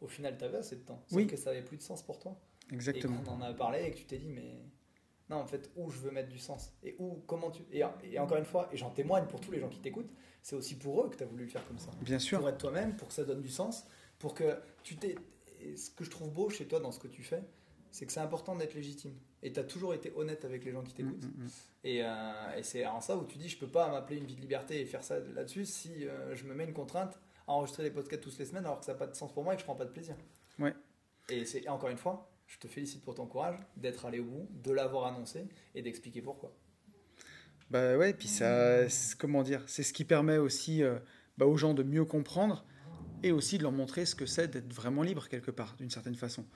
[0.00, 1.02] au final, tu avais assez de temps.
[1.06, 2.36] Sauf que ça avait plus de sens pour toi.
[2.72, 3.20] Exactement.
[3.20, 4.62] Et qu'on en a parlé et que tu t'es dit, mais
[5.30, 7.62] non, en fait, où je veux mettre du sens et où, comment tu.
[7.70, 10.10] Et, et encore une fois, et j'en témoigne pour tous les gens qui t'écoutent,
[10.42, 11.90] c'est aussi pour eux que tu as voulu le faire comme ça.
[12.00, 12.38] Bien sûr.
[12.38, 13.86] Pour être toi-même, pour que ça donne du sens,
[14.18, 15.16] pour que tu t'es.
[15.76, 17.42] Ce que je trouve beau chez toi dans ce que tu fais,
[17.90, 19.12] c'est que c'est important d'être légitime.
[19.42, 21.24] Et tu as toujours été honnête avec les gens qui t'écoutent.
[21.24, 21.50] Mm, mm, mm.
[21.84, 24.36] Et, euh, et c'est en ça où tu dis, je peux pas m'appeler une vie
[24.36, 27.82] de liberté et faire ça là-dessus si euh, je me mets une contrainte à enregistrer
[27.82, 29.56] des podcasts toutes les semaines alors que ça n'a pas de sens pour moi et
[29.56, 30.16] que je prends pas de plaisir.
[30.58, 30.74] Ouais.
[31.28, 34.48] Et c'est encore une fois, je te félicite pour ton courage d'être allé au bout,
[34.50, 36.56] de l'avoir annoncé et d'expliquer pourquoi.
[37.70, 38.86] Bah ouais, puis ça,
[39.18, 40.98] comment dire, c'est ce qui permet aussi euh,
[41.36, 42.64] bah, aux gens de mieux comprendre
[43.22, 46.14] et aussi de leur montrer ce que c'est d'être vraiment libre quelque part, d'une certaine
[46.14, 46.46] façon.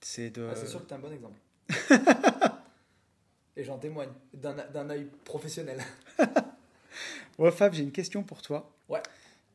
[0.00, 0.48] C'est de...
[0.50, 1.40] ah, sûr que tu es un bon exemple.
[3.56, 5.80] et j'en témoigne, d'un œil professionnel.
[7.38, 8.76] ouais, Fab, j'ai une question pour toi.
[8.88, 9.02] Ouais.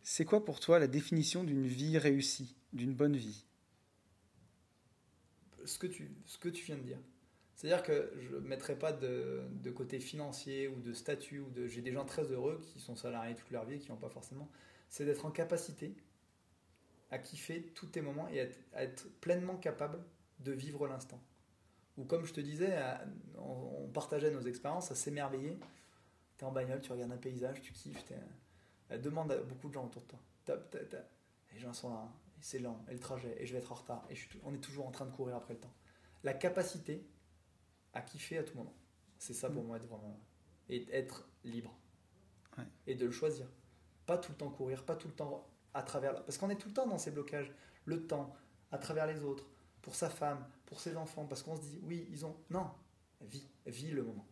[0.03, 3.43] C'est quoi pour toi la définition d'une vie réussie, d'une bonne vie?
[5.65, 6.99] Ce que, tu, ce que tu viens de dire.
[7.55, 11.39] C'est-à-dire que je ne mettrai pas de, de, côté financier ou de statut.
[11.39, 13.89] ou de J'ai des gens très heureux qui sont salariés toute leur vie et qui
[13.91, 14.49] n'ont pas forcément.
[14.89, 15.95] C'est d'être en capacité
[17.11, 18.41] à kiffer tous tes moments et
[18.73, 20.03] à être, pleinement capable
[20.39, 21.21] de vivre l'instant.
[21.97, 22.77] Ou comme je te disais,
[23.37, 25.57] on, partageait nos expériences, à s'émerveiller.
[26.37, 28.03] Tu es en bagnole, tu regardes un paysage, tu kiffes.
[29.01, 30.59] Demande à beaucoup de gens autour de toi.
[31.53, 32.11] Les gens sont là,
[32.45, 34.85] c'est lent, et le trajet, et je vais être en retard, et on est toujours
[34.85, 35.73] en train de courir après le temps.
[36.23, 37.03] La capacité
[37.91, 38.75] à kiffer à tout moment.
[39.17, 39.65] C'est ça pour mm.
[39.65, 40.19] moi être vraiment.
[40.69, 41.75] Et être libre.
[42.85, 43.47] Et de le choisir.
[44.05, 46.23] Pas tout le temps courir, pas tout le temps à travers.
[46.23, 47.51] Parce qu'on est tout le temps dans ces blocages.
[47.85, 48.35] Le temps,
[48.71, 49.47] à travers les autres,
[49.81, 51.25] pour sa femme, pour ses enfants.
[51.25, 52.37] Parce qu'on se dit, oui, ils ont.
[52.51, 52.69] Non,
[53.21, 54.27] vis, vis le moment.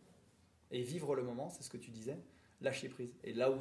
[0.70, 2.18] Et vivre le moment, c'est ce que tu disais,
[2.60, 3.12] lâcher prise.
[3.24, 3.60] Et là où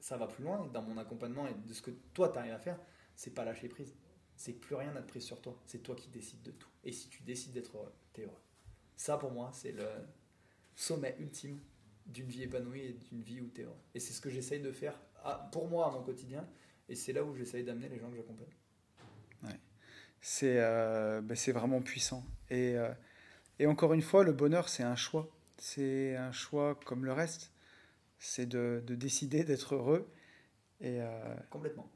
[0.00, 2.58] ça va plus loin, dans mon accompagnement et de ce que toi tu arrives à
[2.58, 2.78] faire,
[3.16, 3.94] c'est pas lâcher prise.
[4.36, 5.58] C'est que plus rien n'a de prise sur toi.
[5.66, 6.68] C'est toi qui décides de tout.
[6.84, 8.42] Et si tu décides d'être heureux, t'es heureux.
[8.96, 9.88] Ça, pour moi, c'est le
[10.74, 11.58] sommet ultime
[12.06, 13.80] d'une vie épanouie et d'une vie où t'es heureux.
[13.94, 15.00] Et c'est ce que j'essaye de faire
[15.50, 16.46] pour moi à mon quotidien.
[16.88, 18.54] Et c'est là où j'essaye d'amener les gens que j'accompagne.
[19.42, 19.58] Ouais.
[20.20, 22.24] C'est euh, ben, vraiment puissant.
[22.50, 22.92] Et, euh,
[23.58, 25.28] et encore une fois, le bonheur, c'est un choix.
[25.58, 27.52] C'est un choix comme le reste.
[28.18, 30.08] C'est de, de, décider d'être heureux.
[30.80, 31.90] Et, euh, Complètement.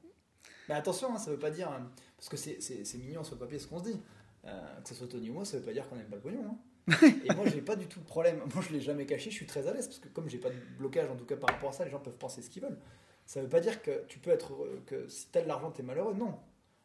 [0.71, 1.69] Mais attention, hein, ça veut pas dire.
[1.69, 4.01] Hein, parce que c'est mignon sur le papier ce qu'on se dit.
[4.47, 6.23] Euh, que ce soit Tony ou moi, ça veut pas dire qu'on aime pas le
[6.23, 6.45] pognon.
[6.89, 6.97] Hein.
[7.25, 8.39] et moi, j'ai pas du tout de problème.
[8.55, 9.89] Moi, je l'ai jamais caché, je suis très à l'aise.
[9.89, 11.91] Parce que comme j'ai pas de blocage, en tout cas par rapport à ça, les
[11.91, 12.79] gens peuvent penser ce qu'ils veulent.
[13.27, 14.53] Ça veut pas dire que tu peux être.
[14.87, 16.15] que si t'as de l'argent, t'es malheureux.
[16.15, 16.39] Non.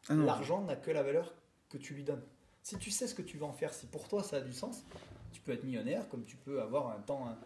[0.08, 1.32] Ah l'argent n'a que la valeur
[1.68, 2.22] que tu lui donnes.
[2.64, 4.52] Si tu sais ce que tu vas en faire, si pour toi ça a du
[4.52, 4.84] sens,
[5.30, 7.36] tu peux être millionnaire, comme tu peux avoir un temps.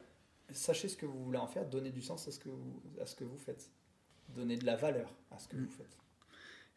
[0.52, 3.04] Sachez ce que vous voulez en faire, donnez du sens à ce que vous, à
[3.04, 3.70] ce que vous faites.
[4.30, 5.64] Donnez de la valeur à ce que mm.
[5.64, 6.00] vous faites.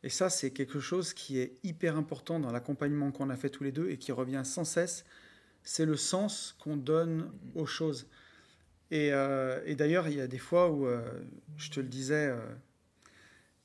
[0.03, 3.63] Et ça, c'est quelque chose qui est hyper important dans l'accompagnement qu'on a fait tous
[3.63, 5.05] les deux et qui revient sans cesse.
[5.63, 8.07] C'est le sens qu'on donne aux choses.
[8.91, 11.01] Et, euh, d'ailleurs, il y a des fois où, euh,
[11.57, 12.37] je te le disais, euh,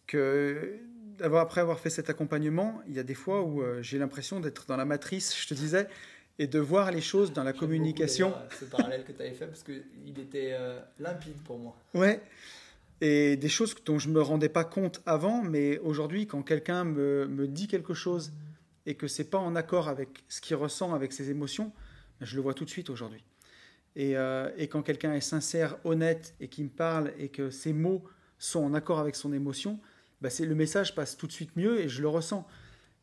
[0.06, 0.78] que
[1.20, 4.76] après avoir fait cet accompagnement, il y a des fois où j'ai l'impression d'être dans
[4.76, 5.88] la matrice, je te disais,
[6.38, 8.32] et de voir les choses dans la communication.
[8.58, 10.56] Ce parallèle que tu avais fait, parce qu'il était
[11.00, 11.76] limpide pour moi.
[11.92, 12.22] Ouais.
[13.00, 16.84] Et des choses dont je ne me rendais pas compte avant, mais aujourd'hui, quand quelqu'un
[16.84, 18.32] me, me, dit quelque chose
[18.86, 21.72] et que c'est pas en accord avec ce qu'il ressent, avec ses émotions,
[22.18, 23.22] ben, je le vois tout de suite aujourd'hui.
[23.94, 28.04] Et, euh, quand quelqu'un est sincère, honnête et qui me parle et que ses mots
[28.38, 29.80] sont en accord avec son émotion,
[30.20, 32.46] ben le message passe tout de suite mieux et je le ressens.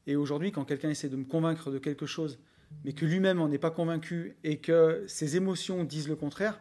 [0.07, 2.39] Et aujourd'hui, quand quelqu'un essaie de me convaincre de quelque chose,
[2.83, 6.59] mais que lui-même n'en est pas convaincu et que ses émotions disent le contraire,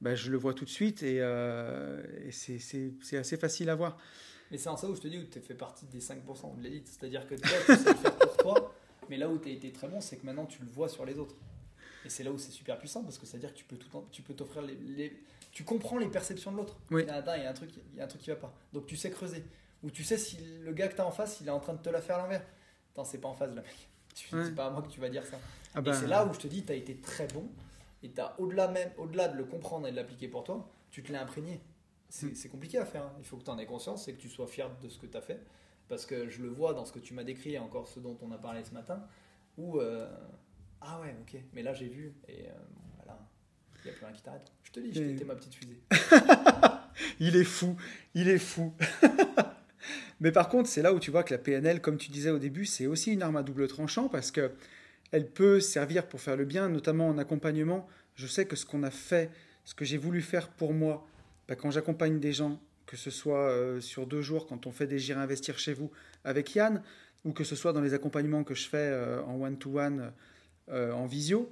[0.00, 3.98] bah, je le vois tout de suite et, euh, c'est assez facile à voir.
[4.50, 6.62] Mais c'est en ça où je te dis où tu fais partie des 5% de
[6.62, 6.88] l'élite.
[6.88, 8.74] C'est-à-dire que toi, tu sais le faire pour toi,
[9.10, 11.04] mais là où tu as été très bon, c'est que maintenant tu le vois sur
[11.04, 11.34] les autres.
[12.04, 14.22] Et c'est là où c'est super puissant parce que c'est-à-dire que tu peux tout tu
[14.22, 15.20] peux t'offrir les,
[15.52, 16.78] Tu comprends les perceptions de l'autre.
[16.90, 17.02] Oui.
[17.02, 18.54] Il, y a un truc, il y a un truc qui va pas.
[18.72, 19.44] Donc tu sais creuser.
[19.82, 21.74] Ou tu sais si le gars que tu as en face, il est en train
[21.74, 22.44] de te la faire à l'envers.
[22.92, 23.88] Attends, c'est pas en face, le mec.
[24.14, 25.38] C'est pas à moi que tu vas dire ça.
[25.74, 27.48] Ah et bah, c'est là où je te dis, tu as été très bon
[28.02, 31.22] et au-delà même, au-delà de le comprendre et de l'appliquer pour toi, tu te l'as
[31.22, 31.60] imprégné.
[32.08, 32.50] C'est mm.
[32.50, 33.04] compliqué à faire.
[33.04, 33.12] Hein.
[33.18, 35.06] Il faut que tu en aies conscience et que tu sois fier de ce que
[35.06, 35.40] tu as fait.
[35.88, 38.16] Parce que je le vois dans ce que tu m'as décrit et encore ce dont
[38.22, 39.02] on a parlé ce matin,
[39.56, 40.08] où euh,
[40.80, 42.52] ah ouais, ok, mais là j'ai vu et euh,
[42.96, 43.18] voilà,
[43.84, 44.52] Il n'y a plus rien qui t'arrête.
[44.62, 45.80] Je te dis, je Et- ma petite fusée.
[47.20, 47.76] Il est fou,
[48.14, 48.74] il est fou.
[50.20, 52.38] Mais par contre, c'est là où tu vois que la PNL, comme tu disais au
[52.38, 54.50] début, c'est aussi une arme à double tranchant parce que
[55.10, 57.88] elle peut servir pour faire le bien, notamment en accompagnement.
[58.14, 59.30] Je sais que ce qu'on a fait,
[59.64, 61.06] ce que j'ai voulu faire pour moi,
[61.46, 64.86] bah, quand j'accompagne des gens, que ce soit euh, sur deux jours, quand on fait
[64.86, 65.90] des J'irai investir chez vous
[66.24, 66.82] avec Yann,
[67.24, 70.12] ou que ce soit dans les accompagnements que je fais euh, en one-to-one,
[70.70, 71.50] euh, en visio,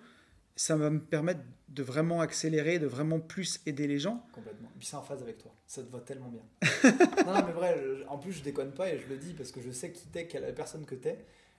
[0.55, 4.27] ça va me permettre de vraiment accélérer, de vraiment plus aider les gens.
[4.33, 4.69] Complètement.
[4.75, 5.53] Et puis c'est en phase avec toi.
[5.67, 6.43] Ça te va tellement bien.
[7.27, 7.79] non, non, mais vrai,
[8.09, 10.27] en plus, je déconne pas et je le dis parce que je sais qui t'es,
[10.27, 11.19] quelle personne que t'es.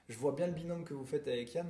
[0.09, 1.67] Je vois bien le binôme que vous faites avec Yann.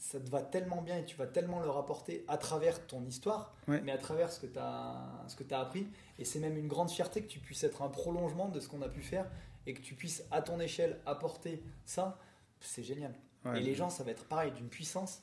[0.00, 3.54] Ça te va tellement bien et tu vas tellement le rapporter à travers ton histoire,
[3.66, 3.80] Ouais.
[3.82, 5.86] mais à travers ce que tu as, appris.
[6.18, 8.80] Et c'est même une grande fierté que tu puisses être un prolongement de ce qu'on
[8.82, 9.26] a pu faire
[9.66, 12.18] et que tu puisses, à ton échelle, apporter ça.
[12.60, 13.12] C'est génial.
[13.44, 13.60] Ouais.
[13.60, 15.20] Et les gens, ça va être pareil, d'une puissance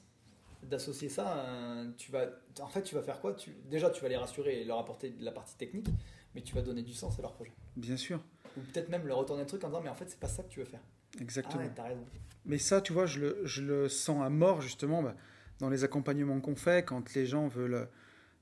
[0.61, 1.37] d'associer ça.
[1.45, 2.25] euh, tu vas,
[2.61, 3.33] en fait, tu vas faire quoi?
[3.33, 5.87] Tu, Déjà, tu vas les rassurer et leur apporter de la partie technique,
[6.35, 7.53] mais tu vas donner du sens à leur projet.
[7.75, 8.19] Bien sûr,
[8.57, 10.43] Ou peut-être même leur retourner le truc en disant, mais en fait, c'est pas ça
[10.43, 10.81] que tu veux faire.
[11.21, 11.61] Exactement.
[11.63, 12.05] Ah ouais, t'as raison.
[12.45, 15.15] Mais ça, tu vois, je le, je le sens à mort, justement, bah,
[15.59, 17.87] dans les accompagnements qu'on fait, quand les gens veulent,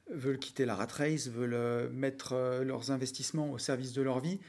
[0.10, 4.20] veulent quitter la rat race, veulent euh, mettre euh, leurs investissements au service de leur
[4.20, 4.40] vie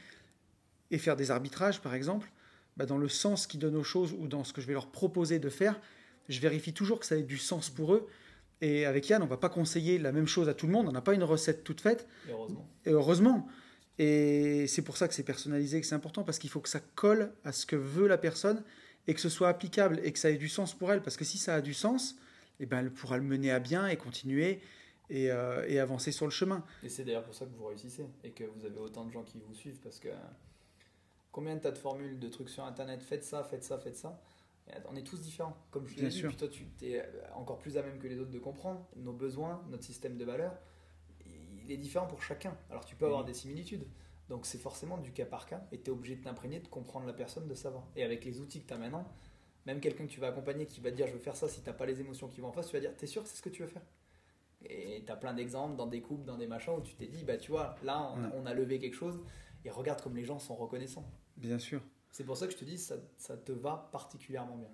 [0.91, 2.29] et faire des arbitrages, par exemple,
[2.77, 4.87] bah, dans le sens qu'ils donnent aux choses ou dans ce que je vais leur
[4.87, 5.79] proposer de faire,
[6.27, 8.07] je vérifie toujours que ça ait du sens pour eux.
[8.61, 10.91] Et avec Yann, on va pas conseiller la même chose à tout le monde, on
[10.91, 12.07] n'a pas une recette toute faite.
[12.27, 12.69] Et heureusement.
[12.85, 13.47] Et heureusement.
[13.97, 16.81] Et c'est pour ça que c'est personnalisé, que c'est important, parce qu'il faut que ça
[16.95, 18.63] colle à ce que veut la personne
[19.07, 21.01] et que ce soit applicable et que ça ait du sens pour elle.
[21.01, 22.15] Parce que si ça a du sens,
[22.59, 24.59] eh ben, elle pourra le mener à bien et continuer
[25.09, 26.63] et, euh, et avancer sur le chemin.
[26.83, 29.23] Et c'est d'ailleurs pour ça que vous réussissez et que vous avez autant de gens
[29.23, 30.09] qui vous suivent parce que
[31.31, 34.21] combien de tas de formules, de trucs sur internet, faites ça, faites ça, faites ça.
[34.89, 36.17] On est tous différents, comme je l'ai dit.
[36.17, 36.29] sûr.
[36.29, 37.03] Puis toi, tu es
[37.35, 40.57] encore plus à même que les autres de comprendre nos besoins, notre système de valeurs.
[41.65, 42.55] Il est différent pour chacun.
[42.69, 43.27] Alors tu peux avoir Mhm.
[43.27, 43.87] des similitudes.
[44.29, 47.05] Donc c'est forcément du cas par cas et tu es obligé de t'imprégner, de comprendre
[47.05, 47.87] la personne, de savoir.
[47.95, 49.07] Et avec les outils que tu as maintenant,
[49.65, 51.61] même quelqu'un que tu vas accompagner qui va te dire je veux faire ça, si
[51.61, 53.37] tu pas les émotions qui vont en face, tu vas dire t'es sûr que c'est
[53.37, 53.83] ce que tu veux faire?
[54.67, 57.23] Et tu as plein d'exemples dans des couples, dans des machins où tu t'es dit
[57.23, 59.19] bah tu vois, là on, on a levé quelque chose
[59.63, 61.07] et regarde comme les gens sont reconnaissants.
[61.37, 61.81] Bien sûr.
[62.11, 64.69] C'est pour ça que je te dis ça, ça te va particulièrement bien.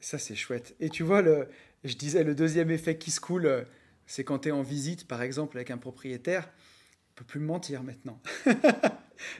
[0.00, 0.74] Ça, c'est chouette.
[0.80, 1.48] Et tu vois, le,
[1.84, 3.62] je disais, le deuxième effet qui se coule, euh,
[4.06, 6.48] c'est quand tu es en visite, par exemple, avec un propriétaire,
[7.10, 8.20] il peut plus me mentir maintenant.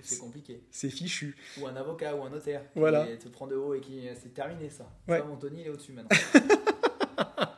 [0.03, 0.63] C'est compliqué.
[0.71, 1.37] C'est fichu.
[1.61, 3.17] Ou un avocat ou un notaire qui Voilà.
[3.17, 4.89] te prend de haut et qui c'est terminé ça.
[5.09, 5.19] Ouais.
[5.19, 6.17] Ça, mon Tony il est au-dessus maintenant.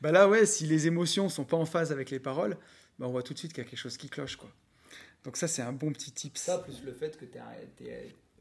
[0.00, 2.58] Bah là, ouais, si les émotions sont pas en phase avec les paroles,
[2.98, 4.50] bah on voit tout de suite qu'il y a quelque chose qui cloche, quoi.
[5.24, 6.36] Donc ça, c'est un bon petit tip.
[6.36, 7.24] Ça, plus le fait que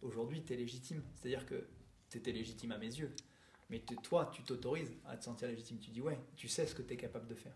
[0.01, 1.01] aujourd'hui, tu es légitime.
[1.15, 1.65] C'est-à-dire que
[2.09, 3.11] tu étais légitime à mes yeux.
[3.69, 5.79] Mais toi, tu t'autorises à te sentir légitime.
[5.79, 7.53] Tu dis, ouais, tu sais ce que tu es capable de faire.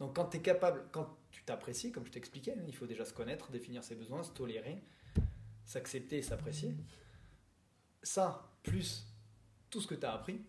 [0.00, 3.12] Donc, quand tu es capable, quand tu t'apprécies, comme je t'expliquais, il faut déjà se
[3.12, 4.82] connaître, définir ses besoins, se tolérer,
[5.64, 6.74] s'accepter et s'apprécier.
[8.02, 9.06] Ça, plus
[9.70, 10.40] tout ce que tu as appris,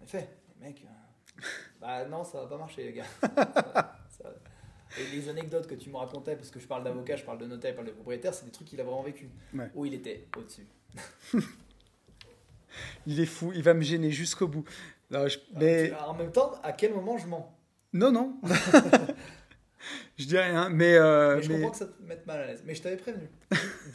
[0.00, 1.42] en effet, les mecs, euh,
[1.80, 3.04] bah non, ça va pas marcher, les gars.
[3.22, 4.32] Ça- ça-
[4.98, 7.46] et les anecdotes que tu me racontais, parce que je parle d'avocat, je parle de
[7.46, 9.28] notaire, je parle de propriétaire, c'est des trucs qu'il a vraiment vécu.
[9.52, 9.70] Ouais.
[9.74, 10.66] Où il était au-dessus.
[13.06, 14.64] Il est fou, il va me gêner jusqu'au bout.
[15.10, 15.92] Non, je- mais...
[15.94, 17.55] En même temps, à quel moment je mens?
[17.92, 18.38] Non, non.
[20.18, 20.94] je dis rien, mais...
[20.94, 22.62] euh, Mais Je mais- comprends que ça te mette mal à l'aise.
[22.66, 23.28] Mais je t'avais prévenu.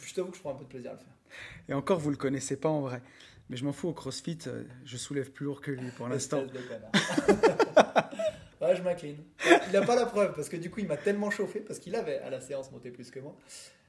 [0.04, 1.14] je t'avoue que je prends un peu de plaisir à le faire.
[1.68, 3.00] Et encore, vous le connaissez pas en vrai.
[3.50, 6.44] Mais je m'en fous, au CrossFit, euh, je soulève plus lourd que lui pour l'instant.
[8.60, 9.16] Ouais, je m'incline.
[9.66, 11.96] Il n'a pas la preuve parce que du coup, il m'a tellement chauffé parce qu'il
[11.96, 13.36] avait à la séance monté plus que moi.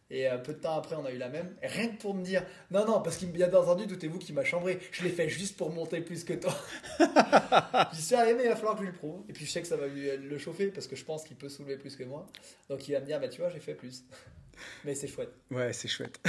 [0.09, 1.55] Et euh, peu de temps après, on a eu la même.
[1.61, 4.43] Et rien que pour me dire, non, non, parce qu'il bien entendu, doutez-vous qu'il m'a
[4.43, 4.79] chambré.
[4.91, 6.55] Je l'ai fait juste pour monter plus que toi.
[7.93, 9.23] J'y suis arrivé, mais il va falloir que je lui le prouve.
[9.29, 11.23] Et puis je sais que ça va lui euh, le chauffer parce que je pense
[11.23, 12.27] qu'il peut soulever plus que moi.
[12.69, 14.03] Donc il va me dire, bah tu vois, j'ai fait plus.
[14.85, 15.33] Mais c'est chouette.
[15.49, 16.19] Ouais, c'est chouette.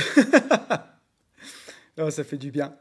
[1.98, 2.76] non, ça fait du bien.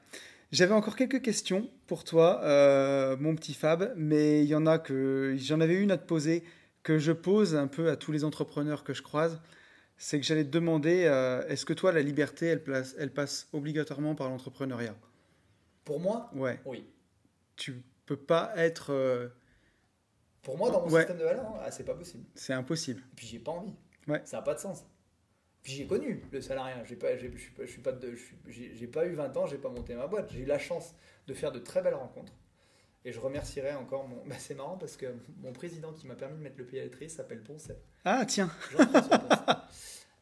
[0.53, 4.78] J'avais encore quelques questions pour toi, euh, mon petit Fab, mais il y en a
[4.78, 6.44] que j'en avais une à te poser
[6.84, 9.41] que je pose un peu à tous les entrepreneurs que je croise.
[9.98, 13.48] C'est que j'allais te demander, euh, est-ce que toi, la liberté, elle, place- elle passe
[13.53, 14.95] obligatoirement par l'entrepreneuriat?
[15.86, 16.60] Pour moi, Ouais.
[16.65, 16.86] oui.
[17.56, 18.91] Tu peux pas être.
[18.91, 19.30] euh,
[20.41, 21.02] Pour moi, dans mon Ouais.
[21.02, 22.26] système de valeurs, ah, c'est pas possible.
[22.36, 22.99] c'est impossible.
[23.02, 23.76] Et puis j'ai pas envie.
[24.07, 24.22] Ouais.
[24.26, 24.84] Ça n'a pas de sens.
[25.61, 26.84] Puis j'ai connu le salariat.
[26.84, 29.06] J'ai pas, j'ai- je suis pas, je suis pas de, je suis- j'ai j'ai pas
[29.06, 30.30] eu 20 ans, j'ai pas monté ma boîte.
[30.34, 30.94] J'ai eu la chance
[31.28, 32.34] de faire de très belles rencontres.
[33.06, 34.22] Et je remercierai encore mon.
[34.26, 35.06] Bah, c'est marrant parce que
[35.38, 37.78] mon président qui m'a permis de mettre le pied à l'étrier s'appelle Poncet.
[38.05, 38.49] Ah, tiens.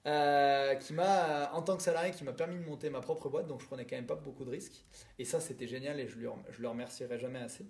[0.07, 3.45] Euh, qui m'a, en tant que salarié, qui m'a permis de monter ma propre boîte,
[3.47, 4.83] donc je prenais quand même pas beaucoup de risques.
[5.19, 7.67] Et ça, c'était génial et je, lui, je le remercierai jamais assez.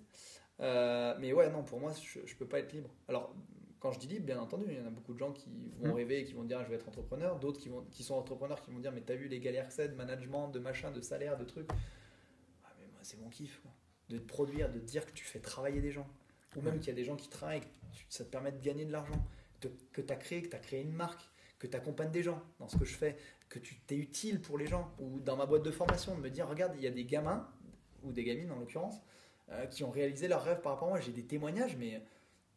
[0.60, 2.88] Euh, mais ouais, non, pour moi, je, je peux pas être libre.
[3.06, 3.34] Alors,
[3.80, 5.88] quand je dis libre, bien entendu, il y en a beaucoup de gens qui vont
[5.88, 5.96] Mm.
[5.96, 8.62] rêver et qui vont dire je vais être entrepreneur, d'autres qui, vont, qui sont entrepreneurs
[8.62, 11.00] qui vont dire mais t'as vu les galères que c'est de management, de machin, de
[11.02, 11.68] salaire, de trucs.
[12.64, 13.72] Ah, mais moi, c'est mon kiff, quoi.
[14.08, 16.08] De te produire, de te dire que tu fais travailler des gens.
[16.56, 17.62] Ou même qu'il y a des gens qui travaillent,
[18.08, 19.22] ça te permet de gagner de l'argent,
[19.92, 21.22] que tu as créé, que tu as créé une marque,
[21.58, 23.16] que tu accompagnes des gens dans ce que je fais,
[23.48, 24.94] que tu t'es utile pour les gens.
[24.98, 27.48] Ou dans ma boîte de formation, de me dire regarde, il y a des gamins,
[28.02, 28.96] ou des gamines en l'occurrence,
[29.50, 31.00] euh, qui ont réalisé leurs rêves par rapport à moi.
[31.00, 32.02] J'ai des témoignages, mais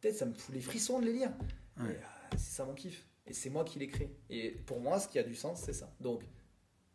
[0.01, 1.31] peut-être ça me fout les frissons de les lire.
[1.77, 1.89] Ouais.
[1.89, 1.99] Euh,
[2.31, 3.07] c'est ça mon kiff.
[3.27, 4.15] Et c'est moi qui l'ai créé.
[4.29, 5.91] Et pour moi, ce qui a du sens, c'est ça.
[5.99, 6.23] Donc,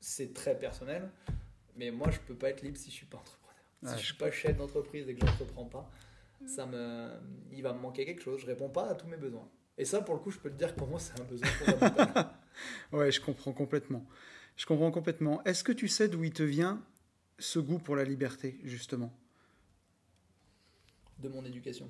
[0.01, 1.11] c'est très personnel,
[1.77, 3.57] mais moi, je peux pas être libre si je suis pas entrepreneur.
[3.83, 5.91] Ouais, si je je suis pas chef d'entreprise et que j'entreprends pas,
[6.47, 7.11] ça me,
[7.53, 8.41] il va me manquer quelque chose.
[8.41, 9.49] Je réponds pas à tous mes besoins.
[9.81, 11.49] Et ça, pour le coup, je peux te dire que pour moi, c'est un besoin
[11.49, 12.35] fondamental.
[12.93, 14.05] Ouais, je comprends complètement.
[14.57, 15.43] Je comprends complètement.
[15.45, 16.85] Est-ce que tu sais d'où il te vient
[17.39, 19.11] ce goût pour la liberté, justement?
[21.19, 21.89] De mon éducation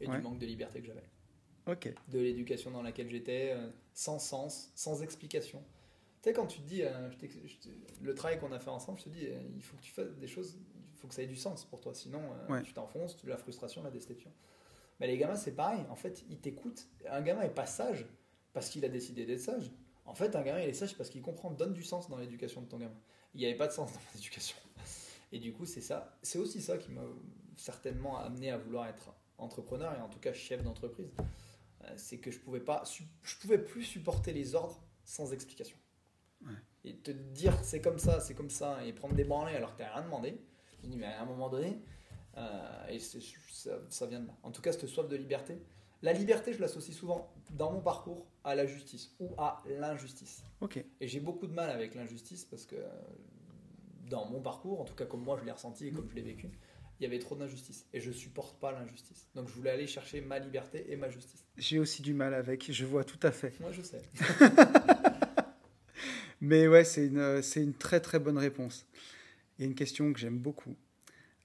[0.00, 0.16] et Ouais.
[0.16, 1.08] du manque de liberté que j'avais.
[1.66, 1.88] Ok.
[2.08, 5.64] de l'éducation dans laquelle j'étais, euh, sans sens, sans explication.
[6.22, 8.98] Tu sais, quand tu te dis, euh, je je le travail qu'on a fait ensemble,
[8.98, 10.56] je te dis, euh, il faut que tu fasses des choses,
[10.94, 12.62] il faut que ça ait du sens pour toi, sinon euh, Ouais.
[12.62, 14.30] tu t'enfonces, la frustration, la déception.
[15.00, 16.86] Mais les gamins, c'est pareil, en fait, ils t'écoutent.
[17.08, 18.06] Un gamin est pas sage
[18.52, 19.70] parce qu'il a décidé d'être sage.
[20.06, 22.62] En fait, un gamin, il est sage parce qu'il comprend, donne du sens dans l'éducation
[22.62, 22.94] de ton gamin.
[23.34, 24.56] Il n'y avait pas de sens dans mon éducation.
[25.32, 27.02] Et du coup, c'est ça, c'est aussi ça qui m'a
[27.56, 31.10] certainement amené à vouloir être entrepreneur et en tout cas chef d'entreprise.
[31.84, 35.76] Euh, C'est que je pouvais pas, su- je pouvais plus supporter les ordres sans explication.
[36.44, 36.52] Ouais.
[36.84, 39.78] Et te dire c'est comme ça, c'est comme ça, et prendre des branlées alors que
[39.78, 40.40] tu n'as rien demandé.
[40.82, 41.82] Je dis, mais à un moment donné,
[42.36, 43.18] euh, et ça,
[43.88, 44.36] ça vient de là.
[44.42, 45.58] En tout cas, cette soif de liberté.
[46.02, 50.42] La liberté, je l'associe souvent dans mon parcours à la justice ou à l'injustice.
[50.60, 50.84] Ok.
[51.00, 52.86] Et j'ai beaucoup de mal avec l'injustice parce que euh,
[54.08, 56.22] dans mon parcours, en tout cas comme moi je l'ai ressenti et comme je l'ai
[56.22, 56.50] vécu,
[57.00, 57.86] il y avait trop d'injustice.
[57.94, 59.28] Et je supporte pas l'injustice.
[59.34, 61.46] Donc je voulais aller chercher ma liberté et ma justice.
[61.56, 63.58] J'ai aussi du mal avec, je vois tout à fait.
[63.60, 64.02] Moi je sais.
[66.42, 68.86] Mais ouais, c'est une, c'est une très très bonne réponse.
[69.58, 70.76] Il y a une question que j'aime beaucoup.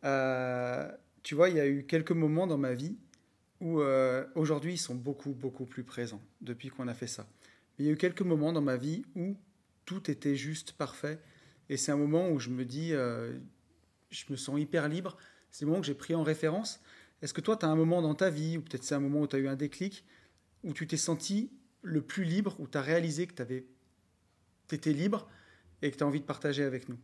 [0.04, 0.92] Euh,
[1.24, 2.98] tu vois, il y a eu quelques moments dans ma vie
[3.60, 7.28] où euh, aujourd'hui ils sont beaucoup beaucoup plus présents depuis qu'on a fait ça.
[7.78, 9.38] Il y a eu quelques moments dans ma vie où
[9.86, 11.20] tout était juste parfait.
[11.70, 13.34] Et c'est un moment où je me dis, euh,
[14.10, 15.18] je me sens hyper libre.
[15.52, 16.82] C'est le moment que j'ai pris en référence.
[17.22, 19.22] Est-ce que toi, tu as un moment dans ta vie, ou peut-être c'est un moment
[19.22, 20.06] où tu as eu un déclic,
[20.64, 21.52] où tu t'es senti
[21.82, 25.30] le plus libre, où tu as réalisé que tu étais libre
[25.82, 26.98] et que tu as envie de partager avec nous?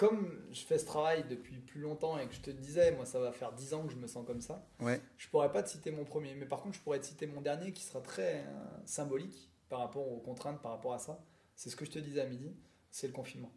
[0.00, 3.20] Comme je fais ce travail depuis plus longtemps et que je te disais, moi ça
[3.20, 4.98] va faire 10 ans que je me sens comme ça, Ouais.
[5.18, 6.34] je pourrais pas te citer mon premier.
[6.36, 8.46] Mais par contre, je pourrais te citer mon dernier qui sera très euh,
[8.86, 11.22] symbolique par rapport aux contraintes, par rapport à ça.
[11.54, 12.56] C'est ce que je te disais à midi,
[12.90, 13.52] c'est le confinement.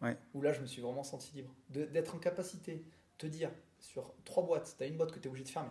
[0.00, 0.16] Ouais.
[0.32, 1.52] Où là, je me suis vraiment senti libre.
[1.70, 2.84] D'être en capacité de
[3.18, 3.50] te dire,
[3.80, 5.70] sur trois boîtes, tu as une boîte que tu es obligé de fermer.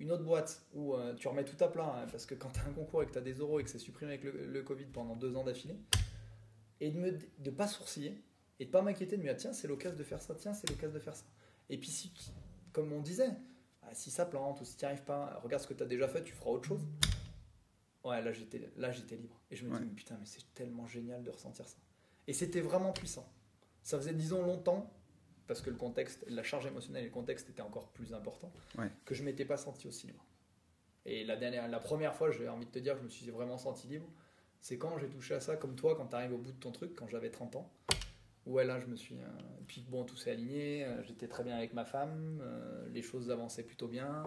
[0.00, 2.58] Une autre boîte où euh, tu remets tout à plat, hein, parce que quand tu
[2.58, 4.46] as un concours et que tu as des euros et que c'est supprimé avec le,
[4.46, 5.78] le Covid pendant deux ans d'affilée,
[6.80, 8.20] et de ne de pas sourciller,
[8.58, 10.68] et de pas m'inquiéter de me dire, tiens, c'est l'occasion de faire ça, tiens, c'est
[10.68, 11.24] l'occasion de faire ça.
[11.68, 12.12] Et puis, si,
[12.72, 13.30] comme on disait,
[13.82, 15.86] ah, si ça plante ou si tu n'y arrives pas, regarde ce que tu as
[15.86, 16.80] déjà fait, tu feras autre chose.
[18.04, 19.40] Ouais, là j'étais, là j'étais libre.
[19.50, 19.80] Et je me Ouais.
[19.80, 21.76] dis, mais putain, mais c'est tellement génial de ressentir ça.
[22.28, 23.28] Et c'était vraiment puissant.
[23.82, 24.92] Ça faisait, disons, longtemps,
[25.46, 28.90] parce que le contexte, la charge émotionnelle et le contexte étaient encore plus importants, Ouais.
[29.04, 30.24] que je m'étais pas senti aussi libre.
[31.04, 33.30] Et la, dernière, la première fois, j'ai envie de te dire, que je me suis
[33.30, 34.08] vraiment senti libre.
[34.60, 36.72] C'est quand j'ai touché à ça, comme toi, quand tu arrives au bout de ton
[36.72, 37.72] truc, quand j'avais 30 ans.
[38.46, 39.16] Ouais, là, je me suis.
[39.16, 39.26] euh,
[39.66, 40.84] puis bon, tout s'est aligné.
[40.84, 42.40] euh, J'étais très bien avec ma femme.
[42.42, 44.24] euh, les choses avançaient plutôt bien.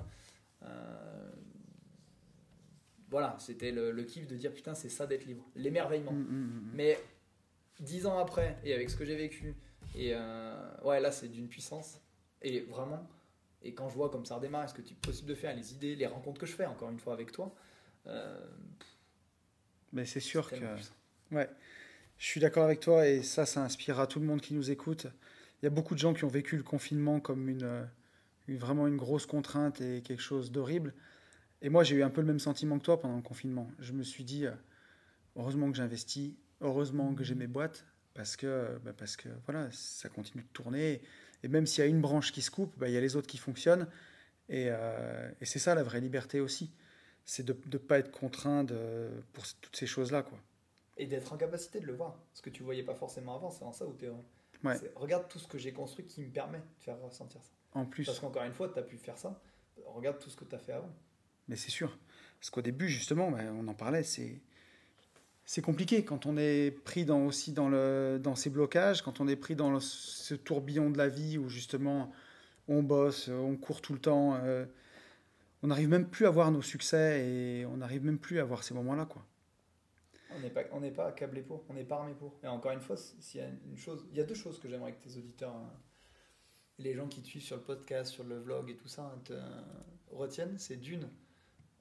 [3.10, 5.44] voilà, c'était le, le kiff de dire putain, c'est ça d'être libre.
[5.56, 6.12] L'émerveillement.
[6.12, 6.72] Mm, mm, mm.
[6.76, 7.00] Mais
[7.80, 9.56] dix ans après, et avec ce que j'ai vécu,
[9.96, 10.14] et
[10.84, 12.00] ouais, là, c'est d'une puissance.
[12.41, 13.08] Et vraiment,
[13.64, 15.96] et quand je vois comme ça redémarre, ce que c'est possible de faire, les idées,
[15.96, 17.54] les rencontres que je fais, encore une fois avec toi,
[19.91, 20.74] Mais c'est sûr que.
[20.76, 20.94] puissant.
[21.32, 21.50] Ouais.
[22.20, 25.08] Je suis d'accord avec toi et ça, ça inspirera tout le monde qui nous écoute.
[25.62, 27.84] Il y a beaucoup de gens qui ont vécu le confinement comme euh,
[28.48, 30.94] une- vraiment une grosse contrainte et quelque chose d'horrible.
[31.62, 33.72] Et moi, j'ai eu un peu le même sentiment que toi pendant le confinement.
[33.80, 34.52] Je me suis dit, euh,
[35.38, 37.86] heureusement que j'investis, heureusement que j'ai mes boîtes,
[38.16, 41.02] parce que, bah, parce que voilà, ça continue de tourner.
[41.44, 43.16] Et même s'il y a une branche qui se coupe, bah, il y a les
[43.18, 43.88] autres qui fonctionnent.
[44.50, 46.72] Et, euh, c'est ça la vraie liberté aussi.
[47.26, 48.66] C'est de ne pas être contraint
[49.34, 50.24] pour toutes ces choses-là.
[50.24, 50.40] quoi.
[50.99, 52.19] Et d'être en capacité de le voir.
[52.34, 54.09] Ce que tu voyais pas forcément avant, c'est en ça où tu es.
[54.63, 54.76] Ouais.
[54.95, 57.51] Regarde tout ce que j'ai construit qui me permet de faire ressentir ça.
[57.73, 58.05] En plus.
[58.05, 59.41] Parce qu'encore une fois, tu as pu faire ça.
[59.85, 60.93] Regarde tout ce que tu as fait avant.
[61.47, 61.97] Mais c'est sûr.
[62.39, 64.41] Parce qu'au début, justement, ben, on en parlait, c'est,
[65.45, 69.27] c'est compliqué quand on est pris dans, aussi dans, le, dans ces blocages, quand on
[69.27, 72.11] est pris dans le- ce tourbillon de la vie où justement
[72.67, 74.65] on bosse, on court tout le temps, euh,
[75.63, 78.63] on n'arrive même plus à voir nos succès et on n'arrive même plus à voir
[78.63, 79.05] ces moments-là.
[79.05, 79.26] quoi.
[80.31, 80.39] On
[80.80, 82.39] n'est pas, accablé pour, on n'est pas armé pour.
[82.43, 84.69] Et encore une fois, s'il y a une chose, il y a deux choses que
[84.69, 85.73] j'aimerais que tes auditeurs, hein,
[86.77, 89.22] les gens qui te suivent sur le podcast, sur le vlog et tout ça, hein,
[89.31, 89.61] euh,
[90.11, 91.10] retiennent, c'est d'une,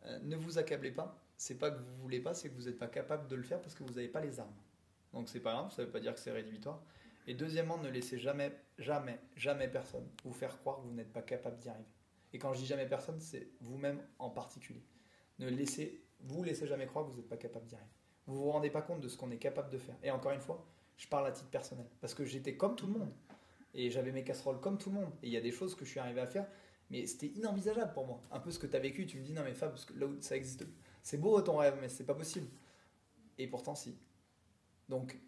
[0.06, 1.22] euh, ne vous accablez pas.
[1.36, 3.60] C'est pas que vous voulez pas, c'est que vous n'êtes pas capable de le faire
[3.60, 4.56] parce que vous n'avez pas les armes.
[5.12, 6.82] Donc c'est pas grave, ça veut pas dire que c'est rédhibitoire.
[7.28, 11.22] Et deuxièmement, ne laissez jamais, jamais, jamais personne vous faire croire que vous n'êtes pas
[11.22, 11.88] capable d'y arriver.
[12.32, 14.82] Et quand je dis jamais personne, c'est vous-même en particulier.
[15.38, 17.90] Ne laissez, vous laissez jamais croire que vous n'êtes pas capable d'y arriver.
[18.28, 19.96] Vous vous rendez pas compte de ce qu'on est capable de faire.
[20.02, 20.64] Et encore une fois,
[20.98, 21.86] je parle à titre personnel.
[22.00, 23.10] Parce que j'étais comme tout le monde.
[23.74, 25.10] Et j'avais mes casseroles comme tout le monde.
[25.22, 26.46] Et il y a des choses que je suis arrivé à faire,
[26.90, 28.22] mais c'était inenvisageable pour moi.
[28.30, 29.98] Un peu ce que tu as vécu, tu me dis, non mais Fab, parce que
[29.98, 30.66] là où ça existe,
[31.02, 32.48] c'est beau ton rêve, mais c'est pas possible.
[33.38, 33.96] Et pourtant, si.
[34.90, 35.18] Donc,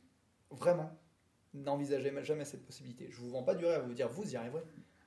[0.51, 0.91] vraiment,
[1.55, 3.09] n'envisagez jamais cette possibilité.
[3.11, 4.63] Je vous vends pas du rêve, vous dire, vous y arriverez.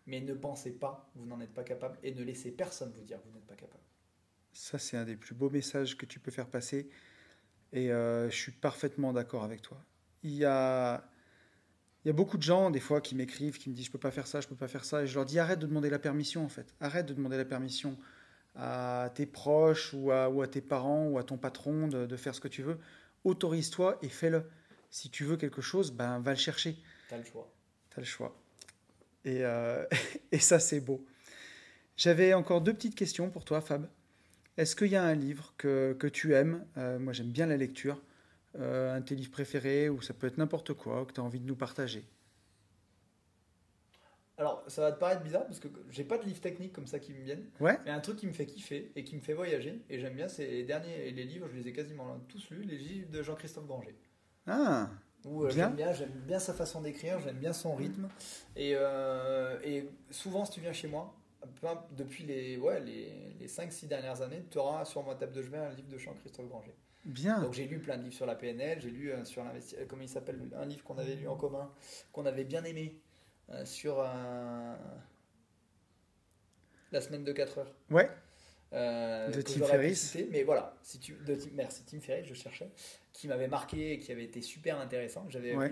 [0.07, 1.99] Mais ne pensez pas, vous n'en êtes pas capable.
[2.01, 3.83] Et ne laissez personne vous dire, vous n'êtes pas capable.
[4.51, 6.89] Ça, c'est un des plus beaux messages que tu peux faire passer.
[7.73, 9.83] Et euh, je suis parfaitement d'accord avec toi.
[10.21, 11.03] Il y a,
[12.03, 13.99] il y a beaucoup de gens, des fois, qui m'écrivent, qui me disent Je peux
[13.99, 15.03] pas faire ça, je peux pas faire ça.
[15.03, 16.73] Et je leur dis Arrête de demander la permission, en fait.
[16.79, 17.97] Arrête de demander la permission
[18.55, 22.15] à tes proches ou à, ou à tes parents ou à ton patron de, de
[22.15, 22.77] faire ce que tu veux.
[23.23, 24.49] Autorise-toi et fais-le.
[24.91, 26.77] Si tu veux quelque chose, ben, va le chercher.
[27.09, 27.51] Tu as le choix.
[27.89, 28.39] Tu as le choix.
[29.25, 29.83] Et, euh,
[30.31, 31.03] et ça, c'est beau.
[31.97, 33.89] J'avais encore deux petites questions pour toi, Fab.
[34.57, 36.65] Est-ce qu'il y a un livre que, que tu aimes?
[36.77, 38.01] Euh, Moi, j'aime bien la lecture.
[38.59, 41.23] Euh, un de tes livres préférés, ou ça peut être n'importe quoi, que tu as
[41.23, 42.05] envie de nous partager?
[44.37, 46.99] Alors, ça va te paraître bizarre parce que j'ai pas de livres techniques comme ça
[46.99, 47.45] qui me viennent.
[47.59, 50.15] Ouais Mais un truc qui me fait kiffer et qui me fait voyager, et j'aime
[50.15, 53.21] bien, c'est les derniers les livres, je les ai quasiment tous lus, les livres de
[53.21, 53.95] Jean-Christophe Granger.
[54.45, 54.89] Ah,
[55.25, 58.09] Où, euh, j'aime bien, j'aime bien sa façon d'écrire, j'aime bien son rythme.
[58.57, 61.15] Et, euh, et souvent, si tu viens chez moi,
[61.91, 65.57] depuis les, ouais, les, les 5-6 dernières années, tu auras sur ma table de chevet
[65.57, 66.73] un livre de Jean-Christophe Granger.
[67.05, 67.39] bien.
[67.41, 69.85] Donc j'ai lu plein de livres sur la PNL, j'ai lu euh, sur l'investi- euh,
[69.87, 71.71] comment il s'appelle, un livre qu'on avait lu en commun,
[72.11, 72.99] qu'on avait bien aimé,
[73.49, 74.75] euh, sur euh,
[76.91, 77.75] la semaine de 4 heures.
[77.91, 78.09] Ouais,
[78.71, 80.17] De Tim Ferriss.
[80.31, 82.71] mais voilà, si tu, de Tim, merci Tim Ferriss, je cherchais,
[83.11, 85.25] qui m'avait marqué et qui avait été super intéressant.
[85.29, 85.69] J'avais Ouais.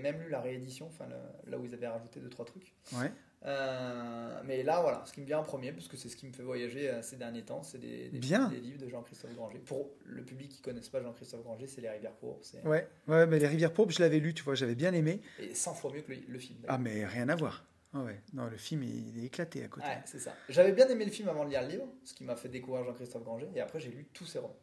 [0.00, 2.72] même lu la réédition, enfin le- là où ils avaient rajouté deux trois trucs.
[2.94, 3.10] ouais.
[3.46, 6.26] Euh, mais là, voilà, ce qui me vient en premier, parce que c'est ce qui
[6.26, 8.48] me fait voyager euh, ces derniers temps, c'est des, des, Bien.
[8.48, 9.58] des livres de Jean-Christophe Granger.
[9.60, 12.86] Pour le public qui ne connaisse pas Jean-Christophe Granger, c'est Les Rivières Pourpres, c'est Ouais,
[13.08, 15.20] ouais, mais Les Rivières Pourpres, je l'avais lu, tu vois, j'avais bien aimé.
[15.38, 16.58] et 100 fois mieux que le, le film.
[16.68, 17.64] Ah, mais rien à voir.
[17.92, 19.86] Ah ouais, non, le film, il est éclaté à côté.
[19.86, 20.32] Ouais, c'est ça.
[20.48, 22.84] J'avais bien aimé le film avant de lire le livre, ce qui m'a fait découvrir
[22.84, 24.56] Jean-Christophe Granger, et après j'ai lu tous ses romans.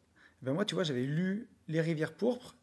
[0.43, 2.55] Ben moi, tu vois, j'avais lu Les Rivières Pourpres,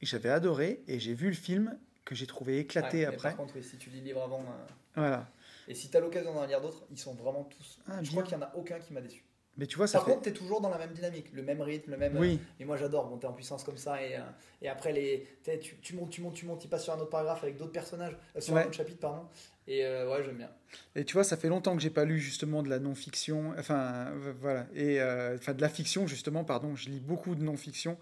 [0.00, 3.28] et j'avais adoré, et j'ai vu le film que j'ai trouvé éclaté Ouais, après.
[3.28, 4.66] Par contre, si tu lis le livre avant, euh,
[4.96, 5.30] Voilà.
[5.68, 7.78] Et si tu as l'occasion d'en lire d'autres, ils sont vraiment tous.
[7.86, 9.24] Ah, je crois qu'il n'y en a aucun qui m'a déçu.
[9.56, 10.12] Mais tu vois, ça Par fait...
[10.12, 12.16] contre, tu es toujours dans la même dynamique, le même rythme, le même.
[12.16, 14.20] euh, Oui, Et moi j'adore monter en puissance comme ça et, euh,
[14.62, 15.26] et après les,
[15.60, 17.72] tu, tu montes, tu montes, tu montes, tu passes sur un autre paragraphe avec d'autres
[17.72, 18.62] personnages, euh, sur Ouais.
[18.62, 19.26] un autre chapitre pardon.
[19.66, 20.50] Et euh, ouais j'aime bien.
[20.94, 24.06] Et tu vois, ça fait longtemps que j'ai pas lu justement de la non-fiction, enfin
[24.12, 26.76] euh, voilà, et euh, enfin de la fiction justement, pardon.
[26.76, 27.98] Je lis beaucoup de non-fiction,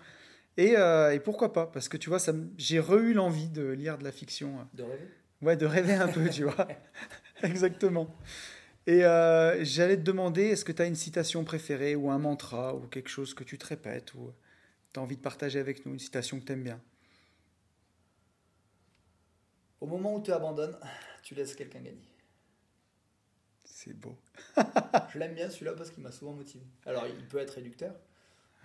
[0.59, 1.67] et, euh, et pourquoi pas?
[1.67, 2.19] Parce que tu vois,
[2.59, 5.09] j'ai re-eu l'envie de lire de la fiction, De rêver?
[5.41, 6.69] ouais, de rêver un peu, tu vois.
[7.43, 8.09] Exactement.
[8.87, 12.75] Et euh, j'allais te demander, est-ce que tu as une citation préférée ou un mantra
[12.75, 14.33] ou quelque chose que tu te répètes ou
[14.93, 16.81] tu as envie de partager avec nous, une citation que tu aimes bien?
[19.81, 20.77] Au moment où tu abandonnes,
[21.23, 22.07] tu laisses quelqu'un gagner.
[23.65, 24.17] C'est beau.
[25.13, 26.65] Je l'aime bien celui-là parce qu'il m'a souvent motivé.
[26.87, 27.95] Alors il peut être réducteur,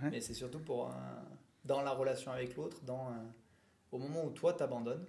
[0.01, 1.25] mais c'est surtout pour un-
[1.65, 3.33] dans la relation avec l'autre, dans un-
[3.91, 5.05] au moment où toi t'abandonnes,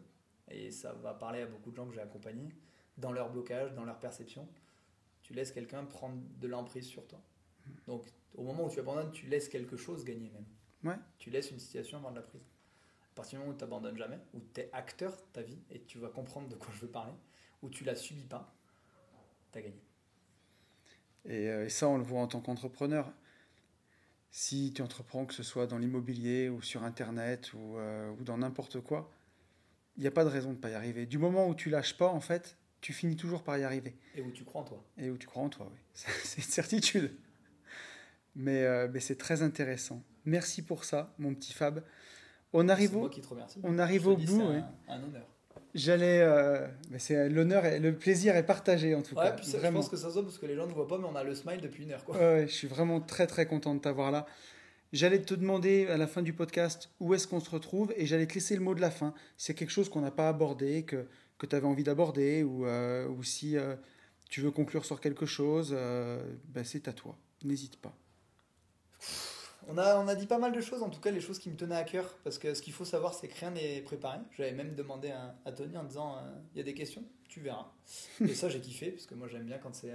[0.51, 2.51] et ça va parler à beaucoup de gens que j'ai accompagnés,
[3.03, 4.49] dans leur blocage, dans leur perception,
[5.21, 7.21] tu laisses quelqu'un prendre de l'emprise sur toi.
[7.87, 10.47] Donc au moment où tu abandonnes, tu laisses quelque chose gagner même.
[10.85, 10.99] Ouais.
[11.19, 12.47] Tu laisses une situation avoir de la prise.
[13.13, 15.59] À partir du moment où tu n'abandonnes jamais, où tu es acteur de ta vie,
[15.71, 17.13] et tu vas comprendre de quoi je veux parler,
[17.61, 18.55] où tu la subis pas,
[19.53, 19.83] tu as gagné.
[21.27, 23.13] Et, euh, et ça, on le voit en tant qu'entrepreneur.
[24.31, 28.39] Si tu entreprends, que ce soit dans l'immobilier ou sur Internet ou, euh, ou dans
[28.39, 29.13] n'importe quoi,
[29.97, 31.05] il n'y a pas de raison de ne pas y arriver.
[31.05, 33.97] Du moment où tu lâches pas, en fait, tu finis toujours par y arriver.
[34.15, 34.85] Et où tu crois en toi.
[34.99, 35.79] Et où tu crois en toi, oui.
[35.95, 37.17] C'est une certitude.
[38.35, 40.03] Mais, euh, mais c'est très intéressant.
[40.25, 41.83] Merci pour ça, mon petit Fab.
[42.55, 43.59] On arrive au, moi qui te remercie.
[43.63, 44.41] on arrive Je au bout.
[44.51, 44.63] ouais.
[44.89, 45.27] un, honneur.
[45.75, 46.21] J'allais.
[46.23, 49.33] euh, mais c'est l'honneur et le plaisir est partagé en tout Ouais, cas.
[49.33, 49.81] puis ça, je vraiment.
[49.81, 51.25] pense que ça se voit parce que les gens ne voient pas, mais on a
[51.25, 52.05] le smile depuis une heure.
[52.05, 52.17] Quoi.
[52.17, 54.27] Ouais, je suis vraiment très très content de t'avoir là.
[54.93, 57.93] J'allais te demander à la fin du podcast où est-ce qu'on se retrouve?
[57.97, 59.15] Et j'allais te laisser le mot de la fin.
[59.39, 61.07] C'est quelque chose qu'on n'a pas abordé, que,
[61.43, 63.75] que tu avais envie d'aborder ou, euh, ou si euh,
[64.31, 67.19] tu veux conclure sur quelque chose, euh, ben c'est à toi.
[67.43, 67.93] N'hésite pas.
[69.67, 71.51] On a, on a dit pas mal de choses, en tout cas les choses qui
[71.51, 74.19] me tenaient à cœur, parce que ce qu'il faut savoir, c'est que rien n'est préparé.
[74.37, 76.17] J'avais même demandé à, à Tony en disant
[76.55, 77.73] il y a des questions tu verras.
[78.21, 79.95] Et ça, j'ai kiffé, parce que moi, j'aime bien quand c'est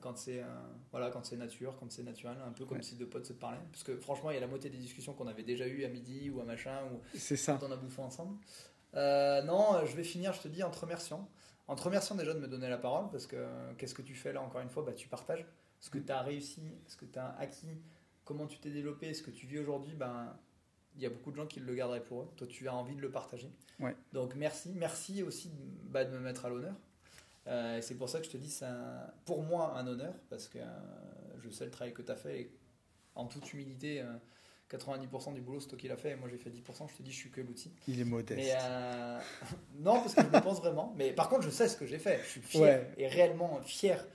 [0.00, 0.44] quand c'est
[0.92, 3.58] voilà, quand c'est nature, quand c'est naturel, un peu comme si deux potes se parlaient.
[3.72, 5.88] Parce que franchement, il y a la moitié des discussions qu'on avait déjà eues à
[5.88, 7.58] midi ou à machin, ou c'est ça.
[7.58, 8.36] quand on a bouffé ensemble.
[8.94, 11.28] Euh, non, je vais finir, je te dis, en te remerciant.
[11.68, 13.36] En te remerciant déjà de me donner la parole, parce que
[13.78, 14.82] qu'est-ce que tu fais là, encore une fois?
[14.82, 15.46] Bah, Tu partages
[15.80, 17.80] ce que tu as réussi, ce que tu as acquis,
[18.24, 19.94] comment tu t'es développé, ce que tu vis aujourd'hui?
[19.94, 20.36] Ben,
[20.96, 22.28] il y a beaucoup de gens qui le garderaient pour eux.
[22.36, 23.50] Toi, tu as envie de le partager.
[23.80, 23.96] Ouais.
[24.12, 24.72] Donc, merci.
[24.74, 25.54] Merci aussi de,
[25.84, 26.74] bah, de me mettre à l'honneur.
[27.46, 28.66] Euh, c'est pour ça que je te dis, c'est
[29.24, 30.66] pour moi un honneur, parce que euh,
[31.40, 32.40] je sais le travail que tu as fait.
[32.40, 32.58] Et
[33.14, 34.04] en toute humilité,
[34.72, 36.88] 90% euh, du boulot, c'est toi qui l'as fait, et moi j'ai fait 10%.
[36.90, 37.72] Je te dis, je suis que l'outil.
[37.88, 38.40] Il est modeste.
[38.40, 38.54] Mais,
[39.80, 40.94] non, parce que je me pense vraiment.
[40.96, 42.20] Mais par contre, je sais ce que j'ai fait.
[42.24, 44.06] Je suis fier et réellement fier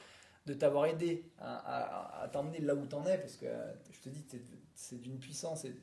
[0.45, 3.47] de t'avoir aidé à, à, t'emmener là où tu en es, parce que
[3.91, 4.25] je te dis,
[4.73, 5.75] c'est d'une puissance, et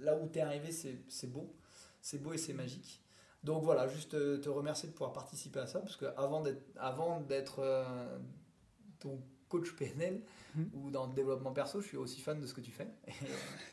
[0.00, 1.54] là où tu es arrivé, c'est beau,
[2.00, 3.00] c'est beau et c'est magique.
[3.42, 7.20] Donc voilà, juste te, remercier de pouvoir participer à ça, parce que avant d'être, avant
[7.20, 8.18] d'être euh,
[9.00, 9.20] ton
[9.52, 10.22] coach PNL
[10.54, 10.70] mhm.
[10.74, 12.88] ou dans le développement perso, je suis aussi fan de ce que tu fais.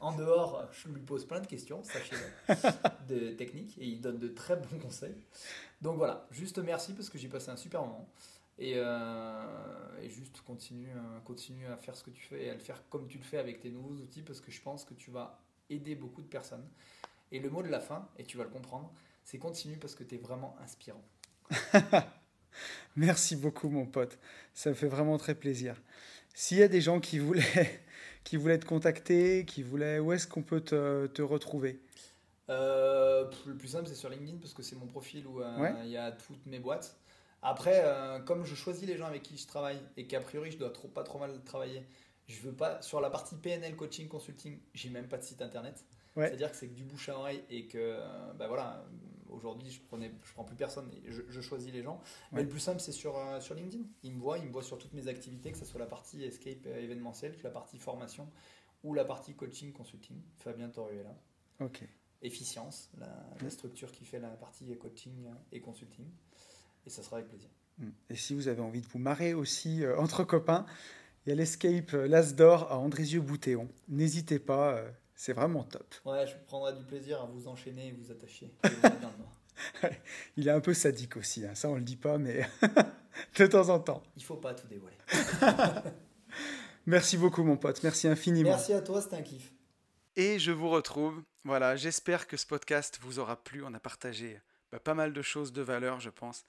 [0.01, 4.27] en dehors, je lui pose plein de questions, sachez-le, de techniques, et il donne de
[4.27, 5.15] très bons conseils.
[5.81, 8.09] Donc voilà, juste merci parce que j'ai passé un super moment.
[8.61, 12.59] Euh, et, juste continue, euh, continue à faire ce que tu fais et à le
[12.59, 15.11] faire comme tu le fais avec tes nouveaux outils parce que je pense que tu
[15.11, 15.39] vas
[15.69, 16.67] aider beaucoup de personnes.
[17.31, 18.91] Et le mot de la fin, et tu vas le comprendre,
[19.23, 21.03] c'est continue parce que tu es vraiment inspirant.
[22.95, 24.17] Merci beaucoup mon pote,
[24.53, 25.75] ça me fait vraiment très plaisir.
[26.33, 27.81] S'il y a des gens qui voulaient,
[28.23, 31.79] qui voulaient te contacter, qui voulaient, où est-ce qu'on peut te, te retrouver?
[32.49, 35.41] Euh, Le plus simple c'est sur LinkedIn parce que c'est mon profil où
[35.83, 36.97] il y a toutes mes boîtes.
[37.41, 40.57] Après, euh, comme je choisis les gens avec qui je travaille et qu'a priori je
[40.57, 41.85] dois trop, pas trop mal travailler,
[42.27, 45.85] je veux pas sur la partie PNL coaching consulting, j'ai même pas de site internet.
[46.15, 47.97] C'est-à-dire que c'est que du bouche à oreille et que
[48.37, 48.85] ben voilà,
[49.31, 52.01] aujourd'hui je prenais, je prends plus personne, je, choisis les gens.
[52.31, 53.83] Mais le plus simple c'est sur euh, sur LinkedIn.
[54.03, 56.23] Ils me voient, ils me voient sur toutes mes activités, que ce soit la partie
[56.23, 58.29] escape événementiel, que la partie formation
[58.83, 60.21] ou la partie coaching consulting.
[60.37, 61.15] Fabien là.
[61.59, 61.83] Ok.
[62.21, 63.07] Efficience, la,
[63.41, 66.05] la structure qui fait la partie coaching et consulting
[66.85, 67.49] et ça sera avec plaisir.
[67.77, 67.89] Hmm.
[68.09, 70.65] Et si vous avez envie de vous marrer aussi euh, entre copains,
[71.25, 73.69] il y a l'escape euh, L'As d'Or à Andrézieux-Boutéon.
[73.87, 74.89] N'hésitez pas, euh,
[75.19, 75.95] c'est vraiment top.
[76.05, 78.53] Ouais, je prendrai du plaisir à vous enchaîner et vous attacher.
[80.37, 81.55] il est un peu sadique aussi, hein.
[81.55, 82.47] ça on le dit pas, mais
[83.35, 84.01] de temps en temps.
[84.15, 84.95] Il faut pas tout dévoiler.
[86.85, 88.51] Merci beaucoup mon pote, merci infiniment.
[88.51, 89.51] Merci à toi, c'était un kiff.
[90.15, 91.21] Et je vous retrouve.
[91.43, 93.61] Voilà, j'espère que ce podcast vous aura plu.
[93.63, 94.41] On a partagé
[94.71, 96.45] bah, pas mal de choses de valeur, je pense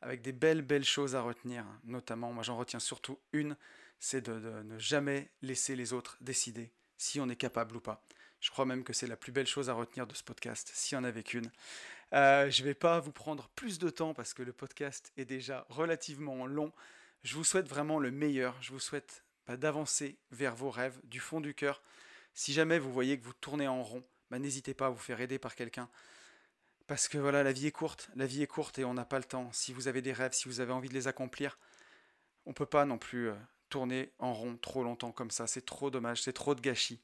[0.00, 1.64] avec des belles, belles choses à retenir.
[1.84, 3.54] Notamment, moi j'en retiens surtout une,
[4.00, 4.32] c'est de,
[4.62, 8.02] ne jamais laisser les autres décider si on est capable ou pas.
[8.40, 10.96] Je crois même que c'est la plus belle chose à retenir de ce podcast, s'il
[10.96, 11.50] y en avait qu'une.
[12.12, 15.24] Euh, je ne vais pas vous prendre plus de temps parce que le podcast est
[15.24, 16.72] déjà relativement long.
[17.22, 18.54] Je vous souhaite vraiment le meilleur.
[18.60, 21.82] Je vous souhaite bah, d'avancer vers vos rêves du fond du cœur.
[22.34, 25.20] Si jamais vous voyez que vous tournez en rond, bah, n'hésitez pas à vous faire
[25.20, 25.88] aider par quelqu'un.
[26.86, 29.18] Parce que voilà, la vie est courte, la vie est courte et on n'a pas
[29.18, 29.50] le temps.
[29.52, 31.58] Si vous avez des rêves, si vous avez envie de les accomplir,
[32.44, 33.34] on ne peut pas non plus euh,
[33.74, 35.48] tourner en rond trop longtemps comme ça.
[35.48, 37.00] C'est trop dommage, c'est trop de gâchis.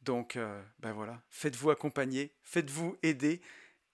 [0.00, 3.42] Donc, euh, ben voilà, faites-vous accompagner, faites-vous aider.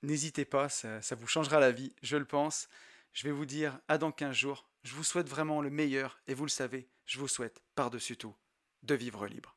[0.02, 2.68] N'hésitez pas, ça, ça, vous changera la vie, je le pense.
[3.12, 4.68] Je vais vous dire à dans 15 jours.
[4.84, 8.36] Je vous souhaite vraiment le meilleur et vous le savez, je vous souhaite par-dessus tout
[8.84, 9.56] de vivre libre.